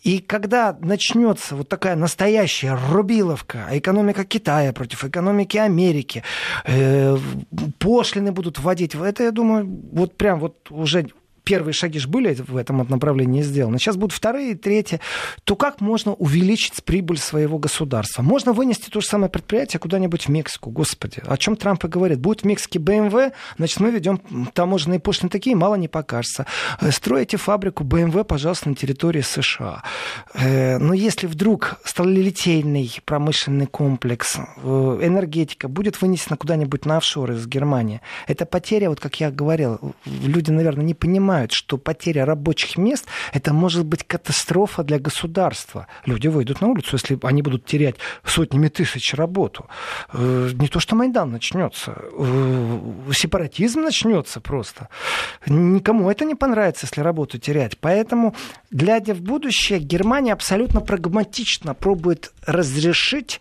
И 0.02 0.20
когда 0.20 0.78
начнется 0.80 1.56
вот 1.56 1.68
такая 1.68 1.96
настоящая 1.96 2.78
рубиловка, 2.90 3.66
экономика 3.72 4.24
Китая 4.24 4.72
против 4.72 5.04
экономики 5.04 5.56
Америки, 5.56 6.22
э, 6.64 7.18
пошлины 7.80 8.30
будут 8.30 8.60
вводить, 8.60 8.94
это, 8.94 9.24
я 9.24 9.32
думаю, 9.32 9.66
вот 9.92 10.16
прям 10.16 10.38
вот 10.38 10.70
уже 10.70 11.08
первые 11.50 11.74
шаги 11.74 11.98
же 11.98 12.06
были 12.06 12.32
в 12.34 12.56
этом 12.56 12.86
направлении 12.88 13.42
сделаны, 13.42 13.80
сейчас 13.80 13.96
будут 13.96 14.12
вторые, 14.12 14.54
третьи, 14.54 15.00
то 15.42 15.56
как 15.56 15.80
можно 15.80 16.12
увеличить 16.12 16.84
прибыль 16.84 17.18
своего 17.18 17.58
государства? 17.58 18.22
Можно 18.22 18.52
вынести 18.52 18.88
то 18.88 19.00
же 19.00 19.08
самое 19.08 19.28
предприятие 19.28 19.80
куда-нибудь 19.80 20.26
в 20.26 20.28
Мексику, 20.28 20.70
господи. 20.70 21.20
О 21.26 21.36
чем 21.36 21.56
Трамп 21.56 21.84
и 21.86 21.88
говорит. 21.88 22.20
Будет 22.20 22.42
в 22.42 22.44
Мексике 22.44 22.78
BMW, 22.78 23.32
значит, 23.58 23.80
мы 23.80 23.90
ведем 23.90 24.20
таможенные 24.54 25.00
пошлины 25.00 25.28
такие, 25.28 25.56
мало 25.56 25.74
не 25.74 25.88
покажется. 25.88 26.46
Э, 26.80 26.92
строите 26.92 27.36
фабрику 27.36 27.82
BMW, 27.82 28.22
пожалуйста, 28.22 28.68
на 28.68 28.76
территории 28.76 29.22
США. 29.22 29.82
Э, 30.34 30.78
но 30.78 30.94
если 30.94 31.26
вдруг 31.26 31.80
сталелитейный 31.84 32.96
промышленный 33.04 33.66
комплекс, 33.66 34.38
э, 34.38 34.98
энергетика 35.02 35.66
будет 35.66 36.00
вынесена 36.00 36.36
куда-нибудь 36.36 36.86
на 36.86 36.98
офшоры 36.98 37.34
из 37.34 37.48
Германии, 37.48 38.00
это 38.28 38.46
потеря, 38.46 38.88
вот 38.88 39.00
как 39.00 39.18
я 39.18 39.32
говорил, 39.32 39.80
люди, 40.04 40.52
наверное, 40.52 40.84
не 40.84 40.94
понимают, 40.94 41.39
понимают, 41.40 41.52
что 41.52 41.78
потеря 41.78 42.24
рабочих 42.24 42.78
мест– 42.78 43.06
это 43.32 43.52
может 43.52 43.84
быть 43.84 44.04
катастрофа 44.04 44.82
для 44.82 44.98
государства. 44.98 45.86
Люди 46.06 46.28
выйдут 46.28 46.60
на 46.60 46.68
улицу, 46.68 46.96
если 46.96 47.18
они 47.22 47.42
будут 47.42 47.64
терять 47.64 47.96
сотнями 48.24 48.68
тысяч 48.68 49.14
работу. 49.14 49.66
Э, 50.12 50.50
не 50.52 50.68
то, 50.68 50.80
что 50.80 50.96
Майдан 50.96 51.30
начнется, 51.30 51.92
э, 51.96 53.12
сепаратизм 53.12 53.80
начнется 53.80 54.40
просто. 54.40 54.88
Никому 55.46 56.10
это 56.10 56.24
не 56.24 56.34
понравится, 56.34 56.86
если 56.86 57.02
работу 57.02 57.38
терять. 57.38 57.78
Поэтому, 57.78 58.34
глядя 58.70 59.14
в 59.14 59.20
будущее, 59.20 59.78
Германия 59.78 60.32
абсолютно 60.32 60.80
прагматично 60.80 61.74
пробует 61.74 62.32
разрешить 62.46 63.40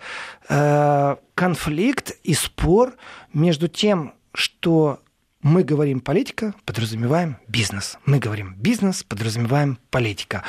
э, 0.50 1.16
конфликт 1.36 2.12
и 2.24 2.34
спор 2.34 2.94
между 3.34 3.68
тем, 3.68 4.14
что 4.34 5.00
мы 5.42 5.64
говорим 5.64 6.02
политика, 6.02 6.54
подразумеваем 6.66 7.38
бизнес. 7.48 7.98
Мы 8.06 8.20
говорим 8.20 8.56
бизнес, 8.58 9.04
подразумеваем 9.04 9.80
политика. 9.90 10.44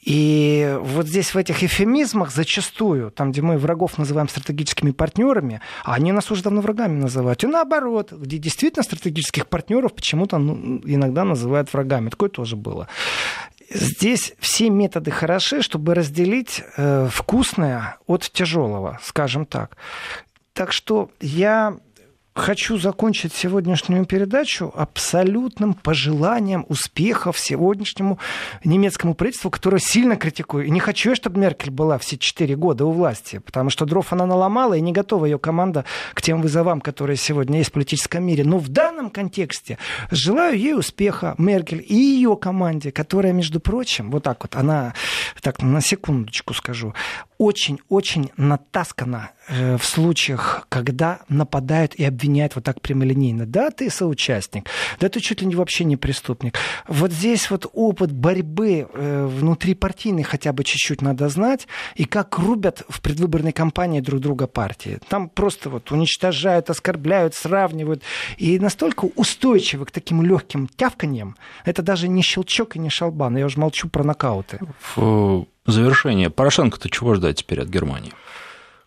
И 0.00 0.78
вот 0.80 1.06
здесь 1.06 1.34
в 1.34 1.36
этих 1.36 1.62
эфемизмах 1.62 2.30
зачастую, 2.30 3.10
там, 3.10 3.32
где 3.32 3.42
мы 3.42 3.58
врагов 3.58 3.98
называем 3.98 4.28
стратегическими 4.28 4.92
партнерами, 4.92 5.60
а 5.84 5.94
они 5.94 6.12
нас 6.12 6.30
уже 6.30 6.42
давно 6.42 6.62
врагами 6.62 6.98
называют. 6.98 7.44
И 7.44 7.46
наоборот, 7.46 8.12
где 8.12 8.38
действительно 8.38 8.82
стратегических 8.82 9.46
партнеров 9.46 9.92
почему-то 9.92 10.38
ну, 10.38 10.80
иногда 10.84 11.24
называют 11.24 11.70
врагами. 11.72 12.08
Такое 12.08 12.30
тоже 12.30 12.56
было. 12.56 12.88
Здесь 13.68 14.32
все 14.38 14.70
методы 14.70 15.10
хороши, 15.10 15.60
чтобы 15.60 15.94
разделить 15.94 16.62
э, 16.76 17.08
вкусное 17.12 17.98
от 18.06 18.22
тяжелого, 18.32 18.98
скажем 19.02 19.44
так. 19.44 19.76
Так 20.54 20.72
что 20.72 21.10
я 21.20 21.76
хочу 22.34 22.78
закончить 22.78 23.34
сегодняшнюю 23.34 24.06
передачу 24.06 24.72
абсолютным 24.74 25.74
пожеланием 25.74 26.64
успехов 26.68 27.38
сегодняшнему 27.38 28.18
немецкому 28.64 29.14
правительству, 29.14 29.50
которое 29.50 29.78
сильно 29.78 30.16
критикую. 30.16 30.66
И 30.66 30.70
не 30.70 30.80
хочу 30.80 31.10
я, 31.10 31.16
чтобы 31.16 31.40
Меркель 31.40 31.70
была 31.70 31.98
все 31.98 32.16
четыре 32.16 32.56
года 32.56 32.84
у 32.84 32.92
власти, 32.92 33.38
потому 33.38 33.70
что 33.70 33.84
дров 33.84 34.12
она 34.12 34.26
наломала, 34.26 34.74
и 34.74 34.80
не 34.80 34.92
готова 34.92 35.26
ее 35.26 35.38
команда 35.38 35.84
к 36.14 36.22
тем 36.22 36.40
вызовам, 36.40 36.80
которые 36.80 37.16
сегодня 37.16 37.58
есть 37.58 37.70
в 37.70 37.72
политическом 37.72 38.24
мире. 38.24 38.44
Но 38.44 38.58
в 38.58 38.68
данном 38.68 39.10
контексте 39.10 39.78
желаю 40.10 40.58
ей 40.58 40.74
успеха, 40.74 41.34
Меркель, 41.38 41.84
и 41.86 41.94
ее 41.94 42.36
команде, 42.36 42.92
которая, 42.92 43.32
между 43.32 43.60
прочим, 43.60 44.10
вот 44.10 44.22
так 44.22 44.42
вот, 44.42 44.56
она, 44.56 44.94
так 45.42 45.62
на 45.62 45.80
секундочку 45.80 46.54
скажу, 46.54 46.94
очень-очень 47.40 48.32
натаскана 48.36 49.30
э, 49.48 49.78
в 49.78 49.84
случаях, 49.84 50.66
когда 50.68 51.20
нападают 51.30 51.94
и 51.94 52.04
обвиняют 52.04 52.54
вот 52.54 52.64
так 52.64 52.82
прямолинейно. 52.82 53.46
Да, 53.46 53.70
ты 53.70 53.88
соучастник, 53.88 54.68
да 55.00 55.08
ты 55.08 55.20
чуть 55.20 55.40
ли 55.40 55.46
не 55.46 55.54
вообще 55.54 55.84
не 55.84 55.96
преступник. 55.96 56.58
Вот 56.86 57.12
здесь 57.12 57.50
вот 57.50 57.66
опыт 57.72 58.12
борьбы 58.12 58.86
э, 58.92 59.26
внутри 59.26 59.74
партийной 59.74 60.22
хотя 60.22 60.52
бы 60.52 60.64
чуть-чуть 60.64 61.00
надо 61.00 61.30
знать, 61.30 61.66
и 61.94 62.04
как 62.04 62.38
рубят 62.38 62.82
в 62.90 63.00
предвыборной 63.00 63.52
кампании 63.52 64.00
друг 64.00 64.20
друга 64.20 64.46
партии. 64.46 64.98
Там 65.08 65.30
просто 65.30 65.70
вот 65.70 65.90
уничтожают, 65.92 66.68
оскорбляют, 66.68 67.34
сравнивают. 67.34 68.02
И 68.36 68.58
настолько 68.58 69.06
устойчивы 69.16 69.86
к 69.86 69.92
таким 69.92 70.20
легким 70.22 70.68
тявканьям, 70.68 71.36
это 71.64 71.80
даже 71.80 72.06
не 72.06 72.20
щелчок 72.20 72.76
и 72.76 72.78
не 72.78 72.90
шалбан. 72.90 73.38
Я 73.38 73.46
уже 73.46 73.58
молчу 73.58 73.88
про 73.88 74.04
нокауты. 74.04 74.60
Фу 74.80 75.48
завершение. 75.66 76.30
Порошенко-то 76.30 76.88
чего 76.90 77.14
ждать 77.14 77.38
теперь 77.38 77.60
от 77.60 77.68
Германии? 77.68 78.12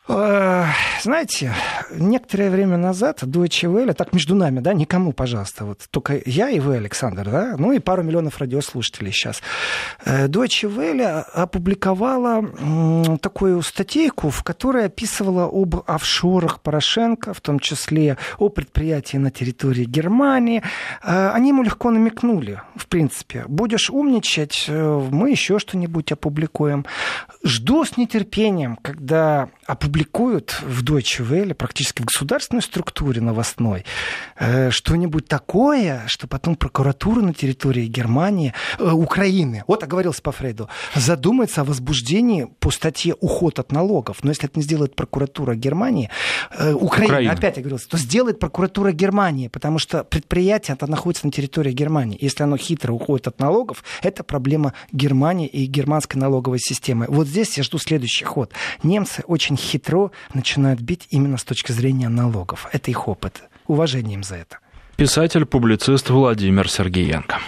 Э, 0.05 0.65
знаете, 1.01 1.53
некоторое 1.91 2.49
время 2.49 2.75
назад 2.75 3.23
Deutsche 3.23 3.71
Welle, 3.71 3.93
так 3.93 4.11
между 4.11 4.35
нами, 4.35 4.59
да, 4.59 4.73
никому, 4.73 5.13
пожалуйста, 5.13 5.63
вот 5.63 5.79
только 5.91 6.21
я 6.25 6.49
и 6.49 6.59
вы, 6.59 6.75
Александр, 6.75 7.29
да, 7.29 7.55
ну 7.57 7.71
и 7.71 7.79
пару 7.79 8.03
миллионов 8.03 8.39
радиослушателей 8.39 9.13
сейчас. 9.13 9.41
Э, 10.03 10.27
Deutsche 10.27 10.69
Welle 10.69 11.21
опубликовала 11.33 13.17
такую 13.21 13.61
статейку, 13.61 14.29
в 14.29 14.43
которой 14.43 14.85
описывала 14.85 15.45
об 15.45 15.75
офшорах 15.87 16.59
Порошенко, 16.59 17.33
в 17.33 17.39
том 17.39 17.59
числе 17.59 18.17
о 18.37 18.49
предприятии 18.49 19.15
на 19.15 19.31
территории 19.31 19.85
Германии. 19.85 20.63
Э, 21.01 21.29
они 21.29 21.49
ему 21.49 21.63
легко 21.63 21.91
намекнули, 21.91 22.61
в 22.75 22.87
принципе. 22.87 23.45
Будешь 23.47 23.89
умничать, 23.89 24.65
мы 24.67 25.29
еще 25.29 25.59
что-нибудь 25.59 26.11
опубликуем. 26.11 26.85
Жду 27.43 27.85
с 27.85 27.95
нетерпением, 27.95 28.75
когда 28.75 29.49
опубликуют 29.93 30.57
в 30.63 30.83
Deutsche 30.83 31.23
Welle, 31.23 31.53
практически 31.53 32.01
в 32.01 32.05
государственной 32.05 32.63
структуре 32.63 33.21
новостной, 33.21 33.85
э, 34.39 34.71
что-нибудь 34.71 35.27
такое, 35.27 36.03
что 36.07 36.27
потом 36.27 36.55
прокуратура 36.55 37.21
на 37.21 37.33
территории 37.33 37.85
Германии, 37.85 38.53
э, 38.79 38.89
Украины, 38.89 39.63
вот 39.67 39.83
оговорился 39.83 40.23
по 40.23 40.31
Фрейду, 40.31 40.67
задумается 40.95 41.61
о 41.61 41.63
возбуждении 41.63 42.47
по 42.59 42.71
статье 42.71 43.15
«Уход 43.19 43.59
от 43.59 43.71
налогов». 43.71 44.23
Но 44.23 44.31
если 44.31 44.45
это 44.45 44.57
не 44.57 44.63
сделает 44.63 44.95
прокуратура 44.95 45.53
Германии, 45.53 46.09
э, 46.57 46.73
Украины, 46.73 47.13
Украина. 47.13 47.33
опять 47.33 47.57
оговорился, 47.59 47.89
то 47.89 47.97
сделает 47.97 48.39
прокуратура 48.39 48.91
Германии, 48.91 49.47
потому 49.47 49.77
что 49.77 50.03
предприятие 50.03 50.73
это 50.73 50.87
находится 50.87 51.27
на 51.27 51.31
территории 51.31 51.71
Германии. 51.71 52.17
Если 52.19 52.41
оно 52.41 52.57
хитро 52.57 52.93
уходит 52.93 53.27
от 53.27 53.39
налогов, 53.39 53.83
это 54.01 54.23
проблема 54.23 54.73
Германии 54.91 55.47
и 55.47 55.67
германской 55.67 56.19
налоговой 56.19 56.59
системы. 56.59 57.05
Вот 57.09 57.27
здесь 57.27 57.57
я 57.57 57.63
жду 57.63 57.77
следующий 57.77 58.25
ход. 58.25 58.51
Немцы 58.81 59.23
очень 59.27 59.55
хитро 59.83 60.11
начинают 60.33 60.81
бить 60.81 61.07
именно 61.09 61.37
с 61.37 61.43
точки 61.43 61.71
зрения 61.71 62.09
налогов. 62.09 62.67
Это 62.71 62.91
их 62.91 63.07
опыт. 63.07 63.43
Уважение 63.67 64.15
им 64.15 64.23
за 64.23 64.35
это. 64.35 64.59
Писатель-публицист 64.95 66.09
Владимир 66.09 66.69
Сергеенко. 66.69 67.39